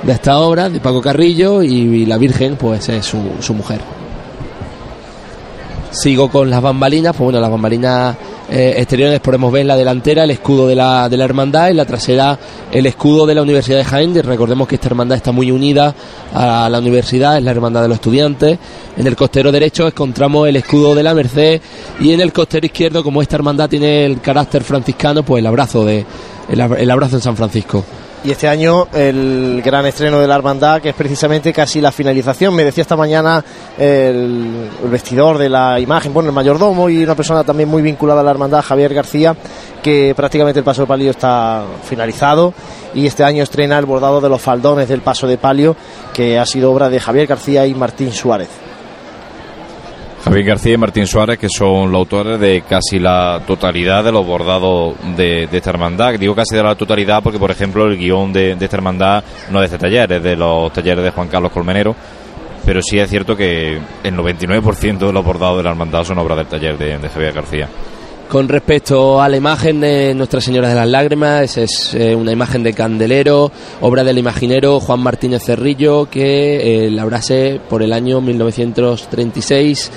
de 0.04 0.12
esta 0.12 0.38
obra, 0.38 0.70
de 0.70 0.80
Paco 0.80 1.02
Carrillo, 1.02 1.62
y, 1.62 2.06
la 2.06 2.16
Virgen 2.16 2.56
pues 2.56 2.88
es 2.88 3.04
su, 3.04 3.18
su 3.40 3.52
mujer. 3.52 3.80
Sigo 5.90 6.30
con 6.30 6.50
las 6.50 6.60
bambalinas, 6.60 7.12
pues 7.12 7.24
bueno, 7.24 7.40
las 7.40 7.50
bambalinas 7.50 8.14
eh, 8.50 8.74
exteriores 8.76 9.20
podemos 9.20 9.50
ver 9.50 9.62
en 9.62 9.68
la 9.68 9.76
delantera 9.76 10.24
el 10.24 10.30
escudo 10.30 10.66
de 10.68 10.74
la, 10.74 11.08
de 11.08 11.16
la 11.16 11.24
hermandad, 11.24 11.70
en 11.70 11.78
la 11.78 11.86
trasera 11.86 12.38
el 12.70 12.86
escudo 12.86 13.26
de 13.26 13.34
la 13.34 13.42
Universidad 13.42 13.78
de 13.78 13.84
Jaén. 13.84 14.14
Y 14.14 14.20
recordemos 14.20 14.68
que 14.68 14.74
esta 14.74 14.88
hermandad 14.88 15.16
está 15.16 15.32
muy 15.32 15.50
unida 15.50 15.94
a 16.34 16.68
la 16.68 16.78
universidad, 16.78 17.38
es 17.38 17.42
la 17.42 17.52
hermandad 17.52 17.82
de 17.82 17.88
los 17.88 17.96
estudiantes. 17.96 18.58
En 18.96 19.06
el 19.06 19.16
costero 19.16 19.50
derecho 19.50 19.86
encontramos 19.86 20.46
el 20.46 20.56
escudo 20.56 20.94
de 20.94 21.02
la 21.02 21.14
Merced 21.14 21.60
y 22.00 22.12
en 22.12 22.20
el 22.20 22.32
costero 22.32 22.66
izquierdo, 22.66 23.02
como 23.02 23.22
esta 23.22 23.36
hermandad 23.36 23.70
tiene 23.70 24.04
el 24.04 24.20
carácter 24.20 24.62
franciscano, 24.64 25.22
pues 25.22 25.40
el 25.40 25.46
abrazo 25.46 25.84
de 25.86 26.04
el, 26.50 26.60
el 26.60 26.90
abrazo 26.90 27.16
en 27.16 27.22
San 27.22 27.36
Francisco. 27.36 27.84
Y 28.24 28.32
este 28.32 28.48
año 28.48 28.88
el 28.92 29.62
gran 29.64 29.86
estreno 29.86 30.18
de 30.18 30.26
la 30.26 30.34
hermandad, 30.34 30.82
que 30.82 30.88
es 30.88 30.94
precisamente 30.94 31.52
casi 31.52 31.80
la 31.80 31.92
finalización. 31.92 32.52
Me 32.54 32.64
decía 32.64 32.82
esta 32.82 32.96
mañana 32.96 33.44
el, 33.78 34.68
vestidor 34.90 35.38
de 35.38 35.48
la 35.48 35.78
imagen, 35.78 36.12
bueno, 36.12 36.28
el 36.30 36.34
mayordomo 36.34 36.88
y 36.90 37.02
una 37.04 37.14
persona 37.14 37.44
también 37.44 37.68
muy 37.68 37.80
vinculada 37.80 38.20
a 38.20 38.24
la 38.24 38.32
hermandad, 38.32 38.62
Javier 38.62 38.92
García, 38.92 39.36
que 39.82 40.14
prácticamente 40.16 40.58
el 40.58 40.64
paso 40.64 40.82
de 40.82 40.88
palio 40.88 41.10
está 41.10 41.62
finalizado 41.88 42.52
y 42.92 43.06
este 43.06 43.22
año 43.22 43.44
estrena 43.44 43.78
el 43.78 43.86
bordado 43.86 44.20
de 44.20 44.28
los 44.28 44.42
faldones 44.42 44.88
del 44.88 45.00
paso 45.00 45.28
de 45.28 45.38
palio, 45.38 45.76
que 46.12 46.38
ha 46.38 46.46
sido 46.46 46.72
obra 46.72 46.88
de 46.88 46.98
Javier 46.98 47.28
García 47.28 47.66
y 47.66 47.74
Martín 47.74 48.12
Suárez. 48.12 48.67
Javier 50.24 50.44
García 50.44 50.74
y 50.74 50.76
Martín 50.76 51.06
Suárez, 51.06 51.38
que 51.38 51.48
son 51.48 51.92
los 51.92 52.00
autores 52.00 52.40
de 52.40 52.62
casi 52.68 52.98
la 52.98 53.40
totalidad 53.46 54.02
de 54.02 54.12
los 54.12 54.26
bordados 54.26 54.94
de, 55.16 55.48
esta 55.50 55.70
hermandad. 55.70 56.18
Digo 56.18 56.34
casi 56.34 56.56
de 56.56 56.62
la 56.62 56.74
totalidad 56.74 57.22
porque, 57.22 57.38
por 57.38 57.50
ejemplo, 57.50 57.86
el 57.86 57.96
guion 57.96 58.32
de, 58.32 58.56
de 58.56 58.64
esta 58.64 58.76
hermandad 58.76 59.22
no 59.50 59.62
es 59.62 59.70
de 59.70 59.76
este 59.76 59.86
taller, 59.86 60.12
es 60.12 60.22
de 60.22 60.36
los 60.36 60.72
talleres 60.72 61.04
de 61.04 61.10
Juan 61.10 61.28
Carlos 61.28 61.52
Colmenero. 61.52 61.94
Pero 62.64 62.82
sí 62.82 62.98
es 62.98 63.08
cierto 63.08 63.36
que 63.36 63.78
el 64.02 64.16
99% 64.16 64.98
de 64.98 65.12
los 65.12 65.24
bordados 65.24 65.56
de 65.58 65.62
la 65.62 65.70
hermandad 65.70 66.04
son 66.04 66.18
obras 66.18 66.36
del 66.36 66.46
taller 66.46 66.76
de, 66.76 66.98
de 66.98 67.08
Javier 67.08 67.32
García. 67.32 67.68
Con 68.28 68.46
respecto 68.46 69.22
a 69.22 69.28
la 69.30 69.38
imagen 69.38 69.80
de 69.80 70.12
Nuestra 70.14 70.42
Señora 70.42 70.68
de 70.68 70.74
las 70.74 70.86
Lágrimas, 70.86 71.56
es 71.56 71.94
eh, 71.94 72.14
una 72.14 72.30
imagen 72.30 72.62
de 72.62 72.74
Candelero, 72.74 73.50
obra 73.80 74.04
del 74.04 74.18
imaginero 74.18 74.80
Juan 74.80 75.00
Martínez 75.00 75.44
Cerrillo, 75.44 76.10
que 76.10 76.86
eh, 76.86 76.90
labrase 76.90 77.58
por 77.70 77.82
el 77.82 77.90
año 77.90 78.20
1936 78.20 79.90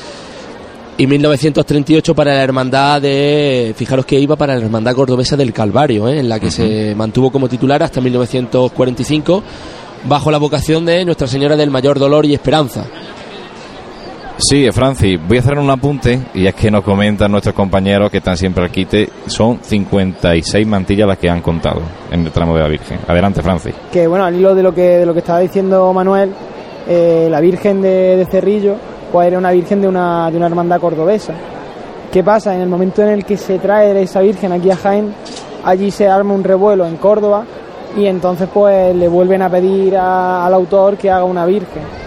y 0.98 1.08
1938 1.08 2.16
para 2.16 2.36
la 2.36 2.42
hermandad 2.42 3.02
de, 3.02 3.74
fijaros 3.76 4.06
que 4.06 4.18
iba 4.18 4.38
para 4.38 4.56
la 4.56 4.64
hermandad 4.64 4.96
cordobesa 4.96 5.36
del 5.36 5.52
Calvario, 5.52 6.08
¿eh? 6.08 6.20
en 6.20 6.30
la 6.30 6.40
que 6.40 6.46
uh 6.46 6.50
-huh. 6.50 6.88
se 6.90 6.96
mantuvo 6.96 7.34
como 7.34 7.50
titular 7.50 7.84
hasta 7.84 8.00
1945, 8.00 9.44
bajo 10.06 10.32
la 10.32 10.38
vocación 10.38 10.86
de 10.86 11.04
Nuestra 11.04 11.28
Señora 11.28 11.58
del 11.58 11.70
Mayor 11.70 12.00
Dolor 12.00 12.26
y 12.26 12.34
Esperanza. 12.34 12.86
Sí, 14.44 14.68
Francis, 14.72 15.20
voy 15.28 15.38
a 15.38 15.40
hacer 15.40 15.60
un 15.60 15.70
apunte 15.70 16.20
y 16.34 16.48
es 16.48 16.56
que 16.56 16.72
nos 16.72 16.84
comentan 16.84 17.32
nuestros 17.32 17.54
compañeros 17.54 18.10
que 18.10 18.18
están 18.18 18.36
siempre 18.36 18.64
al 18.64 18.72
quite, 18.72 19.08
son 19.28 19.60
56 19.62 20.66
mantillas 20.66 21.08
las 21.08 21.20
que 21.20 21.30
han 21.30 21.42
contado 21.42 21.82
en 22.10 22.26
el 22.26 22.32
tramo 22.32 22.56
de 22.56 22.62
la 22.62 22.68
Virgen. 22.68 23.00
Adelante, 23.08 23.44
Francis. 23.44 23.76
Que 23.92 24.08
bueno, 24.08 24.26
al 24.26 24.36
hilo 24.36 24.56
de 24.56 24.64
lo 24.64 24.74
que, 24.74 24.82
de 24.82 25.06
lo 25.06 25.14
que 25.14 25.20
estaba 25.20 25.40
diciendo 25.40 25.94
Manuel, 25.94 26.34
eh, 26.88 27.28
la 27.30 27.40
Virgen 27.40 27.84
de, 27.84 28.18
de, 28.18 28.26
Cerrillo, 28.26 28.78
pues 29.12 29.28
era 29.28 29.38
una 29.38 29.52
Virgen 29.52 29.80
de 29.80 29.88
una, 29.88 30.32
de 30.32 30.38
una 30.38 30.48
hermandad 30.48 30.82
cordobesa. 30.82 31.36
¿Qué 32.12 32.24
pasa? 32.24 32.56
En 32.56 32.62
el 32.62 32.68
momento 32.68 33.04
en 33.04 33.10
el 33.10 33.24
que 33.24 33.38
se 33.38 33.60
trae 33.60 34.02
esa 34.02 34.22
Virgen 34.22 34.54
aquí 34.54 34.72
a 34.72 34.76
Jaén, 34.76 35.14
allí 35.64 35.92
se 35.92 36.08
arma 36.08 36.34
un 36.34 36.44
revuelo 36.44 36.88
en 36.88 36.98
Córdoba 36.98 37.46
y 37.96 38.08
entonces 38.08 38.50
pues 38.52 38.96
le 38.96 39.08
vuelven 39.08 39.44
a 39.44 39.52
pedir 39.52 39.96
al 39.96 40.52
autor 40.52 40.98
que 40.98 41.12
haga 41.12 41.26
una 41.26 41.46
Virgen 41.46 42.01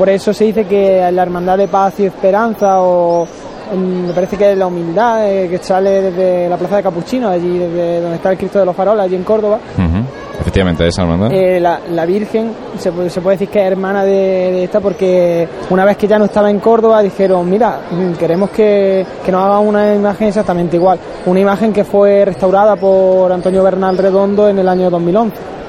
por 0.00 0.08
eso 0.08 0.32
se 0.32 0.44
dice 0.44 0.64
que 0.64 1.12
la 1.12 1.20
hermandad 1.20 1.58
de 1.58 1.68
paz 1.68 2.00
y 2.00 2.06
esperanza 2.06 2.80
o 2.80 3.28
me 3.76 4.14
parece 4.14 4.38
que 4.38 4.52
es 4.52 4.56
la 4.56 4.66
humildad 4.66 5.30
eh, 5.30 5.46
que 5.46 5.58
sale 5.58 6.00
desde 6.00 6.48
la 6.48 6.56
plaza 6.56 6.76
de 6.76 6.82
Capuchino, 6.84 7.28
allí 7.28 7.58
desde 7.58 8.00
donde 8.00 8.16
está 8.16 8.32
el 8.32 8.38
Cristo 8.38 8.60
de 8.60 8.64
los 8.64 8.74
Faroles, 8.74 9.04
allí 9.04 9.16
en 9.16 9.24
Córdoba. 9.24 9.58
Uh 9.76 9.80
-huh. 9.82 10.04
Efectivamente, 10.40 10.86
esa 10.86 11.02
hermandad. 11.02 11.30
Eh, 11.32 11.60
la, 11.60 11.80
la, 11.90 12.06
Virgen 12.06 12.50
se 12.78 12.90
puede, 12.92 13.10
se 13.10 13.20
puede, 13.20 13.36
decir 13.36 13.50
que 13.50 13.60
es 13.60 13.66
hermana 13.66 14.02
de, 14.02 14.12
de, 14.12 14.64
esta 14.64 14.80
porque 14.80 15.46
una 15.68 15.84
vez 15.84 15.98
que 15.98 16.08
ya 16.08 16.18
no 16.18 16.24
estaba 16.24 16.48
en 16.50 16.60
Córdoba 16.60 17.02
dijeron, 17.02 17.50
mira, 17.50 17.80
queremos 18.18 18.48
que, 18.48 19.04
que 19.22 19.30
nos 19.30 19.44
haga 19.44 19.58
una 19.58 19.94
imagen 19.94 20.28
exactamente 20.28 20.78
igual. 20.78 20.98
Una 21.26 21.40
imagen 21.40 21.74
que 21.74 21.84
fue 21.84 22.24
restaurada 22.24 22.74
por 22.76 23.30
Antonio 23.30 23.62
Bernal 23.62 23.98
Redondo 23.98 24.48
en 24.48 24.60
el 24.60 24.66
año 24.66 24.88
2011 24.88 25.60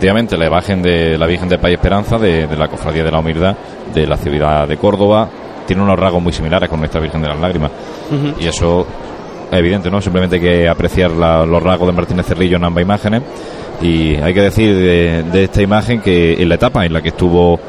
efectivamente 0.00 0.38
la 0.38 0.46
imagen 0.46 0.80
de 0.80 1.18
la 1.18 1.26
Virgen 1.26 1.46
de 1.46 1.58
Paz 1.58 1.70
y 1.70 1.74
Esperanza 1.74 2.18
de, 2.18 2.46
de, 2.46 2.56
la 2.56 2.68
Cofradía 2.68 3.04
de 3.04 3.10
la 3.10 3.18
Humildad 3.18 3.54
de 3.92 4.06
la 4.06 4.16
ciudad 4.16 4.66
de 4.66 4.78
Córdoba 4.78 5.28
tiene 5.66 5.82
unos 5.82 5.98
rasgos 5.98 6.22
muy 6.22 6.32
similares 6.32 6.70
con 6.70 6.78
nuestra 6.78 7.02
Virgen 7.02 7.20
de 7.20 7.28
las 7.28 7.38
Lágrimas 7.38 7.70
uh 8.10 8.14
-huh. 8.14 8.34
y 8.40 8.46
eso 8.46 8.86
es 9.52 9.58
evidente, 9.58 9.90
¿no? 9.90 10.00
Simplemente 10.00 10.36
hay 10.36 10.40
que 10.40 10.68
apreciar 10.70 11.10
la, 11.10 11.44
los 11.44 11.62
rasgos 11.62 11.86
de 11.88 11.92
Martínez 11.92 12.24
Cerrillo 12.24 12.56
en 12.56 12.64
ambas 12.64 12.80
imágenes 12.80 13.22
y 13.82 14.16
hay 14.16 14.32
que 14.32 14.40
decir 14.40 14.74
de, 14.74 15.22
de, 15.24 15.44
esta 15.44 15.60
imagen 15.60 16.00
que 16.00 16.40
en 16.40 16.48
la 16.48 16.54
etapa 16.54 16.86
en 16.86 16.94
la 16.94 17.02
que 17.02 17.10
estuvo 17.10 17.60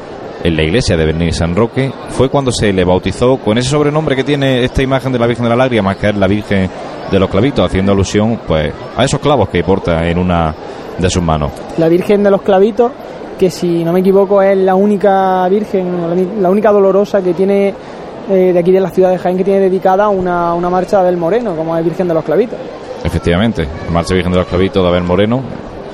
en 0.42 0.56
la 0.56 0.62
iglesia 0.62 0.96
de 0.96 1.04
Bernini 1.04 1.32
San 1.32 1.54
Roque 1.54 1.92
fue 2.08 2.30
cuando 2.30 2.50
se 2.50 2.72
le 2.72 2.82
bautizó 2.84 3.36
con 3.36 3.58
ese 3.58 3.68
sobrenombre 3.68 4.16
que 4.16 4.24
tiene 4.24 4.64
esta 4.64 4.82
imagen 4.82 5.12
de 5.12 5.18
la 5.18 5.26
Virgen 5.26 5.44
de 5.44 5.50
las 5.50 5.58
Lágrimas 5.58 5.98
que 5.98 6.08
es 6.08 6.16
la 6.16 6.28
Virgen 6.28 6.70
de 7.10 7.18
los 7.18 7.28
clavitos 7.28 7.66
haciendo 7.66 7.92
alusión 7.92 8.40
pues 8.46 8.72
a 8.96 9.04
esos 9.04 9.20
clavos 9.20 9.50
que 9.50 9.62
porta 9.62 10.08
en 10.08 10.16
una 10.16 10.54
de 10.98 11.10
sus 11.10 11.22
manos. 11.22 11.50
La 11.78 11.88
Virgen 11.88 12.22
de 12.22 12.30
los 12.30 12.42
Clavitos, 12.42 12.92
que 13.38 13.50
si 13.50 13.84
no 13.84 13.92
me 13.92 14.00
equivoco 14.00 14.42
es 14.42 14.56
la 14.56 14.74
única 14.74 15.48
Virgen, 15.48 16.40
la 16.40 16.50
única 16.50 16.70
dolorosa 16.70 17.22
que 17.22 17.34
tiene 17.34 17.74
eh, 18.30 18.52
de 18.52 18.58
aquí 18.58 18.70
de 18.70 18.80
la 18.80 18.90
ciudad 18.90 19.10
de 19.10 19.18
Jaén 19.18 19.36
que 19.36 19.44
tiene 19.44 19.60
dedicada 19.60 20.08
una, 20.08 20.54
una 20.54 20.70
marcha 20.70 21.02
del 21.02 21.16
Moreno, 21.16 21.56
como 21.56 21.76
es 21.76 21.84
Virgen 21.84 22.06
de 22.08 22.14
los 22.14 22.24
Clavitos. 22.24 22.58
Efectivamente, 23.04 23.66
marcha 23.90 24.14
Virgen 24.14 24.32
de 24.32 24.38
los 24.38 24.46
Clavitos 24.46 24.82
de 24.82 24.88
Abel 24.88 25.02
Moreno. 25.02 25.42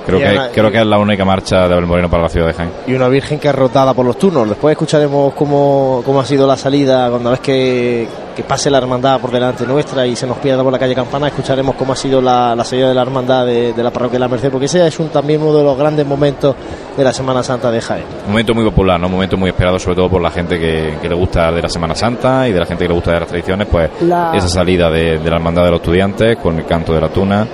Creo, 0.09 0.21
que, 0.21 0.33
una, 0.33 0.49
creo 0.49 0.71
que 0.71 0.79
es 0.79 0.87
la 0.87 0.99
única 0.99 1.23
marcha 1.23 1.69
de 1.69 1.75
Abel 1.75 1.85
Moreno 1.85 2.09
para 2.09 2.23
la 2.23 2.29
ciudad 2.31 2.47
de 2.47 2.55
Jaén. 2.55 2.71
Y 2.87 2.95
una 2.95 3.09
Virgen 3.09 3.39
que 3.39 3.49
es 3.49 3.55
rotada 3.55 3.93
por 3.93 4.07
los 4.07 4.19
turnos. 4.19 4.49
Después 4.49 4.73
escucharemos 4.73 5.35
cómo, 5.35 6.03
cómo 6.03 6.21
ha 6.21 6.25
sido 6.25 6.47
la 6.47 6.57
salida 6.57 7.11
cuando 7.11 7.31
ves 7.31 7.41
que, 7.41 8.09
que 8.35 8.43
pase 8.43 8.71
la 8.71 8.79
hermandad 8.79 9.21
por 9.21 9.31
delante 9.31 9.67
nuestra 9.67 10.07
y 10.07 10.17
se 10.17 10.27
nos 10.27 10.39
pierda 10.39 10.63
por 10.63 10.73
la 10.73 10.79
calle 10.79 10.95
Campana. 10.95 11.29
Escucharemos 11.29 11.75
cómo 11.75 11.93
ha 11.93 11.97
sido 11.97 12.23
la, 12.23 12.55
la 12.57 12.65
salida 12.65 12.89
de 12.89 12.95
la 12.95 13.03
hermandad 13.03 13.45
de, 13.45 13.75
de, 13.75 13.83
la 13.83 13.91
parroquia 13.91 14.15
de 14.15 14.21
la 14.21 14.29
Merced, 14.29 14.51
porque 14.51 14.65
ese 14.65 14.87
es 14.87 14.99
un, 14.99 15.11
también 15.11 15.43
uno 15.43 15.59
de 15.59 15.63
los 15.63 15.77
grandes 15.77 16.07
momentos 16.07 16.57
de 16.97 17.05
la 17.05 17.13
Semana 17.13 17.43
Santa 17.43 17.71
de 17.71 17.83
Jaén. 17.83 18.05
Un 18.25 18.31
momento 18.31 18.55
muy 18.55 18.65
popular, 18.65 18.99
¿no? 18.99 19.09
un 19.09 19.13
momento 19.13 19.37
muy 19.37 19.51
esperado, 19.51 19.79
sobre 19.79 19.97
todo 19.97 20.09
por 20.09 20.23
la 20.23 20.31
gente 20.31 20.59
que, 20.59 20.95
que 21.03 21.09
le 21.09 21.15
gusta 21.15 21.53
de 21.53 21.61
la 21.61 21.69
Semana 21.69 21.95
Santa 21.95 22.49
y 22.49 22.53
de 22.53 22.61
la 22.61 22.65
gente 22.65 22.85
que 22.85 22.89
le 22.89 22.95
gusta 22.95 23.13
de 23.13 23.21
las 23.21 23.29
tradiciones, 23.29 23.69
pues 23.71 23.91
la... 24.01 24.33
esa 24.35 24.49
salida 24.49 24.91
de, 24.91 25.19
de 25.19 25.31
la 25.31 25.37
hermandad 25.37 25.65
de 25.65 25.71
los 25.71 25.81
estudiantes 25.81 26.39
con 26.39 26.57
el 26.59 26.65
canto 26.65 26.95
de 26.95 27.01
la 27.03 27.09
tuna 27.11 27.47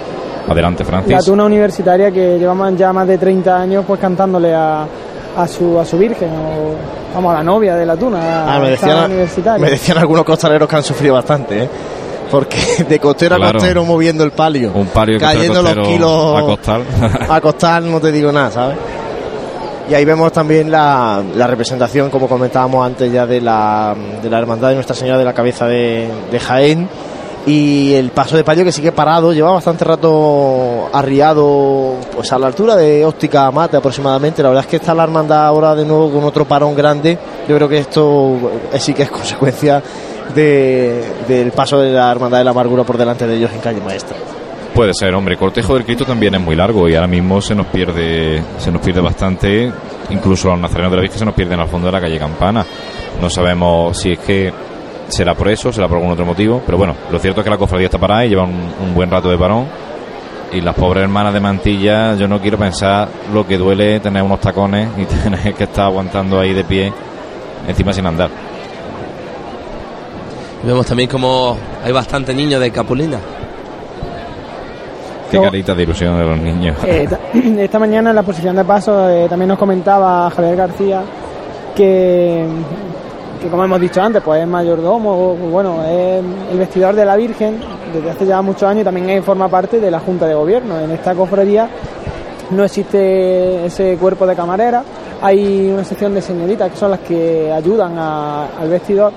Adelante, 0.49 0.85
Francis. 0.85 1.13
La 1.13 1.23
tuna 1.23 1.45
universitaria 1.45 2.11
que 2.11 2.39
llevamos 2.39 2.77
ya 2.77 2.93
más 2.93 3.07
de 3.07 3.19
30 3.19 3.57
años 3.57 3.85
pues 3.87 3.99
cantándole 3.99 4.55
a, 4.55 4.87
a 5.37 5.49
su 5.49 5.79
a 5.79 5.85
su 5.85 5.99
virgen 5.99 6.31
o 6.31 6.75
vamos 7.15 7.33
a 7.33 7.39
la 7.39 7.45
novia 7.45 7.75
de 7.77 7.87
la 7.87 7.97
tuna 7.97 8.55
ah, 8.55 8.61
me, 8.61 8.71
decían, 8.71 9.61
me 9.61 9.71
decían 9.71 9.99
algunos 9.99 10.25
costaleros 10.25 10.69
que 10.69 10.77
han 10.77 10.83
sufrido 10.83 11.15
bastante 11.15 11.65
¿eh? 11.65 11.69
porque 12.31 12.85
de 12.89 12.99
costero 12.99 13.37
claro. 13.37 13.51
a 13.51 13.53
costero 13.55 13.85
moviendo 13.85 14.25
el 14.25 14.33
palio 14.33 14.73
un 14.75 14.89
palio 14.89 15.19
cayendo 15.19 15.63
los 15.63 15.89
kilos 15.89 16.39
a 16.39 16.43
costar 16.43 16.81
a 17.29 17.41
costar 17.41 17.83
no 17.83 18.01
te 18.01 18.13
digo 18.13 18.33
nada 18.33 18.51
¿sabes? 18.51 18.77
y 19.89 19.95
ahí 19.95 20.05
vemos 20.05 20.33
también 20.33 20.71
la, 20.71 21.23
la, 21.35 21.47
representación 21.47 22.09
como 22.09 22.27
comentábamos 22.27 22.87
antes 22.87 23.13
ya 23.13 23.27
de 23.27 23.41
la, 23.41 23.95
de 24.23 24.31
la 24.31 24.39
hermandad 24.39 24.71
de 24.71 24.77
Nuestra 24.77 24.97
Señora 24.97 25.19
de 25.19 25.25
la 25.27 25.35
Cabeza 25.35 25.67
de, 25.67 26.09
de 26.31 26.41
Jaén 26.41 26.89
y 27.47 27.93
el 27.93 28.11
paso 28.11 28.37
de 28.37 28.45
palio 28.45 28.65
que 28.65 28.73
sigue 28.73 28.91
parado, 28.93 29.33
lleva 29.33 29.53
bastante 29.53 29.85
rato 29.85 30.89
arriado, 30.93 31.95
pues 32.15 32.33
a 32.33 32.39
la 32.39 32.47
altura 32.47 32.75
de 32.75 33.05
óptica 33.05 33.51
mate 33.51 33.77
aproximadamente. 33.77 34.43
La 34.43 34.49
verdad 34.49 34.65
es 34.65 34.71
que 34.71 34.77
está 34.77 34.95
la 34.95 35.05
hermandad 35.05 35.47
ahora 35.47 35.75
de 35.75 35.85
nuevo 35.85 36.11
con 36.11 36.25
otro 36.25 36.47
parón 36.47 36.75
grande. 36.75 37.19
Yo 37.47 37.55
creo 37.57 37.69
que 37.69 37.79
esto 37.79 38.39
sí 38.79 38.95
que 38.95 39.03
es 39.03 39.11
consecuencia 39.13 39.83
de, 40.35 41.05
del 41.29 41.53
paso 41.53 41.79
de 41.81 41.93
la 41.93 42.11
hermandad 42.11 42.39
de 42.39 42.45
la 42.45 42.51
amargura 42.53 42.83
por 42.85 42.97
delante 42.97 43.27
de 43.27 43.37
ellos 43.37 43.51
en 43.53 43.61
calle 43.61 43.81
maestra. 43.81 44.17
Puede 44.75 44.93
ser, 44.95 45.15
hombre. 45.15 45.37
Cortejo 45.37 45.75
del 45.75 45.85
Cristo 45.85 46.05
también 46.05 46.35
es 46.35 46.41
muy 46.41 46.57
largo 46.57 46.89
y 46.89 46.95
ahora 46.95 47.07
mismo 47.07 47.41
se 47.41 47.55
nos 47.55 47.67
pierde, 47.67 48.43
se 48.59 48.73
nos 48.73 48.81
pierde 48.81 49.01
bastante. 49.01 49.71
Incluso 50.11 50.49
los 50.49 50.59
nazarenos 50.59 50.91
de 50.91 50.97
la 50.97 51.03
Virgen 51.03 51.19
se 51.19 51.25
nos 51.27 51.35
pierden 51.35 51.61
al 51.61 51.69
fondo 51.69 51.87
de 51.87 51.93
la 51.93 52.01
calle 52.01 52.19
Campana. 52.19 52.65
No 53.21 53.31
sabemos 53.31 53.97
si 53.97 54.13
es 54.13 54.19
que 54.19 54.53
será 55.09 55.35
por 55.35 55.49
eso, 55.49 55.73
será 55.73 55.89
por 55.89 55.99
algún 55.99 56.13
otro 56.13 56.25
motivo, 56.25 56.63
pero 56.65 56.79
bueno, 56.79 56.95
lo 57.11 57.19
cierto 57.19 57.41
es 57.41 57.45
que 57.45 57.51
la 57.51 57.59
cofradía 57.59 57.87
está 57.87 57.99
parada 57.99 58.25
y 58.25 58.31
lleva 58.31 58.45
un, 58.45 58.73
un, 58.81 58.95
buen 58.95 59.11
rato 59.11 59.31
de 59.31 59.39
parón. 59.39 59.67
Y 60.53 60.61
las 60.61 60.75
pobres 60.77 61.03
hermanas 61.03 61.35
de 61.35 61.41
Mantilla, 61.41 62.15
yo 62.15 62.29
no 62.29 62.41
quiero 62.41 62.57
pensar 62.59 63.09
lo 63.33 63.45
que 63.45 63.59
duele 63.59 63.99
tener 63.99 64.23
unos 64.23 64.41
tacones 64.41 64.89
y 64.97 65.05
tener 65.23 65.55
que 65.55 65.65
estar 65.65 65.87
aguantando 65.87 66.39
ahí 66.39 66.53
de 66.53 66.65
pie, 66.65 66.93
encima 67.67 67.93
sin 67.93 68.07
andar. 68.07 68.31
Vemos 70.63 70.87
también 70.87 71.09
como 71.09 71.57
hay 71.85 71.93
bastante 71.93 72.33
niños 72.33 72.61
de 72.61 72.71
Capulina. 72.71 73.19
Qué 75.31 75.41
carita 75.41 75.75
de 75.75 75.83
ilusión 75.83 76.17
de 76.17 76.25
los 76.25 76.39
niños. 76.39 76.77
Eh, 76.85 77.09
esta 77.59 77.79
mañana 77.79 78.11
en 78.11 78.17
la 78.17 78.23
posición 78.23 78.57
de 78.57 78.65
paso 78.65 79.09
eh, 79.11 79.27
también 79.29 79.49
nos 79.49 79.59
comentaba 79.59 80.31
Javier 80.31 80.57
García 80.57 81.03
que 81.75 82.47
que 83.45 83.51
como 83.51 83.65
hemos 83.65 83.79
dicho 83.81 84.01
antes, 84.01 84.23
pues 84.23 84.41
es 84.41 84.49
mayordomo, 84.49 85.35
bueno, 85.37 85.85
es 85.85 86.23
el 86.51 86.59
vestidor 86.59 86.95
de 86.95 87.05
la 87.05 87.15
Virgen 87.15 87.61
desde 87.93 88.11
hace 88.11 88.27
ya 88.27 88.41
muchos 88.41 88.63
años 88.65 88.81
y 88.81 88.85
también 88.85 89.23
forma 89.23 89.49
parte 89.49 89.79
de 89.79 89.91
la 89.91 90.01
Junta 90.01 90.27
de 90.27 90.35
Gobierno. 90.35 90.81
En 90.81 90.91
esta 90.91 91.15
cofradía 91.15 91.69
no 92.51 92.65
existe 92.65 93.67
ese 93.67 93.97
cuerpo 94.01 94.27
de 94.27 94.35
camarera, 94.35 94.83
hay 95.21 95.71
una 95.73 95.85
sección 95.85 96.15
de 96.15 96.23
señoritas 96.23 96.71
que 96.71 96.77
son 96.79 96.91
las 96.93 97.01
que 97.01 97.53
ayudan 97.53 97.99
a- 97.99 98.47
al 98.61 98.69
vestidor 98.71 99.13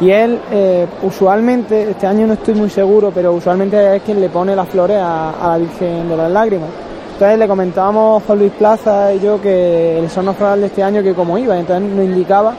y 0.00 0.10
él 0.10 0.38
eh, 0.52 0.86
usualmente, 1.02 1.90
este 1.90 2.06
año 2.06 2.26
no 2.28 2.34
estoy 2.34 2.54
muy 2.54 2.70
seguro, 2.70 3.10
pero 3.14 3.32
usualmente 3.32 3.96
es 3.96 4.02
quien 4.02 4.20
le 4.20 4.28
pone 4.28 4.54
las 4.54 4.68
flores 4.68 4.98
a, 5.00 5.30
a 5.30 5.48
la 5.52 5.58
Virgen 5.58 6.08
de 6.08 6.16
las 6.16 6.30
Lágrimas. 6.30 6.68
Entonces 7.14 7.38
le 7.38 7.46
comentábamos 7.46 8.22
Juan 8.24 8.38
Luis 8.40 8.52
Plaza 8.58 9.12
y 9.14 9.20
yo 9.20 9.40
que 9.40 9.98
el 10.00 10.10
sono 10.10 10.32
floral 10.34 10.60
de 10.60 10.66
este 10.66 10.82
año 10.82 11.00
que 11.02 11.14
como 11.14 11.38
iba, 11.38 11.56
entonces 11.56 11.88
nos 11.94 12.04
indicaba 12.04 12.54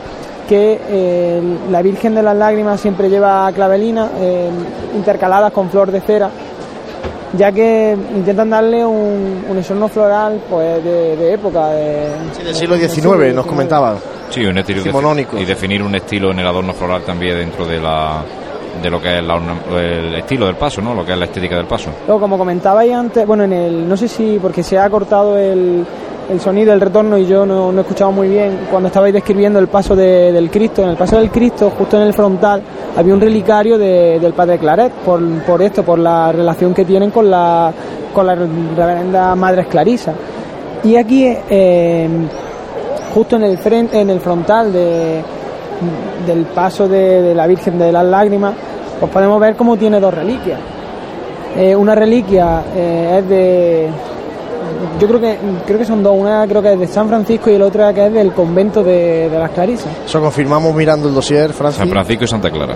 que 0.47 0.79
eh, 0.87 1.41
la 1.71 1.81
Virgen 1.81 2.15
de 2.15 2.23
las 2.23 2.35
Lágrimas 2.35 2.79
siempre 2.79 3.09
lleva 3.09 3.51
clavelinas 3.53 4.09
eh, 4.19 4.49
intercaladas 4.95 5.51
con 5.51 5.69
flor 5.69 5.91
de 5.91 6.01
cera 6.01 6.29
ya 7.37 7.51
que 7.51 7.97
intentan 8.15 8.49
darle 8.49 8.85
un, 8.85 9.45
un 9.49 9.57
ensorno 9.57 9.87
floral 9.87 10.41
pues 10.49 10.83
de, 10.83 11.17
de 11.17 11.33
época 11.33 11.69
de, 11.69 12.09
del 12.43 12.55
siglo 12.55 12.77
XIX, 12.77 13.33
nos 13.33 13.45
comentaba. 13.45 13.97
Sí, 14.29 14.45
un 14.45 14.57
estilo 14.57 14.79
Decimonónico. 14.79 15.37
y 15.37 15.45
definir 15.45 15.83
un 15.83 15.95
estilo 15.95 16.31
en 16.31 16.39
el 16.39 16.47
adorno 16.47 16.73
floral 16.73 17.03
también 17.03 17.37
dentro 17.37 17.65
de 17.65 17.79
la 17.79 18.23
de 18.81 18.89
lo 18.89 19.01
que 19.01 19.19
es 19.19 19.23
la 19.23 19.37
el 19.79 20.15
estilo 20.15 20.47
del 20.47 20.55
paso, 20.55 20.81
¿no? 20.81 20.93
Lo 20.93 21.05
que 21.05 21.13
es 21.13 21.17
la 21.17 21.25
estética 21.25 21.55
del 21.55 21.65
paso. 21.65 21.91
Luego, 22.05 22.21
como 22.21 22.37
comentabais 22.37 22.93
antes, 22.93 23.25
bueno, 23.25 23.43
en 23.43 23.53
el, 23.53 23.87
no 23.87 23.95
sé 23.95 24.07
si 24.07 24.37
porque 24.41 24.63
se 24.63 24.77
ha 24.77 24.89
cortado 24.89 25.37
el, 25.37 25.85
el 26.29 26.39
sonido, 26.39 26.73
el 26.73 26.81
retorno 26.81 27.17
y 27.17 27.25
yo 27.27 27.45
no, 27.45 27.71
no 27.71 27.77
he 27.79 27.81
escuchado 27.81 28.11
muy 28.11 28.27
bien 28.27 28.61
cuando 28.71 28.87
estabais 28.87 29.13
describiendo 29.13 29.59
el 29.59 29.67
paso 29.67 29.95
de- 29.95 30.31
del 30.31 30.49
Cristo. 30.49 30.81
En 30.81 30.89
el 30.89 30.95
paso 30.97 31.17
del 31.17 31.29
Cristo, 31.29 31.71
justo 31.77 31.97
en 31.97 32.03
el 32.03 32.13
frontal, 32.13 32.61
había 32.97 33.13
un 33.13 33.21
relicario 33.21 33.77
de- 33.77 34.19
del 34.19 34.33
Padre 34.33 34.57
Claret, 34.57 34.91
por, 34.91 35.21
por 35.43 35.61
esto, 35.61 35.83
por 35.83 35.99
la 35.99 36.31
relación 36.31 36.73
que 36.73 36.83
tienen 36.85 37.11
con 37.11 37.29
la, 37.29 37.71
con 38.13 38.25
la 38.25 38.35
reverenda 38.35 39.35
Madre 39.35 39.65
Clarisa. 39.67 40.13
Y 40.83 40.95
aquí, 40.95 41.31
eh, 41.49 42.07
justo 43.13 43.35
en 43.35 43.43
el, 43.43 43.57
frente, 43.57 43.99
en 44.01 44.09
el 44.09 44.19
frontal 44.19 44.73
de, 44.73 45.21
del 46.27 46.45
paso 46.45 46.87
de, 46.87 47.21
de 47.21 47.35
la 47.35 47.45
Virgen 47.47 47.77
de 47.77 47.91
las 47.91 48.05
Lágrimas, 48.05 48.53
pues 48.99 49.11
podemos 49.11 49.39
ver 49.39 49.55
cómo 49.55 49.77
tiene 49.77 49.99
dos 49.99 50.13
reliquias. 50.13 50.59
Eh, 51.57 51.75
una 51.75 51.95
reliquia 51.95 52.61
eh, 52.75 53.17
es 53.19 53.29
de. 53.29 53.87
Yo 54.99 55.07
creo 55.07 55.19
que 55.19 55.37
creo 55.65 55.79
que 55.79 55.85
son 55.85 56.03
dos. 56.03 56.15
Una 56.17 56.45
creo 56.47 56.61
que 56.61 56.73
es 56.73 56.79
de 56.79 56.87
San 56.87 57.07
Francisco 57.07 57.49
y 57.49 57.57
la 57.57 57.65
otra 57.65 57.93
que 57.93 58.05
es 58.05 58.13
del 58.13 58.31
convento 58.33 58.83
de, 58.83 59.29
de 59.29 59.39
las 59.39 59.51
Clarisas. 59.51 59.91
Eso 60.05 60.21
confirmamos 60.21 60.73
mirando 60.75 61.07
el 61.07 61.13
dossier, 61.13 61.53
Francis. 61.53 61.79
San 61.79 61.89
Francisco 61.89 62.23
y 62.23 62.27
Santa 62.27 62.49
Clara. 62.49 62.75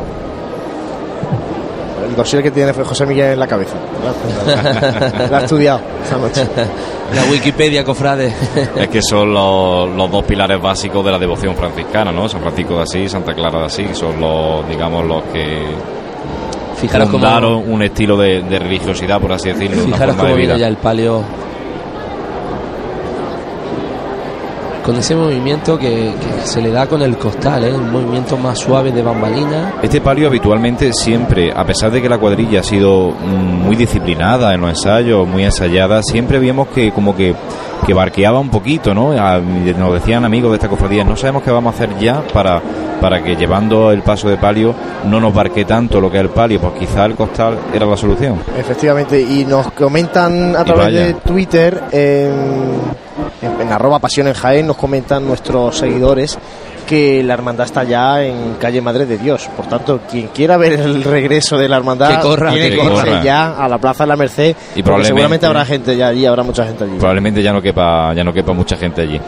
El 2.08 2.16
dossier 2.16 2.41
que 2.41 2.52
tiene 2.52 2.74
José 2.74 3.06
Miguel 3.06 3.34
en 3.34 3.39
la 3.39 3.47
cabeza. 3.47 3.76
Lo 5.30 5.36
ha 5.36 5.41
estudiado 5.41 5.80
esta 6.04 6.18
noche. 6.18 6.47
La 7.14 7.24
Wikipedia, 7.32 7.84
cofrade. 7.84 8.34
Es 8.76 8.88
que 8.88 9.02
son 9.02 9.34
los, 9.34 9.89
los 9.89 10.12
dos 10.12 10.24
pilares 10.24 10.62
básicos 10.62 11.04
de 11.06 11.12
la 11.12 11.20
devoción 11.20 11.56
franciscana, 11.56 12.12
¿no? 12.12 12.28
San 12.28 12.41
Francisco 12.41 12.76
de 12.76 12.84
Asís 12.84 13.06
y 13.06 13.10
Santa 13.10 13.34
Clara 13.34 13.60
de 13.60 13.66
Asís 13.66 13.97
son 13.97 14.20
los, 14.20 14.68
digamos, 14.68 15.06
los 15.06 15.24
que 15.26 15.66
Fijaros 16.80 17.10
cómo, 17.10 17.20
fundaron 17.20 17.72
un 17.72 17.82
estilo 17.84 18.16
de, 18.16 18.41
de 18.41 18.60
religiosidad, 18.60 19.20
por 19.20 19.34
así 19.34 19.50
decirlo, 19.50 19.84
una 19.84 19.95
fijaros 19.95 20.16
forma 20.16 20.30
de 20.30 20.30
cómo 20.30 20.36
viene 20.38 20.54
vida. 20.54 20.58
ya 20.58 20.68
el 20.68 20.78
palio. 20.78 21.24
Con 24.90 24.98
ese 24.98 25.16
movimiento 25.16 25.78
que, 25.78 25.88
que 26.20 26.48
se 26.48 26.60
le 26.64 26.72
da 26.72 26.88
con 26.88 27.04
el 27.04 27.16
costal, 27.16 27.64
¿eh? 27.64 27.72
un 27.72 27.92
movimiento 27.92 28.38
más 28.38 28.58
suave 28.58 28.92
de 28.92 29.04
bambalina. 29.04 29.76
Este 29.84 30.02
palio 30.02 30.28
habitualmente 30.28 30.92
siempre, 30.94 31.52
a 31.56 31.64
pesar 31.64 31.92
de 31.92 32.02
que 32.02 32.10
la 32.10 32.18
cuadrilla 32.18 32.62
ha 32.62 32.64
sido 32.64 33.12
mm, 33.12 33.66
muy 33.68 33.76
disciplinada 33.76 34.52
en 34.56 34.62
los 34.62 34.72
ensayos, 34.72 35.28
muy 35.28 35.44
ensayada, 35.44 36.02
siempre 36.02 36.40
vimos 36.40 36.70
que 36.70 36.92
como 36.92 37.16
que, 37.16 37.36
que 37.86 37.94
barqueaba 37.94 38.40
un 38.40 38.50
poquito, 38.50 38.96
¿no? 38.96 39.12
A- 39.12 39.38
nos 39.40 39.94
decían 39.94 40.26
amigos 40.26 40.50
de 40.54 40.56
esta 40.56 40.68
cofradía, 40.70 41.04
no 41.04 41.16
sabemos 41.16 41.44
qué 41.44 41.52
vamos 41.52 41.72
a 41.72 41.76
hacer 41.76 41.96
ya 42.00 42.24
para, 42.34 42.60
para 43.00 43.22
que 43.24 43.36
llevando 43.36 43.92
el 43.92 44.02
paso 44.02 44.28
de 44.28 44.38
palio 44.38 44.74
no 45.06 45.20
nos 45.20 45.32
barque 45.36 45.66
tanto 45.66 46.02
lo 46.02 46.10
que 46.10 46.18
es 46.18 46.24
el 46.24 46.30
palio, 46.30 46.60
pues 46.60 46.74
quizá 46.80 47.06
el 47.06 47.14
costal 47.14 47.60
era 47.72 47.86
la 47.86 47.96
solución. 47.96 48.38
Efectivamente, 48.58 49.22
y 49.22 49.46
nos 49.46 49.72
comentan 49.74 50.56
a 50.56 50.64
través 50.64 50.94
de 50.96 51.14
Twitter, 51.14 51.80
en, 51.92 52.34
en, 53.70 53.74
arroba 53.74 54.00
pasión 54.00 54.28
en 54.28 54.34
Jaén, 54.34 54.68
nos 54.68 54.78
comentan 54.78 55.26
nuestros 55.26 55.78
seguidores 55.78 56.38
que 56.88 57.22
la 57.24 57.36
hermandad 57.36 57.68
está 57.68 57.84
ya 57.84 58.24
en 58.24 58.56
calle 58.60 58.82
Madre 58.82 59.06
de 59.06 59.18
Dios. 59.20 59.48
Por 59.56 59.68
tanto, 59.68 60.00
quien 60.10 60.28
quiera 60.30 60.58
ver 60.58 60.74
el 60.74 61.04
regreso 61.04 61.56
de 61.58 61.70
la 61.70 61.78
hermandad, 61.78 62.16
Que 62.18 62.22
corra. 62.28 62.52
tiene 62.52 62.72
Que 62.72 62.78
corra. 62.78 63.24
ya 63.24 63.52
a 63.64 63.68
la 63.70 63.78
Plaza 63.78 64.06
de 64.06 64.08
la 64.08 64.16
Merced, 64.16 64.56
Y 64.76 64.82
probablemente- 64.82 65.08
seguramente 65.08 65.46
habrá 65.46 65.66
gente 65.66 65.96
ya 65.96 66.08
allí, 66.08 66.26
habrá 66.26 66.42
mucha 66.42 66.66
gente 66.66 66.86
allí. 66.86 66.94
Probablemente 66.98 67.44
ya 67.44 67.54
no 67.54 67.62
quepa, 67.62 68.12
ya 68.16 68.24
no 68.24 68.34
quepa 68.34 68.54
mucha 68.54 68.76
gente 68.76 69.04
allí. 69.04 69.22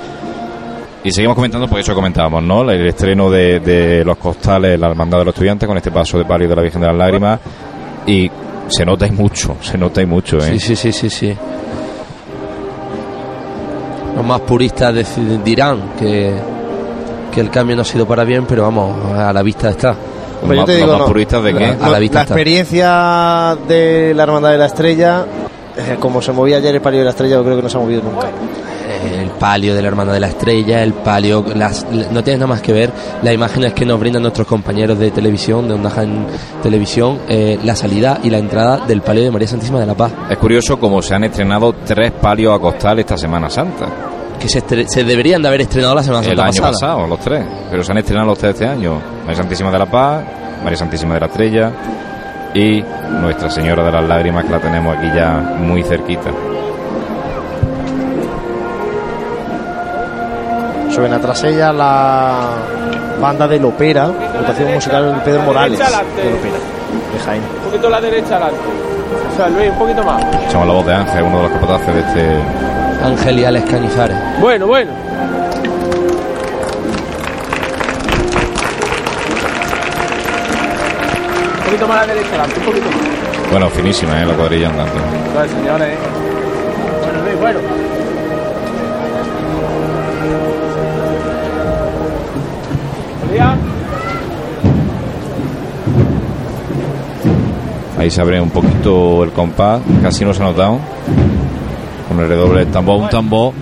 Y 1.04 1.12
seguimos 1.12 1.36
comentando, 1.36 1.68
pues 1.68 1.84
eso 1.84 1.94
comentábamos, 1.96 2.44
¿no? 2.44 2.62
El 2.70 2.86
estreno 2.88 3.30
de, 3.30 3.60
de 3.60 4.04
los 4.06 4.18
costales, 4.18 4.80
la 4.80 4.88
hermandad 4.88 5.20
de 5.20 5.26
los 5.26 5.34
estudiantes, 5.34 5.68
con 5.68 5.78
este 5.78 5.92
paso 5.92 6.18
de 6.18 6.26
palio 6.26 6.48
de 6.48 6.56
la 6.56 6.62
Virgen 6.64 6.82
de 6.82 6.88
las 6.88 6.96
Lágrimas. 6.96 7.39
Y 8.08 8.30
se 8.70 8.86
nota 8.86 9.06
y 9.06 9.12
mucho, 9.12 9.58
se 9.62 9.78
nota 9.78 10.02
y 10.02 10.06
mucho, 10.06 10.38
¿eh? 10.38 10.42
Sí, 10.42 10.60
sí, 10.60 10.76
sí, 10.76 10.92
sí, 10.92 11.10
sí. 11.10 11.38
Los 14.22 14.28
más 14.28 14.41
puristas 14.41 14.93
dirán 15.43 15.93
que, 15.97 16.32
que 17.34 17.41
el 17.41 17.49
cambio 17.49 17.76
no 17.76 17.82
ha 17.82 17.86
sido 17.86 18.05
para 18.05 18.24
bien, 18.24 18.45
pero 18.45 18.61
vamos, 18.61 19.15
a 19.17 19.34
la 19.34 19.41
vista 19.41 19.72
está. 19.72 19.95
Yo 20.47 20.63
te 20.63 20.76
digo, 20.76 20.95
no. 20.95 21.05
puristas 21.07 21.43
de 21.43 21.55
qué? 21.55 21.76
A 21.82 21.89
la 21.89 21.97
vista 21.97 22.19
la 22.19 22.24
experiencia 22.26 23.57
de 23.67 24.13
la 24.13 24.22
hermandad 24.22 24.51
de 24.51 24.59
la 24.59 24.67
estrella, 24.67 25.26
eh, 25.76 25.97
como 25.99 26.22
se 26.22 26.34
movía 26.34 26.57
ayer 26.57 26.76
el 26.76 26.82
palio 26.82 26.99
de 26.99 27.05
la 27.05 27.09
estrella, 27.09 27.38
yo 27.38 27.43
creo 27.43 27.55
que 27.55 27.63
no 27.63 27.69
se 27.69 27.78
ha 27.78 27.80
movido 27.80 28.03
nunca. 28.03 28.28
El 29.04 29.30
palio 29.32 29.74
de 29.76 29.82
la 29.82 29.88
Hermana 29.88 30.14
de 30.14 30.20
la 30.20 30.28
Estrella, 30.28 30.84
el 30.84 30.93
palio, 30.93 31.43
las, 31.56 31.86
no 32.12 32.24
tiene 32.24 32.38
nada 32.39 32.47
más 32.47 32.62
que 32.62 32.72
ver 32.74 32.91
las 33.24 33.34
imágenes 33.34 33.74
que 33.74 33.86
nos 33.86 33.99
brindan 33.99 34.22
nuestros 34.22 34.47
compañeros 34.47 34.99
de 34.99 35.12
televisión, 35.12 35.68
de 35.68 35.74
Onda 35.74 35.89
Jaén 35.89 36.28
Televisión, 36.62 37.20
eh, 37.28 37.58
la 37.64 37.76
salida 37.76 38.20
y 38.24 38.30
la 38.30 38.38
entrada 38.38 38.86
del 38.86 39.02
palio 39.02 39.24
de 39.24 39.32
María 39.32 39.47
Santísima 39.47 39.80
de 39.80 39.86
la 39.86 39.95
Paz, 39.95 40.12
Es 40.30 40.38
curioso 40.38 40.80
como 40.80 41.02
se 41.02 41.16
han 41.16 41.24
estrenado 41.24 41.74
tres 41.86 42.12
palios 42.12 42.56
a 42.56 42.60
costal 42.60 42.99
esta 42.99 43.18
Semana 43.18 43.49
Santa. 43.49 43.88
que 44.39 44.47
se, 44.49 44.62
se 44.88 45.04
deberían 45.04 45.41
de 45.41 45.47
haber 45.47 45.62
estrenado 45.62 45.95
la 45.95 46.04
Semana 46.04 46.22
El 46.22 46.28
Santa 46.38 46.43
año 46.43 46.52
pasada. 46.52 46.72
pasado, 46.72 47.08
los 47.08 47.20
tres. 47.20 47.45
Pero 47.70 47.84
se 47.84 47.91
han 47.91 47.97
estrenado 47.99 48.28
los 48.28 48.38
tres 48.38 48.54
este 48.54 48.66
año. 48.68 48.99
María 49.22 49.36
Santísima 49.36 49.72
de 49.72 49.80
la 49.80 49.86
Paz, 49.86 50.24
María 50.64 50.78
Santísima 50.78 51.14
de 51.16 51.20
la 51.22 51.26
Estrella 51.28 51.72
y 52.54 52.82
Nuestra 53.22 53.49
Señora 53.49 53.84
de 53.84 53.91
las 53.91 54.08
Lágrimas, 54.08 54.43
que 54.45 54.52
la 54.52 54.60
tenemos 54.60 54.97
aquí 54.97 55.08
ya 55.16 55.56
muy 55.60 55.84
cerquita. 55.84 56.32
Suena 60.94 61.20
tras 61.20 61.44
ella 61.46 61.72
la 61.72 62.50
banda 63.20 63.48
del 63.48 63.64
Opera, 63.66 64.08
dotación 64.08 64.74
musical 64.74 65.16
de 65.16 65.22
Pedro 65.22 65.42
Morales 65.44 65.80
del 65.80 65.88
Opera, 65.88 66.58
de 67.14 67.20
Jaén. 67.26 67.42
Un 67.42 67.66
poquito 67.72 67.88
a 67.88 67.89
la 67.92 68.02
derecha 68.02 68.36
adelante. 68.36 68.60
O 69.32 69.36
sea, 69.36 69.50
Luis, 69.50 69.70
un 69.70 69.78
poquito 69.78 70.04
más. 70.04 70.22
Escuchamos 70.34 70.68
la 70.68 70.74
voz 70.74 70.86
de 70.86 70.94
Ángel, 70.94 71.24
uno 71.24 71.38
de 71.38 71.44
los 71.44 71.52
capataces 71.54 71.96
de 71.96 72.00
este 72.02 72.39
Ángel 73.04 73.39
y 73.39 73.46
Alex 73.46 73.72
Canizares. 73.72 74.18
Bueno, 74.42 74.68
bueno. 74.68 74.92
Un 81.58 81.66
poquito 81.66 81.88
más 81.88 81.98
a 81.98 82.02
la 82.02 82.14
derecha 82.14 82.30
adelante, 82.30 82.60
un 82.60 82.66
poquito 82.66 82.86
más. 82.86 83.50
Bueno, 83.50 83.70
finísima, 83.70 84.22
¿eh? 84.22 84.26
La 84.26 84.34
cuadrilla 84.34 84.70
andando. 84.70 84.94
Vale, 85.36 85.50
señores. 85.50 85.98
Bueno, 87.02 87.24
Luis, 87.24 87.39
bueno. 87.39 87.60
Ahí 98.02 98.10
se 98.10 98.20
abre 98.20 98.41
un 98.41 98.49
poquito 98.49 99.24
el 99.24 99.30
compás, 99.30 99.80
casi 100.02 100.26
no 100.26 100.34
se 100.34 100.41
ha 100.41 100.45
notado. 100.47 100.80
Con 102.08 102.20
el 102.20 102.28
redoble 102.28 102.62
de 102.62 102.72
tambor, 102.72 102.99
un 102.99 103.10
tambor, 103.10 103.54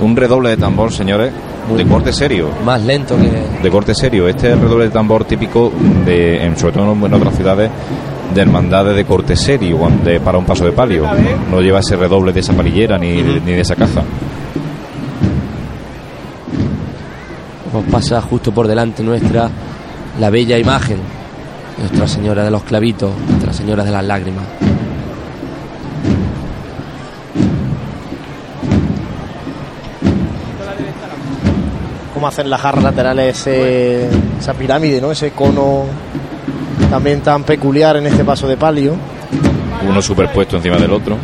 un 0.00 0.16
redoble 0.16 0.48
de 0.48 0.56
tambor, 0.56 0.90
señores, 0.90 1.30
de 1.76 1.84
corte 1.86 2.14
serio. 2.14 2.48
Más 2.64 2.80
lento 2.82 3.14
que. 3.18 3.62
De 3.62 3.70
corte 3.70 3.94
serio. 3.94 4.26
Este 4.26 4.48
es 4.48 4.54
el 4.54 4.60
redoble 4.62 4.84
de 4.86 4.90
tambor 4.90 5.26
típico, 5.26 5.70
de, 6.06 6.42
en, 6.46 6.56
sobre 6.56 6.72
todo 6.72 6.92
en 6.92 7.12
otras 7.12 7.34
ciudades, 7.36 7.70
de 8.34 8.40
hermandades 8.40 8.96
de 8.96 9.04
corte 9.04 9.36
serio, 9.36 9.78
de- 10.02 10.18
para 10.18 10.38
un 10.38 10.46
paso 10.46 10.64
de 10.64 10.72
palio. 10.72 11.04
No 11.50 11.60
lleva 11.60 11.80
ese 11.80 11.94
redoble 11.94 12.32
de 12.32 12.40
esa 12.40 12.54
palillera 12.54 12.96
ni, 12.96 13.16
ni 13.22 13.52
de 13.52 13.60
esa 13.60 13.76
caja. 13.76 14.02
Nos 17.70 17.84
pasa 17.84 18.18
justo 18.22 18.50
por 18.50 18.66
delante 18.66 19.02
nuestra 19.02 19.50
la 20.18 20.30
bella 20.30 20.56
imagen 20.58 20.96
Nuestra 21.78 22.06
Señora 22.06 22.44
de 22.44 22.50
los 22.50 22.62
Clavitos, 22.64 23.10
Nuestra 23.52 23.66
Señora 23.66 23.84
de 23.84 23.90
las 23.90 24.02
Lágrimas. 24.06 24.44
como 32.14 32.28
hacen 32.28 32.50
las 32.50 32.60
jarras 32.60 32.84
laterales 32.84 33.38
ese- 33.38 34.08
esa 34.38 34.54
pirámide, 34.54 35.00
¿no? 35.00 35.10
Ese 35.10 35.30
cono 35.32 35.84
también 36.90 37.20
tan 37.20 37.42
peculiar 37.44 37.96
en 37.96 38.06
este 38.06 38.24
paso 38.24 38.46
de 38.46 38.56
palio. 38.56 38.94
Uno 39.88 40.02
superpuesto 40.02 40.56
encima 40.56 40.76
del 40.76 40.92
otro. 40.92 41.16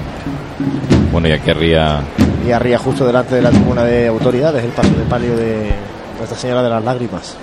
Bueno, 1.12 1.28
y 1.28 1.32
aquí 1.32 1.50
arriba 1.50 2.00
Y 2.46 2.50
arriba 2.50 2.78
justo 2.78 3.06
delante 3.06 3.34
de 3.34 3.42
la 3.42 3.50
tribuna 3.50 3.84
de 3.84 4.06
autoridades, 4.08 4.64
el 4.64 4.70
paso 4.70 4.88
de 4.94 5.04
palio 5.04 5.36
de 5.36 5.70
Nuestra 6.16 6.38
Señora 6.38 6.62
de 6.62 6.70
las 6.70 6.82
Lágrimas. 6.82 7.36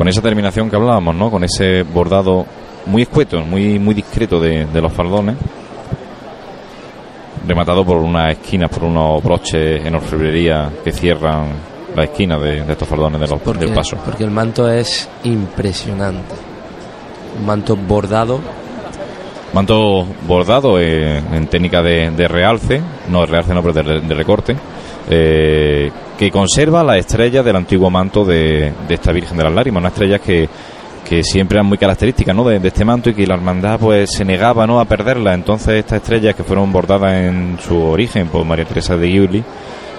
Con 0.00 0.08
esa 0.08 0.22
terminación 0.22 0.70
que 0.70 0.76
hablábamos, 0.76 1.14
¿no? 1.14 1.30
Con 1.30 1.44
ese 1.44 1.82
bordado 1.82 2.46
muy 2.86 3.02
escueto, 3.02 3.38
muy 3.42 3.78
muy 3.78 3.92
discreto 3.94 4.40
de, 4.40 4.64
de 4.64 4.80
los 4.80 4.90
faldones, 4.94 5.36
rematado 7.46 7.84
por 7.84 7.98
unas 7.98 8.30
esquinas, 8.32 8.70
por 8.70 8.84
unos 8.84 9.22
broches 9.22 9.84
en 9.84 9.94
orfebrería 9.94 10.70
que 10.82 10.90
cierran 10.90 11.48
la 11.94 12.04
esquina 12.04 12.38
de, 12.38 12.62
de 12.64 12.72
estos 12.72 12.88
faldones 12.88 13.20
de 13.20 13.26
los- 13.28 13.40
Porque, 13.42 13.66
del 13.66 13.74
paso. 13.74 13.98
porque 14.02 14.24
el 14.24 14.30
manto 14.30 14.70
es 14.70 15.06
impresionante. 15.24 16.34
Un 17.38 17.44
manto 17.44 17.76
bordado. 17.76 18.40
Manto 19.52 20.06
bordado 20.26 20.80
eh, 20.80 21.18
en 21.18 21.46
técnica 21.48 21.82
de, 21.82 22.10
de 22.10 22.26
realce, 22.26 22.80
no 23.10 23.20
de 23.20 23.26
realce, 23.26 23.52
no, 23.52 23.62
pero 23.62 23.74
de, 23.82 24.00
de 24.00 24.14
recorte, 24.14 24.56
eh, 25.08 25.90
que 26.18 26.30
conserva 26.30 26.82
la 26.82 26.98
estrella 26.98 27.42
del 27.42 27.56
antiguo 27.56 27.90
manto 27.90 28.24
de, 28.24 28.72
esta 28.88 29.12
Virgen 29.12 29.38
de 29.38 29.44
las 29.44 29.54
Lágrimas, 29.54 29.80
una 29.80 29.88
estrella 29.88 30.18
que, 30.18 30.48
que 31.08 31.22
siempre 31.22 31.56
eran 31.56 31.66
muy 31.66 31.78
características 31.78 32.34
¿no? 32.34 32.44
de, 32.44 32.58
de 32.58 32.68
este 32.68 32.84
manto 32.84 33.10
y 33.10 33.14
que 33.14 33.26
la 33.26 33.34
hermandad 33.34 33.78
pues 33.78 34.10
se 34.12 34.24
negaba 34.24 34.66
¿no? 34.66 34.80
a 34.80 34.84
perderla. 34.84 35.34
Entonces 35.34 35.76
estas 35.76 36.02
estrellas 36.02 36.34
que 36.34 36.44
fueron 36.44 36.70
bordadas 36.72 37.12
en 37.12 37.58
su 37.66 37.76
origen 37.76 38.28
por 38.28 38.44
María 38.44 38.66
Teresa 38.66 38.96
de 38.96 39.08
Giuli, 39.08 39.42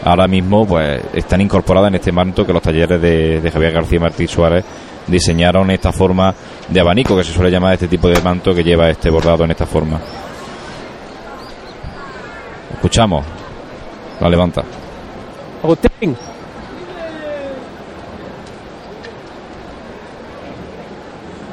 ahora 0.04 0.28
mismo 0.28 0.66
pues 0.66 1.02
están 1.14 1.42
incorporadas 1.42 1.90
en 1.90 1.96
este 1.96 2.12
manto 2.12 2.46
que 2.46 2.54
los 2.54 2.62
talleres 2.62 3.02
de, 3.02 3.42
de 3.42 3.52
Javier 3.52 3.74
García 3.74 4.00
Martí 4.00 4.28
Suárez 4.28 4.64
diseñaron 5.08 5.72
esta 5.72 5.92
forma 5.92 6.34
de 6.68 6.80
abanico 6.80 7.18
que 7.18 7.24
se 7.24 7.34
suele 7.34 7.52
llamar 7.52 7.74
este 7.74 7.88
tipo 7.88 8.08
de 8.08 8.22
manto 8.22 8.54
que 8.54 8.64
lleva 8.64 8.90
este 8.90 9.10
bordado 9.10 9.44
en 9.44 9.52
esta 9.52 9.66
forma. 9.66 10.00
Escuchamos. 12.74 13.26
La 14.20 14.30
levanta. 14.30 14.64
Agustín. 15.64 16.18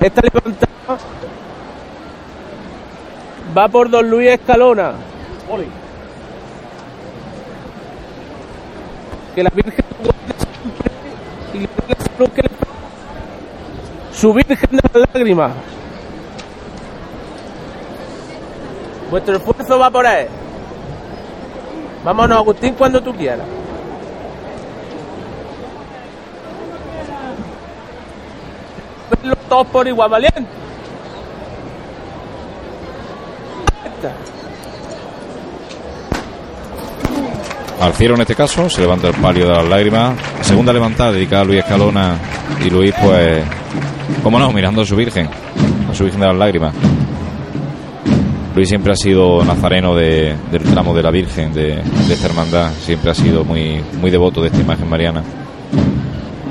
Esta 0.01 0.23
levantada 0.23 0.99
va 3.57 3.69
por 3.69 3.91
Don 3.91 4.09
Luis 4.09 4.31
Escalona. 4.31 4.93
Que 9.35 9.43
la 9.43 9.51
Virgen 9.51 9.85
y 11.53 11.59
le 11.59 11.69
la 11.89 11.97
salud 11.97 12.31
que 12.31 12.43
le 12.43 12.51
Su 14.13 14.33
Virgen 14.33 14.71
de 14.71 14.81
las 14.83 15.09
Lágrimas. 15.13 15.53
Vuestro 19.11 19.37
esfuerzo 19.37 19.79
va 19.79 19.91
por 19.91 20.07
él. 20.07 20.29
Vámonos, 22.05 22.39
Agustín, 22.39 22.75
cuando 22.75 23.03
tú 23.03 23.15
quieras. 23.15 23.58
Todos 29.49 29.67
por 29.69 29.87
igual, 29.89 30.11
valiente. 30.11 30.43
Esta. 33.85 34.13
Al 37.85 37.93
cielo 37.95 38.15
en 38.17 38.21
este 38.23 38.35
caso, 38.35 38.69
se 38.69 38.81
levanta 38.81 39.09
el 39.09 39.15
palio 39.15 39.47
de 39.47 39.55
las 39.55 39.65
lágrimas. 39.69 40.15
Segunda 40.43 40.73
levantada 40.73 41.13
dedicada 41.13 41.43
a 41.43 41.45
Luis 41.45 41.61
Escalona 41.61 42.17
y 42.65 42.71
Luis 42.71 42.93
pues, 43.03 43.45
cómo 44.23 44.39
no, 44.39 44.51
mirando 44.53 44.83
a 44.83 44.87
su 44.87 44.97
Virgen, 44.97 45.29
a 45.91 45.95
su 45.95 46.03
Virgen 46.05 46.21
de 46.21 46.27
las 46.27 46.37
lágrimas. 46.37 46.75
Luis 48.57 48.69
siempre 48.69 48.93
ha 48.93 48.97
sido 48.97 49.45
nazareno 49.45 49.95
de- 49.95 50.35
del 50.51 50.63
tramo 50.65 50.93
de 50.93 51.03
la 51.05 51.13
Virgen, 51.13 51.53
de, 51.53 51.77
de 51.77 52.15
esta 52.15 52.27
hermandad, 52.27 52.73
siempre 52.81 53.13
ha 53.13 53.15
sido 53.15 53.45
muy, 53.45 53.81
muy 54.01 54.11
devoto 54.11 54.41
de 54.41 54.49
esta 54.49 54.59
imagen 54.61 54.89
mariana. 54.91 55.23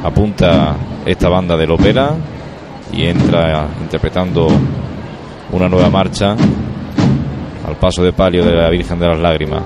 Apunta 0.05 0.75
esta 1.05 1.27
banda 1.27 1.57
de 1.57 1.67
Lopera 1.67 2.11
y 2.93 3.03
entra 3.05 3.67
interpretando 3.81 4.47
una 5.51 5.69
nueva 5.69 5.89
marcha 5.89 6.35
al 7.67 7.75
paso 7.77 8.03
de 8.03 8.13
palio 8.13 8.43
de 8.45 8.55
la 8.55 8.69
Virgen 8.69 8.99
de 8.99 9.07
las 9.07 9.19
Lágrimas. 9.19 9.63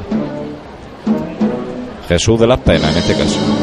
Jesús 2.08 2.40
de 2.40 2.48
las 2.48 2.60
Penas, 2.60 2.92
en 2.92 2.98
este 2.98 3.14
caso. 3.14 3.61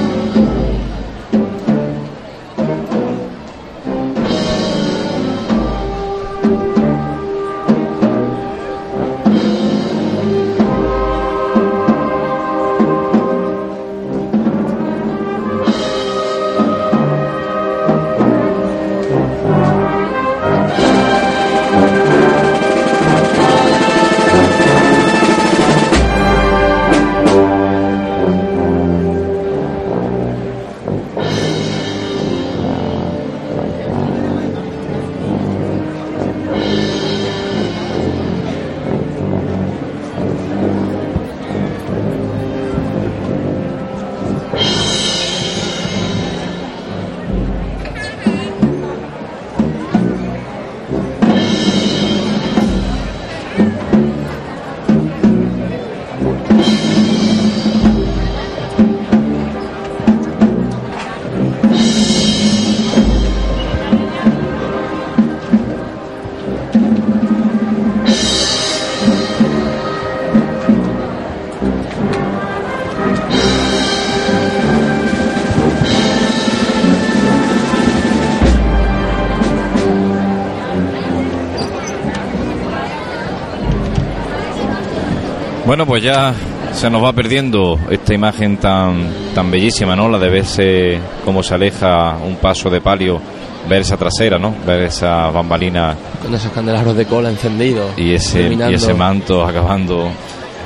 Bueno, 85.79 85.93
pues 85.93 86.03
ya 86.03 86.35
se 86.73 86.91
nos 86.91 87.05
va 87.05 87.13
perdiendo 87.13 87.79
esta 87.89 88.13
imagen 88.13 88.57
tan, 88.57 89.13
tan 89.33 89.49
bellísima, 89.49 89.95
¿no? 89.95 90.09
La 90.09 90.19
de 90.19 90.29
verse 90.29 90.99
cómo 91.25 91.41
se 91.41 91.55
aleja 91.55 92.17
un 92.17 92.35
paso 92.35 92.69
de 92.69 92.81
palio, 92.81 93.21
ver 93.69 93.83
esa 93.83 93.97
trasera, 93.97 94.41
¿no? 94.41 94.53
Ver 94.67 94.83
esa 94.83 95.31
bambalina 95.31 95.95
Con 96.21 96.35
esos 96.35 96.51
candelabros 96.51 96.97
de 96.97 97.07
cola 97.07 97.31
encendidos. 97.31 97.93
y 97.97 98.13
ese, 98.13 98.53
y 98.53 98.75
ese 98.75 98.93
manto 98.93 99.45
acabando. 99.45 100.11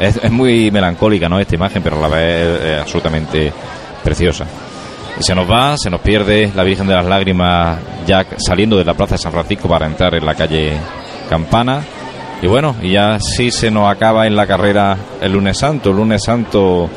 Es, 0.01 0.17
es 0.17 0.31
muy 0.31 0.71
melancólica, 0.71 1.29
¿no? 1.29 1.39
Esta 1.39 1.57
imagen, 1.57 1.83
pero 1.83 1.99
a 1.99 2.09
la 2.09 2.17
vez 2.17 2.63
es 2.63 2.81
absolutamente 2.81 3.53
preciosa. 4.03 4.47
Y 5.21 5.23
se 5.23 5.35
nos 5.35 5.47
va, 5.47 5.77
se 5.77 5.91
nos 5.91 6.01
pierde 6.01 6.51
la 6.57 6.65
Virgen 6.65 6.87
de 6.87 6.95
las 6.95 7.05
Lágrimas 7.05 7.79
ya 8.07 8.25
saliendo 8.39 8.79
de 8.79 8.87
la 8.87 8.95
Plaza 8.95 9.17
de 9.17 9.19
San 9.19 9.33
Francisco 9.33 9.69
para 9.69 9.85
entrar 9.85 10.15
en 10.15 10.25
la 10.25 10.35
calle 10.35 10.73
Campana. 11.29 11.83
Y 12.43 12.49
bueno, 12.49 12.75
y 12.83 12.91
ya 12.91 13.21
sí 13.21 13.53
se 13.53 13.71
nos 13.71 13.89
acaba 13.89 14.27
en 14.27 14.35
la 14.35 14.49
carrera 14.49 14.97
el 15.21 15.33
lunes 15.33 15.57
santo, 15.57 15.91
el 15.91 15.97
lunes 15.97 16.25
santo 16.25 16.91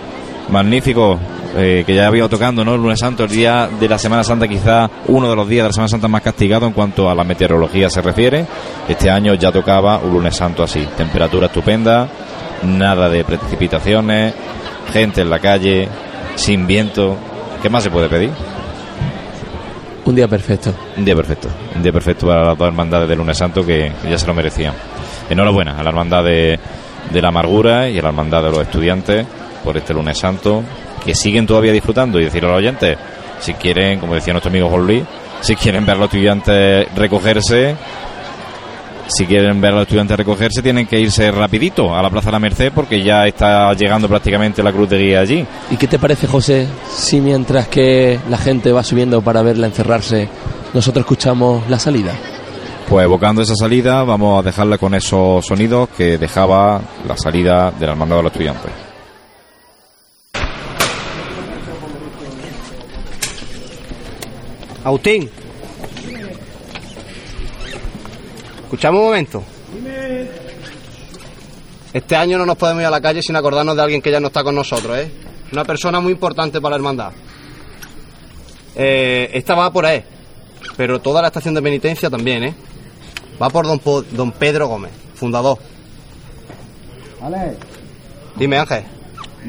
magnífico 0.50 1.20
eh, 1.56 1.84
que 1.86 1.93
ya 1.93 2.08
había 2.08 2.28
tocando, 2.28 2.66
¿no? 2.66 2.74
El 2.74 2.82
lunes 2.82 3.00
santo, 3.00 3.26
el 3.26 3.30
día 3.30 3.70
de 3.80 3.88
la 3.88 4.00
Semana 4.00 4.24
Santa, 4.24 4.48
quizá 4.48 4.89
uno 5.08 5.30
de 5.30 5.36
los 5.36 5.48
días 5.48 5.64
de 5.64 5.70
la 5.70 5.74
Semana 5.74 5.88
Santa 5.88 6.08
más 6.08 6.24
castigado 6.24 6.66
en 6.66 6.74
cuanto 6.74 7.10
a 7.12 7.14
la 7.14 7.24
meteorología 7.24 7.91
se 7.91 8.02
refiere. 8.02 8.46
Este 8.89 9.12
año 9.12 9.36
ya 9.36 9.52
tocaba 9.52 10.00
un 10.00 10.14
lunes 10.14 10.36
santo 10.36 10.64
así, 10.64 10.86
temperatura 10.98 11.46
estupenda, 11.46 12.10
nada 12.64 13.08
de 13.08 13.24
precipitaciones, 13.24 14.34
gente 14.91 15.22
en 15.22 15.30
la 15.30 15.38
calle, 15.38 15.88
sin 16.36 16.66
viento. 16.66 17.18
¿Qué 17.62 17.70
más 17.70 17.84
se 17.84 17.91
puede 17.91 18.10
pedir? 18.10 18.32
Un 20.06 20.16
día 20.16 20.28
perfecto. 20.28 20.74
Un 20.98 21.06
día 21.06 21.16
perfecto, 21.16 21.50
un 21.76 21.84
día 21.84 21.93
perfecto 21.93 22.26
para 22.26 22.46
las 22.46 22.58
dos 22.58 22.68
hermandades 22.68 23.08
del 23.08 23.20
lunes 23.20 23.38
santo 23.38 23.64
que, 23.64 23.91
que 24.02 24.10
ya 24.10 24.18
se 24.18 24.26
lo 24.26 24.34
merecían. 24.34 24.74
Enhorabuena 25.30 25.80
a 25.80 25.84
la 25.84 25.89
hermandad 25.89 26.23
de, 26.23 26.59
la 27.11 27.28
amargura 27.28 27.89
y 27.89 27.97
a 27.97 28.01
la 28.01 28.09
hermandad 28.09 28.43
de 28.43 28.51
los 28.51 28.61
estudiantes 28.61 29.26
por 29.63 29.78
este 29.78 29.93
lunes 29.93 30.17
santo 30.17 30.63
que 31.03 31.15
siguen 31.15 31.45
todavía 31.45 31.71
disfrutando 31.71 32.19
y 32.19 32.26
decirle 32.26 32.49
a 32.49 32.51
los 32.51 32.59
oyentes, 32.59 32.97
si 33.39 33.53
quieren, 33.53 33.99
como 33.99 34.15
decía 34.15 34.34
nuestro 34.34 34.49
amigo 34.49 34.69
Juan 34.69 34.88
Luis, 34.88 35.03
si 35.41 35.55
quieren 35.55 35.86
ver 35.86 35.95
a 35.95 35.99
los 35.99 36.05
estudiantes 36.05 36.88
recogerse, 36.95 37.76
si 39.07 39.26
quieren 39.26 39.61
ver 39.61 39.71
a 39.71 39.76
los 39.76 39.82
estudiantes 39.84 40.17
recogerse, 40.17 40.61
tienen 40.61 40.88
que 40.88 40.99
irse 40.99 41.32
rapidito 41.32 41.95
a 41.95 42.01
la 42.01 42.09
Plaza 42.09 42.28
de 42.28 42.32
la 42.32 42.39
Merced 42.39 42.71
porque 42.73 43.03
ya 43.03 43.28
está 43.28 43.71
llegando 43.73 44.07
prácticamente 44.07 44.63
la 44.63 44.71
cruz 44.71 44.89
de 44.89 44.97
guía 44.97 45.19
allí. 45.19 45.45
¿Y 45.69 45.78
qué 45.78 45.88
te 45.88 45.99
parece, 45.99 46.28
José, 46.28 46.67
si 46.89 47.21
mientras 47.21 47.67
que 47.67 48.19
la 48.30 48.38
gente 48.38 48.71
va 48.71 48.84
subiendo 48.84 49.21
para 49.21 49.43
verla 49.43 49.67
encerrarse, 49.67 50.28
nosotros 50.73 51.03
escuchamos 51.03 51.69
la 51.69 51.78
salida? 51.78 52.13
Pues 52.88 53.03
evocando 53.03 53.41
esa 53.41 53.55
salida, 53.55 54.03
vamos 54.03 54.39
a 54.39 54.43
dejarla 54.43 54.77
con 54.77 54.93
esos 54.93 55.43
sonidos 55.43 55.89
que 55.89 56.19
dejaba 56.19 56.79
la 57.07 57.17
salida 57.17 57.71
de 57.71 57.88
la 57.88 57.95
de 57.95 58.05
los 58.05 58.25
estudiantes. 58.25 58.71
Agustín. 64.83 65.27
Escuchamos 68.63 68.99
un 68.99 69.05
momento. 69.07 69.43
Este 71.91 72.15
año 72.15 72.38
no 72.38 72.45
nos 72.45 72.55
podemos 72.55 72.81
ir 72.81 72.88
a 72.88 72.91
la 72.91 73.01
calle 73.01 73.23
sin 73.23 73.36
acordarnos 73.36 73.75
de 73.75 73.81
alguien 73.81 74.01
que 74.01 74.11
ya 74.11 74.19
no 74.19 74.27
está 74.27 74.43
con 74.43 74.53
nosotros, 74.53 74.95
¿eh? 74.99 75.09
Una 75.51 75.65
persona 75.65 75.99
muy 75.99 76.11
importante 76.11 76.61
para 76.61 76.71
la 76.71 76.75
hermandad. 76.75 77.13
Eh, 78.75 79.31
esta 79.33 79.55
va 79.55 79.71
por 79.71 79.88
ahí, 79.88 80.03
pero 80.77 81.01
toda 81.01 81.21
la 81.21 81.29
estación 81.29 81.55
de 81.55 81.63
penitencia 81.63 82.11
también, 82.11 82.43
¿eh? 82.43 82.55
Va 83.41 83.49
por 83.49 83.65
don, 83.67 83.79
Po- 83.79 84.03
don 84.03 84.31
Pedro 84.31 84.67
Gómez, 84.67 84.91
fundador. 85.13 85.57
Vale, 87.21 87.57
Dime, 88.38 88.57
Ángel. 88.59 88.83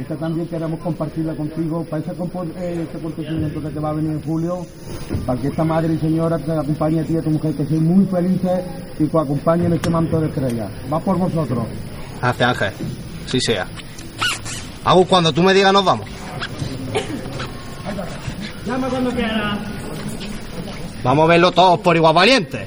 esta 0.00 0.14
también 0.16 0.46
queremos 0.48 0.78
compartirla 0.80 1.34
contigo 1.34 1.84
para 1.84 2.02
ese, 2.02 2.12
eh, 2.12 2.80
este 2.84 2.98
acontecimiento 2.98 3.60
que 3.62 3.68
te 3.70 3.80
va 3.80 3.90
a 3.90 3.92
venir 3.94 4.12
en 4.12 4.22
julio, 4.22 4.66
para 5.26 5.40
que 5.40 5.48
esta 5.48 5.64
madre 5.64 5.94
y 5.94 5.98
señora 5.98 6.38
te 6.38 6.52
acompañe 6.52 7.00
a 7.00 7.04
ti 7.04 7.14
y 7.14 7.16
a 7.18 7.22
tu 7.22 7.30
mujer, 7.30 7.54
que 7.54 7.64
sean 7.66 7.84
muy 7.84 8.06
felices 8.06 8.60
y 8.98 9.06
que 9.06 9.18
acompañen 9.18 9.66
en 9.66 9.72
este 9.74 9.90
manto 9.90 10.20
de 10.20 10.28
estrella. 10.28 10.68
Va 10.92 11.00
por 11.00 11.16
vosotros. 11.18 11.64
Hace 12.22 12.44
Ángel. 12.44 12.72
Sí 13.26 13.40
sea. 13.40 13.66
Agus, 14.84 15.06
cuando 15.08 15.32
tú 15.32 15.42
me 15.42 15.52
digas 15.52 15.72
nos 15.72 15.84
vamos. 15.84 16.06
Llama 18.66 18.88
cuando 18.88 19.10
quiera. 19.10 19.58
Vamos 21.02 21.24
a 21.24 21.28
verlo 21.28 21.52
todos 21.52 21.78
por 21.80 21.96
igual 21.96 22.14
valiente. 22.14 22.66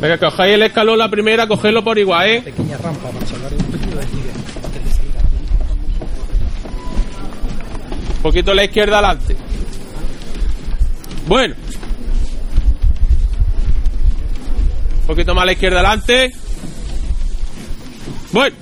Venga, 0.00 0.16
cojáis 0.16 0.54
el 0.54 0.62
escalón 0.62 0.98
la 0.98 1.10
primera, 1.10 1.46
cogedlo 1.46 1.84
por 1.84 1.98
igual, 1.98 2.26
¿eh? 2.26 2.42
Pequeña 2.42 2.78
rampa 2.78 3.10
para 3.10 3.26
salvar 3.26 3.52
un 3.52 3.58
poquito 3.58 3.96
de 3.96 3.96
desnivel 3.96 4.32
antes 4.64 4.84
de 4.84 4.90
salir 4.90 5.12
Un 8.16 8.22
poquito 8.22 8.50
a 8.50 8.54
la 8.54 8.64
izquierda 8.64 8.98
adelante. 8.98 9.36
Bueno. 11.26 11.54
Un 15.00 15.06
poquito 15.06 15.34
más 15.34 15.42
a 15.42 15.46
la 15.46 15.52
izquierda 15.52 15.80
adelante. 15.80 16.32
Bueno. 18.32 18.59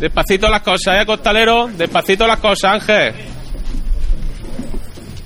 Despacito 0.00 0.48
las 0.48 0.62
cosas, 0.62 1.02
¿eh, 1.02 1.04
costalero? 1.04 1.68
Despacito 1.68 2.26
las 2.26 2.38
cosas, 2.38 2.72
Ángel. 2.72 3.12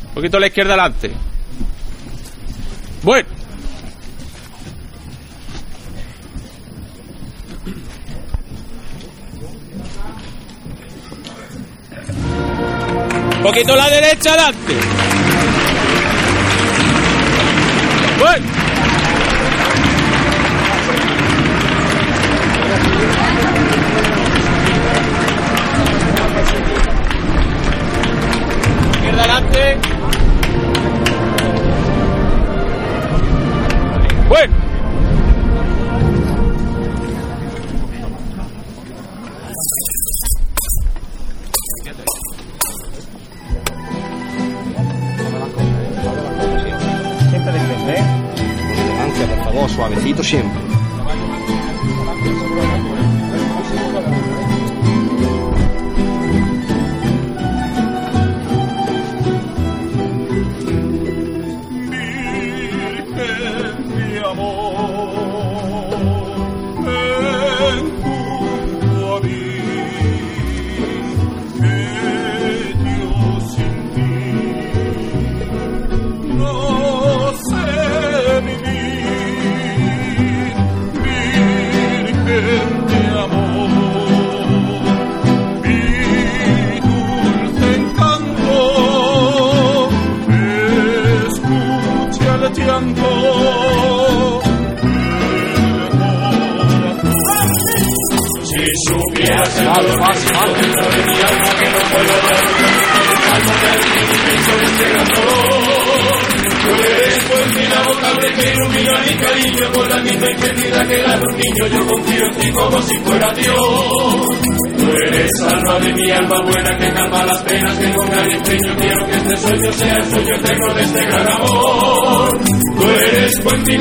Un 0.09 0.15
poquito 0.15 0.37
a 0.37 0.41
la 0.41 0.47
izquierda 0.49 0.73
adelante. 0.73 1.13
Bueno. 3.05 3.29
Un 13.37 13.43
poquito 13.45 13.75
a 13.75 13.77
la 13.77 13.89
derecha 13.91 14.33
adelante. 14.33 14.75
Bueno. 18.19 18.54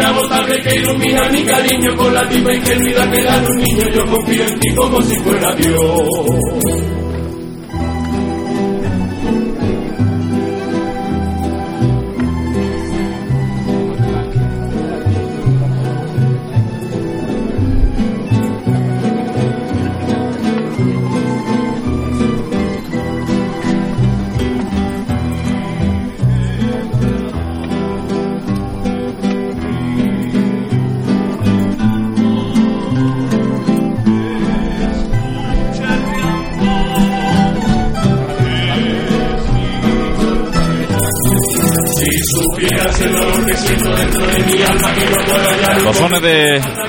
Fuente 0.04 0.24
inagotable 0.34 0.62
que 0.62 0.76
ilumina 0.76 1.30
mi 1.30 1.44
cariño 1.44 1.96
con 1.96 2.14
la 2.14 2.24
misma 2.26 2.54
ingenuidad 2.54 3.12
que 3.12 3.22
de 3.22 3.48
un 3.48 3.58
niño. 3.58 3.90
Yo 3.94 4.06
confío 4.06 4.44
en 4.44 4.60
ti 4.60 4.76
como 4.76 5.02
si 5.02 5.16
fuera 5.20 5.56
Dios. 5.56 7.03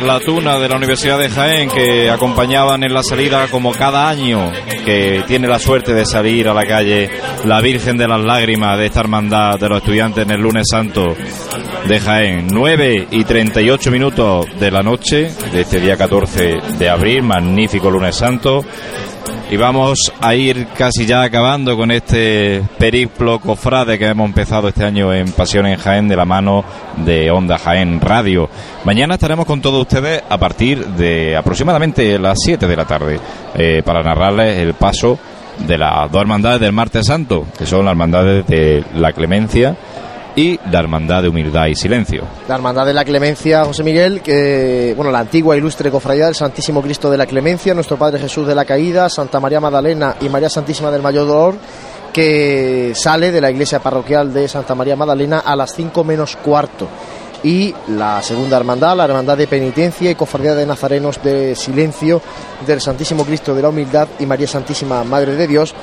La 0.04 0.20
tuna 0.20 0.58
de 0.58 0.68
la 0.68 0.76
Universidad 0.76 1.18
de 1.18 1.30
Jaén 1.30 1.70
que 1.70 2.10
acompañaban 2.10 2.84
en 2.84 2.92
la 2.92 3.02
salida 3.02 3.48
como 3.48 3.72
cada 3.72 4.08
año 4.08 4.52
que 4.84 5.24
tiene 5.26 5.48
la 5.48 5.58
suerte 5.58 5.94
de 5.94 6.04
salir 6.04 6.46
a 6.48 6.54
la 6.54 6.64
calle 6.64 7.10
la 7.44 7.60
Virgen 7.60 7.96
de 7.96 8.06
las 8.06 8.22
Lágrimas 8.22 8.78
de 8.78 8.86
esta 8.86 9.00
hermandad 9.00 9.58
de 9.58 9.68
los 9.68 9.78
estudiantes 9.78 10.24
en 10.24 10.30
el 10.30 10.40
lunes 10.40 10.66
santo 10.70 11.16
de 11.86 12.00
Jaén. 12.00 12.48
9 12.50 13.08
y 13.10 13.24
38 13.24 13.90
minutos 13.90 14.46
de 14.60 14.70
la 14.70 14.82
noche 14.82 15.30
de 15.52 15.60
este 15.62 15.80
día 15.80 15.96
14 15.96 16.56
de 16.78 16.88
abril, 16.88 17.22
magnífico 17.22 17.90
lunes 17.90 18.14
santo. 18.14 18.64
Y 19.50 19.56
vamos 19.56 20.12
a 20.20 20.34
ir 20.34 20.66
casi 20.76 21.06
ya 21.06 21.22
acabando 21.22 21.76
con 21.76 21.90
este 21.90 22.62
periplo 22.78 23.38
cofrade 23.38 23.98
que 23.98 24.06
hemos 24.06 24.26
empezado 24.26 24.68
este 24.68 24.84
año 24.84 25.12
en 25.12 25.30
Pasión 25.32 25.66
en 25.66 25.78
Jaén 25.78 26.08
de 26.08 26.16
la 26.16 26.24
mano 26.24 26.64
de 26.96 27.30
Onda 27.30 27.58
Jaén 27.58 28.00
Radio. 28.00 28.48
Mañana 28.84 29.14
estaremos 29.14 29.46
con 29.46 29.60
todos 29.60 29.82
ustedes 29.82 30.22
a 30.28 30.38
partir 30.38 30.84
de 30.84 31.36
aproximadamente 31.36 32.18
las 32.18 32.38
7 32.42 32.66
de 32.66 32.76
la 32.76 32.84
tarde 32.84 33.20
eh, 33.54 33.82
para 33.84 34.02
narrarles 34.02 34.58
el 34.58 34.74
paso 34.74 35.18
de 35.58 35.78
las 35.78 36.10
dos 36.10 36.20
hermandades 36.20 36.60
del 36.60 36.72
Martes 36.72 37.06
Santo, 37.06 37.46
que 37.56 37.66
son 37.66 37.84
las 37.84 37.92
hermandades 37.92 38.46
de 38.46 38.84
la 38.94 39.12
Clemencia 39.12 39.76
y 40.36 40.58
la 40.70 40.80
Hermandad 40.80 41.22
de 41.22 41.28
Humildad 41.28 41.66
y 41.66 41.74
Silencio. 41.74 42.24
La 42.48 42.56
Hermandad 42.56 42.86
de 42.86 42.92
la 42.92 43.04
Clemencia, 43.04 43.64
José 43.64 43.82
Miguel, 43.82 44.20
que, 44.20 44.92
bueno, 44.96 45.10
la 45.12 45.20
antigua 45.20 45.56
ilustre 45.56 45.90
cofradía 45.90 46.26
del 46.26 46.34
Santísimo 46.34 46.82
Cristo 46.82 47.10
de 47.10 47.16
la 47.16 47.26
Clemencia, 47.26 47.74
nuestro 47.74 47.96
Padre 47.96 48.18
Jesús 48.18 48.46
de 48.46 48.54
la 48.54 48.64
Caída, 48.64 49.08
Santa 49.08 49.40
María 49.40 49.60
Magdalena 49.60 50.16
y 50.20 50.28
María 50.28 50.48
Santísima 50.48 50.90
del 50.90 51.02
Mayor 51.02 51.26
Dolor, 51.26 51.54
que 52.12 52.92
sale 52.94 53.30
de 53.30 53.40
la 53.40 53.50
iglesia 53.50 53.80
parroquial 53.80 54.32
de 54.32 54.48
Santa 54.48 54.74
María 54.74 54.96
Magdalena 54.96 55.40
a 55.40 55.56
las 55.56 55.74
5 55.74 56.04
menos 56.04 56.36
cuarto. 56.36 56.88
Y 57.42 57.74
la 57.88 58.22
segunda 58.22 58.56
hermandad, 58.56 58.96
la 58.96 59.04
Hermandad 59.04 59.36
de 59.36 59.46
Penitencia 59.46 60.10
y 60.10 60.14
Cofradía 60.14 60.54
de 60.54 60.64
Nazarenos 60.64 61.22
de 61.22 61.54
Silencio 61.54 62.22
del 62.66 62.80
Santísimo 62.80 63.22
Cristo 63.24 63.54
de 63.54 63.60
la 63.60 63.68
Humildad 63.68 64.08
y 64.18 64.24
María 64.24 64.46
Santísima 64.46 65.04
Madre 65.04 65.34
de 65.34 65.46
Dios, 65.46 65.74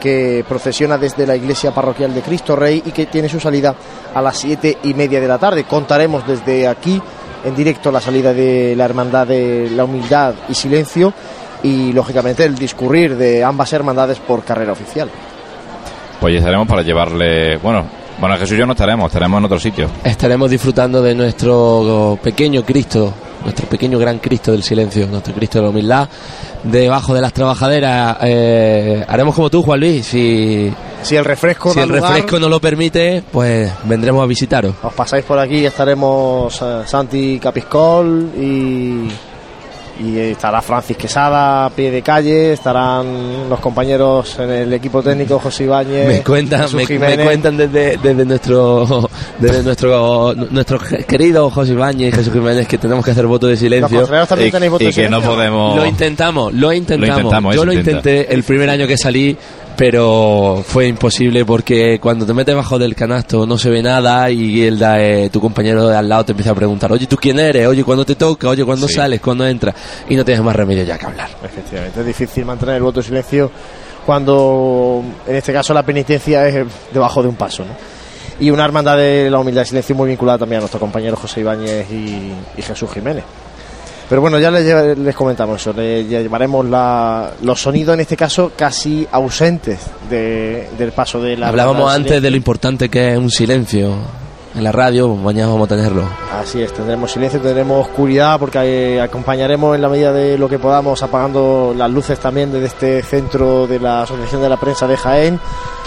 que 0.00 0.44
procesiona 0.48 0.98
desde 0.98 1.26
la 1.26 1.36
iglesia 1.36 1.72
parroquial 1.72 2.14
de 2.14 2.22
Cristo 2.22 2.56
Rey 2.56 2.82
y 2.84 2.90
que 2.92 3.06
tiene 3.06 3.28
su 3.28 3.40
salida 3.40 3.74
a 4.14 4.22
las 4.22 4.38
siete 4.38 4.78
y 4.84 4.94
media 4.94 5.20
de 5.20 5.28
la 5.28 5.38
tarde. 5.38 5.64
Contaremos 5.64 6.26
desde 6.26 6.66
aquí 6.66 7.00
en 7.44 7.54
directo 7.54 7.90
la 7.90 8.00
salida 8.00 8.32
de 8.32 8.74
la 8.76 8.84
Hermandad 8.84 9.26
de 9.26 9.70
la 9.70 9.84
Humildad 9.84 10.34
y 10.48 10.54
Silencio 10.54 11.12
y 11.62 11.92
lógicamente 11.92 12.44
el 12.44 12.54
discurrir 12.54 13.16
de 13.16 13.42
ambas 13.44 13.72
hermandades 13.72 14.18
por 14.18 14.44
carrera 14.44 14.72
oficial. 14.72 15.10
Pues 16.20 16.34
ya 16.34 16.38
estaremos 16.38 16.66
para 16.66 16.82
llevarle, 16.82 17.56
bueno, 17.58 17.84
bueno, 18.20 18.36
Jesús 18.36 18.56
y 18.56 18.58
yo 18.58 18.66
no 18.66 18.72
estaremos, 18.72 19.06
estaremos 19.06 19.38
en 19.38 19.44
otro 19.44 19.60
sitio. 19.60 19.88
Estaremos 20.02 20.50
disfrutando 20.50 21.00
de 21.00 21.14
nuestro 21.14 22.18
pequeño 22.20 22.64
Cristo, 22.64 23.12
nuestro 23.42 23.68
pequeño 23.68 23.98
gran 23.98 24.18
Cristo 24.18 24.52
del 24.52 24.62
silencio, 24.62 25.06
nuestro 25.06 25.34
Cristo 25.34 25.58
de 25.58 25.64
la 25.64 25.70
humildad, 25.70 26.08
debajo 26.62 27.14
de 27.14 27.20
las 27.20 27.32
trabajaderas. 27.32 28.18
Eh, 28.22 29.04
haremos 29.06 29.34
como 29.34 29.50
tú, 29.50 29.62
Juan 29.62 29.80
Luis, 29.80 30.06
si, 30.06 30.72
Si 31.02 31.16
el 31.16 31.24
refresco 31.24 31.70
si 31.70 31.76
da 31.78 31.84
el 31.84 31.90
lugar, 31.90 32.12
refresco 32.12 32.38
nos 32.38 32.50
lo 32.50 32.60
permite, 32.60 33.22
pues 33.30 33.72
vendremos 33.84 34.22
a 34.22 34.26
visitaros. 34.26 34.74
os 34.82 34.92
pasáis 34.94 35.24
por 35.24 35.38
aquí, 35.38 35.64
estaremos 35.64 36.60
eh, 36.62 36.82
Santi 36.86 37.38
Capiscol 37.38 38.30
y, 38.36 39.08
y 39.98 40.18
estará 40.18 40.62
Francis 40.62 40.96
Quesada 40.96 41.66
a 41.66 41.70
pie 41.70 41.90
de 41.90 42.02
calle, 42.02 42.52
estarán 42.52 43.48
los 43.48 43.60
compañeros 43.60 44.38
en 44.38 44.50
el 44.50 44.72
equipo 44.72 45.02
técnico 45.02 45.38
José 45.38 45.64
Ibáñez, 45.64 46.06
me 46.08 46.22
cuentan, 46.22 46.66
me, 46.74 46.86
cuentan 46.86 47.56
desde, 47.56 47.96
desde 47.96 48.24
nuestro 48.24 49.08
desde 49.38 49.62
nuestro 49.62 50.34
nuestro 50.34 50.78
querido 51.06 51.50
José 51.50 51.72
Ibáñez 51.72 52.08
y 52.12 52.16
Jesús 52.16 52.32
Jiménez 52.32 52.68
que 52.68 52.78
tenemos 52.78 53.04
que 53.04 53.10
hacer 53.10 53.26
voto 53.26 53.46
de 53.46 53.52
Los 53.52 53.60
silencio. 53.60 54.00
costaleros 54.00 54.28
también 54.28 54.48
Y, 54.48 54.52
tenéis 54.52 54.72
voto 54.72 54.84
y 54.84 54.86
de 54.88 54.92
que 54.92 55.08
no 55.08 55.20
podemos... 55.20 55.76
Lo 55.76 55.86
intentamos, 55.86 56.52
lo 56.52 56.72
intentamos. 56.72 57.08
Lo 57.08 57.16
intentamos, 57.16 57.56
Yo 57.56 57.64
lo 57.64 57.72
intenta. 57.72 57.98
intenté 57.98 58.34
el 58.34 58.42
primer 58.42 58.70
año 58.70 58.86
que 58.86 58.96
salí, 58.96 59.36
pero 59.78 60.64
fue 60.66 60.88
imposible 60.88 61.44
porque 61.44 62.00
cuando 62.00 62.26
te 62.26 62.34
metes 62.34 62.52
bajo 62.52 62.80
del 62.80 62.96
canasto 62.96 63.46
no 63.46 63.56
se 63.56 63.70
ve 63.70 63.80
nada 63.80 64.28
y 64.28 64.62
el 64.64 64.76
da, 64.76 65.00
eh, 65.00 65.30
tu 65.30 65.40
compañero 65.40 65.86
de 65.86 65.96
al 65.96 66.08
lado 66.08 66.24
te 66.24 66.32
empieza 66.32 66.50
a 66.50 66.54
preguntar, 66.56 66.90
oye, 66.90 67.06
¿tú 67.06 67.16
quién 67.16 67.38
eres? 67.38 67.64
Oye, 67.68 67.84
¿cuándo 67.84 68.04
te 68.04 68.16
toca? 68.16 68.48
Oye, 68.48 68.64
¿cuándo 68.64 68.88
Sí. 68.88 68.94
sales? 68.94 69.20
¿Cuándo 69.20 69.46
entras? 69.46 69.76
Y 70.08 70.16
no 70.16 70.24
tienes 70.24 70.42
más 70.42 70.56
remedio 70.56 70.82
ya 70.82 70.98
que 70.98 71.06
hablar. 71.06 71.30
Efectivamente, 71.44 72.00
es 72.00 72.06
difícil 72.06 72.44
mantener 72.44 72.74
el 72.74 72.82
voto 72.82 72.98
de 72.98 73.06
silencio 73.06 73.52
cuando 74.04 75.04
en 75.28 75.36
este 75.36 75.52
caso 75.52 75.72
la 75.72 75.84
penitencia 75.84 76.48
es 76.48 76.66
debajo 76.92 77.22
de 77.22 77.28
un 77.28 77.36
paso. 77.36 77.62
¿no? 77.64 77.70
Y 78.44 78.50
una 78.50 78.64
hermandad 78.64 78.96
de 78.96 79.30
la 79.30 79.38
humildad 79.38 79.62
y 79.62 79.66
silencio 79.66 79.94
muy 79.94 80.08
vinculada 80.08 80.38
también 80.38 80.56
a 80.58 80.60
nuestro 80.62 80.80
compañero 80.80 81.14
José 81.14 81.38
Ibáñez 81.40 81.86
y, 81.92 82.32
y 82.56 82.62
Jesús 82.62 82.90
Jiménez. 82.92 83.22
Pero 84.08 84.20
bueno, 84.22 84.38
ya 84.38 84.50
les, 84.50 84.96
les 84.98 85.14
comentamos 85.14 85.60
eso, 85.60 85.72
les 85.74 86.08
llevaremos 86.08 86.64
la- 86.66 87.30
los 87.42 87.60
sonidos 87.60 87.94
en 87.94 88.00
este 88.00 88.16
caso 88.16 88.52
casi 88.56 89.06
ausentes 89.12 89.80
de- 90.08 90.68
del 90.78 90.92
paso 90.92 91.20
de 91.20 91.36
la 91.36 91.48
Hablábamos 91.48 91.92
antes 91.92 92.22
de 92.22 92.30
lo 92.30 92.36
importante 92.36 92.88
que 92.88 93.12
es 93.12 93.18
un 93.18 93.30
silencio 93.30 93.92
en 94.54 94.64
la 94.64 94.72
radio, 94.72 95.08
mañana 95.14 95.52
vamos 95.52 95.66
a 95.70 95.76
tenerlo. 95.76 96.02
Así 96.40 96.62
es, 96.62 96.72
tendremos 96.72 97.12
silencio, 97.12 97.38
tendremos 97.38 97.86
oscuridad 97.86 98.40
porque 98.40 98.58
eh, 98.96 99.00
acompañaremos 99.00 99.76
en 99.76 99.82
la 99.82 99.88
medida 99.90 100.10
de 100.12 100.38
lo 100.38 100.48
que 100.48 100.58
podamos 100.58 101.02
apagando 101.02 101.74
las 101.76 101.90
luces 101.90 102.18
también 102.18 102.50
desde 102.50 102.66
este 102.66 103.02
centro 103.02 103.66
de 103.66 103.78
la 103.78 104.02
Asociación 104.02 104.40
de 104.40 104.48
la 104.48 104.56
Prensa 104.56 104.86
de 104.86 104.96
Jaén 104.96 105.38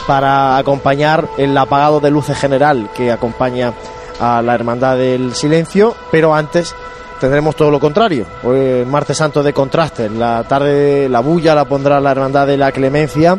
para 0.05 0.57
acompañar 0.57 1.27
el 1.39 1.57
apagado 1.57 1.99
de 1.99 2.11
luces 2.11 2.37
general 2.37 2.89
que 2.95 3.11
acompaña 3.11 3.73
a 4.19 4.41
la 4.43 4.53
Hermandad 4.53 4.97
del 4.97 5.33
Silencio, 5.33 5.95
pero 6.11 6.35
antes 6.35 6.75
tendremos 7.21 7.55
todo 7.55 7.69
lo 7.69 7.79
contrario. 7.79 8.25
Hoy, 8.43 8.57
el 8.59 8.87
martes 8.87 9.15
santo 9.15 9.43
de 9.43 9.53
contraste, 9.53 10.09
la 10.09 10.43
tarde 10.43 11.07
la 11.07 11.19
bulla 11.21 11.55
la 11.55 11.65
pondrá 11.65 12.01
la 12.01 12.11
Hermandad 12.11 12.47
de 12.47 12.57
la 12.57 12.71
Clemencia, 12.71 13.37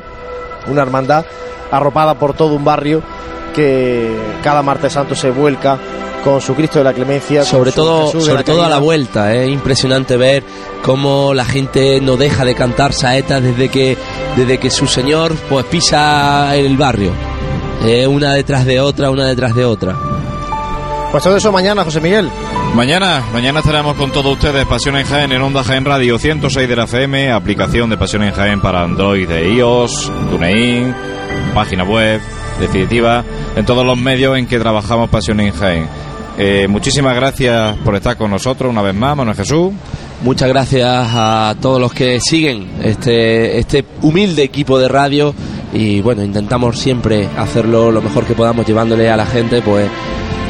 una 0.68 0.82
hermandad 0.82 1.26
arropada 1.70 2.14
por 2.14 2.32
todo 2.34 2.54
un 2.54 2.64
barrio 2.64 3.02
que 3.54 4.16
cada 4.42 4.62
martes 4.62 4.92
santo 4.92 5.14
se 5.14 5.30
vuelca 5.30 5.78
con 6.22 6.40
su 6.40 6.54
Cristo 6.54 6.78
de 6.78 6.84
la 6.84 6.92
Clemencia. 6.92 7.44
Sobre 7.44 7.72
todo, 7.72 8.08
sobre 8.08 8.44
todo 8.44 8.62
a 8.62 8.68
la 8.68 8.78
vuelta, 8.78 9.34
es 9.34 9.50
impresionante 9.50 10.16
ver 10.16 10.44
cómo 10.82 11.34
la 11.34 11.44
gente 11.44 12.00
no 12.00 12.16
deja 12.16 12.44
de 12.44 12.54
cantar 12.54 12.92
saetas 12.92 13.42
desde 13.42 13.68
que, 13.68 13.98
desde 14.36 14.58
que 14.58 14.70
su 14.70 14.86
señor 14.86 15.34
pues 15.50 15.66
pisa 15.66 16.54
el 16.54 16.76
barrio. 16.76 17.10
Eh, 17.84 18.06
una 18.06 18.32
detrás 18.34 18.64
de 18.64 18.80
otra, 18.80 19.10
una 19.10 19.26
detrás 19.26 19.56
de 19.56 19.64
otra. 19.64 20.11
Pues 21.12 21.24
todo 21.24 21.36
eso 21.36 21.52
mañana, 21.52 21.84
José 21.84 22.00
Miguel. 22.00 22.30
Mañana, 22.74 23.22
mañana 23.34 23.60
estaremos 23.60 23.96
con 23.96 24.10
todos 24.12 24.32
ustedes, 24.32 24.64
Pasión 24.64 24.96
en 24.96 25.04
Jaén, 25.04 25.30
en 25.30 25.42
Onda 25.42 25.62
Jaén 25.62 25.84
Radio 25.84 26.18
106 26.18 26.66
de 26.66 26.74
la 26.74 26.84
FM, 26.84 27.30
aplicación 27.30 27.90
de 27.90 27.98
Pasión 27.98 28.22
en 28.22 28.32
Jaén 28.32 28.62
para 28.62 28.82
Android 28.82 29.28
de 29.28 29.52
iOS, 29.52 30.10
TuneIn, 30.30 30.94
página 31.52 31.84
web, 31.84 32.18
definitiva, 32.58 33.22
en 33.54 33.66
todos 33.66 33.84
los 33.84 33.98
medios 33.98 34.38
en 34.38 34.46
que 34.46 34.58
trabajamos 34.58 35.10
Pasión 35.10 35.40
en 35.40 35.52
Jaén. 35.52 35.86
Eh, 36.38 36.66
muchísimas 36.66 37.14
gracias 37.14 37.76
por 37.84 37.94
estar 37.94 38.16
con 38.16 38.30
nosotros 38.30 38.70
una 38.70 38.80
vez 38.80 38.94
más, 38.94 39.14
Manuel 39.14 39.36
Jesús. 39.36 39.70
Muchas 40.22 40.48
gracias 40.48 40.88
a 41.12 41.54
todos 41.60 41.78
los 41.78 41.92
que 41.92 42.20
siguen 42.20 42.68
este, 42.82 43.58
este 43.58 43.84
humilde 44.00 44.44
equipo 44.44 44.78
de 44.78 44.88
radio 44.88 45.34
y 45.74 46.00
bueno, 46.00 46.24
intentamos 46.24 46.78
siempre 46.78 47.28
hacerlo 47.36 47.90
lo 47.90 48.00
mejor 48.00 48.24
que 48.24 48.34
podamos 48.34 48.66
llevándole 48.66 49.10
a 49.10 49.16
la 49.18 49.26
gente 49.26 49.60
pues 49.60 49.90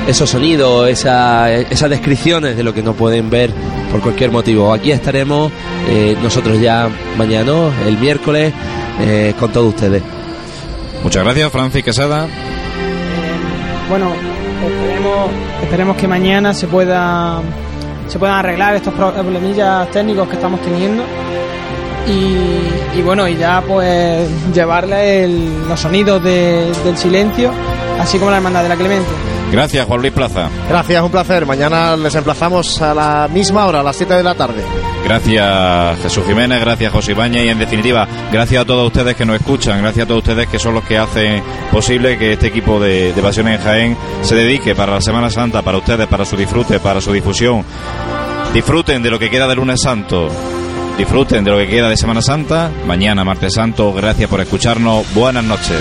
esos 0.06 0.28
sonidos, 0.30 0.88
esa- 0.88 1.50
esas 1.52 1.90
descripciones 1.90 2.56
de 2.56 2.62
lo 2.62 2.74
que 2.74 2.82
no 2.82 2.92
pueden 2.94 3.30
ver 3.30 3.50
por 3.90 4.00
cualquier 4.00 4.30
motivo. 4.30 4.72
Aquí 4.72 4.90
estaremos 4.90 5.52
eh, 5.88 6.16
nosotros 6.22 6.60
ya 6.60 6.88
mañana, 7.16 7.52
el 7.86 7.96
miércoles, 7.98 8.52
eh, 9.00 9.34
con 9.38 9.52
todos 9.52 9.68
ustedes. 9.74 10.02
Muchas 11.02 11.24
gracias, 11.24 11.50
Francis 11.52 11.84
Quesada. 11.84 12.26
Bueno, 13.88 14.12
esperemos, 14.64 15.30
esperemos 15.62 15.96
que 15.96 16.08
mañana 16.08 16.54
se 16.54 16.66
pueda 16.66 17.40
se 18.08 18.18
puedan 18.18 18.36
arreglar 18.36 18.74
estos 18.76 18.92
problemillas 18.92 19.90
técnicos 19.90 20.28
que 20.28 20.34
estamos 20.34 20.60
teniendo 20.60 21.02
y, 22.06 22.98
y 22.98 23.02
bueno 23.02 23.26
y 23.26 23.36
ya 23.36 23.62
pues 23.66 24.28
llevarle 24.54 25.24
el- 25.24 25.66
los 25.68 25.80
sonidos 25.80 26.22
de- 26.22 26.70
del 26.84 26.96
silencio 26.98 27.50
así 27.98 28.18
como 28.18 28.30
la 28.30 28.36
hermandad 28.38 28.62
de 28.64 28.68
la 28.68 28.76
Clemencia. 28.76 29.12
Gracias, 29.52 29.86
Juan 29.86 30.00
Luis 30.00 30.14
Plaza. 30.14 30.48
Gracias, 30.66 31.02
un 31.02 31.10
placer. 31.10 31.44
Mañana 31.44 31.94
les 31.94 32.14
emplazamos 32.14 32.80
a 32.80 32.94
la 32.94 33.28
misma 33.30 33.66
hora, 33.66 33.80
a 33.80 33.82
las 33.82 33.96
7 33.96 34.14
de 34.14 34.22
la 34.22 34.34
tarde. 34.34 34.64
Gracias 35.04 35.98
Jesús 36.00 36.24
Jiménez, 36.26 36.60
gracias 36.60 36.92
José 36.92 37.12
Ibañez 37.12 37.44
y 37.44 37.48
en 37.48 37.58
definitiva, 37.58 38.06
gracias 38.30 38.62
a 38.62 38.64
todos 38.64 38.86
ustedes 38.86 39.16
que 39.16 39.24
nos 39.24 39.36
escuchan, 39.36 39.82
gracias 39.82 40.04
a 40.04 40.08
todos 40.08 40.20
ustedes 40.20 40.46
que 40.46 40.58
son 40.60 40.74
los 40.74 40.84
que 40.84 40.96
hacen 40.96 41.42
posible 41.72 42.16
que 42.16 42.34
este 42.34 42.46
equipo 42.46 42.78
de, 42.78 43.12
de 43.12 43.22
Pasión 43.22 43.48
en 43.48 43.60
Jaén 43.60 43.96
se 44.22 44.36
dedique 44.36 44.74
para 44.74 44.92
la 44.92 45.00
Semana 45.00 45.28
Santa, 45.28 45.60
para 45.62 45.78
ustedes, 45.78 46.06
para 46.06 46.24
su 46.24 46.36
disfrute, 46.36 46.78
para 46.78 47.00
su 47.00 47.12
difusión. 47.12 47.64
Disfruten 48.54 49.02
de 49.02 49.10
lo 49.10 49.18
que 49.18 49.28
queda 49.28 49.48
de 49.48 49.56
lunes 49.56 49.80
santo, 49.82 50.28
disfruten 50.96 51.42
de 51.42 51.50
lo 51.50 51.58
que 51.58 51.66
queda 51.66 51.88
de 51.88 51.96
Semana 51.96 52.22
Santa, 52.22 52.70
mañana 52.86 53.24
martes 53.24 53.54
santo, 53.54 53.92
gracias 53.92 54.30
por 54.30 54.40
escucharnos, 54.40 55.12
buenas 55.14 55.44
noches. 55.44 55.80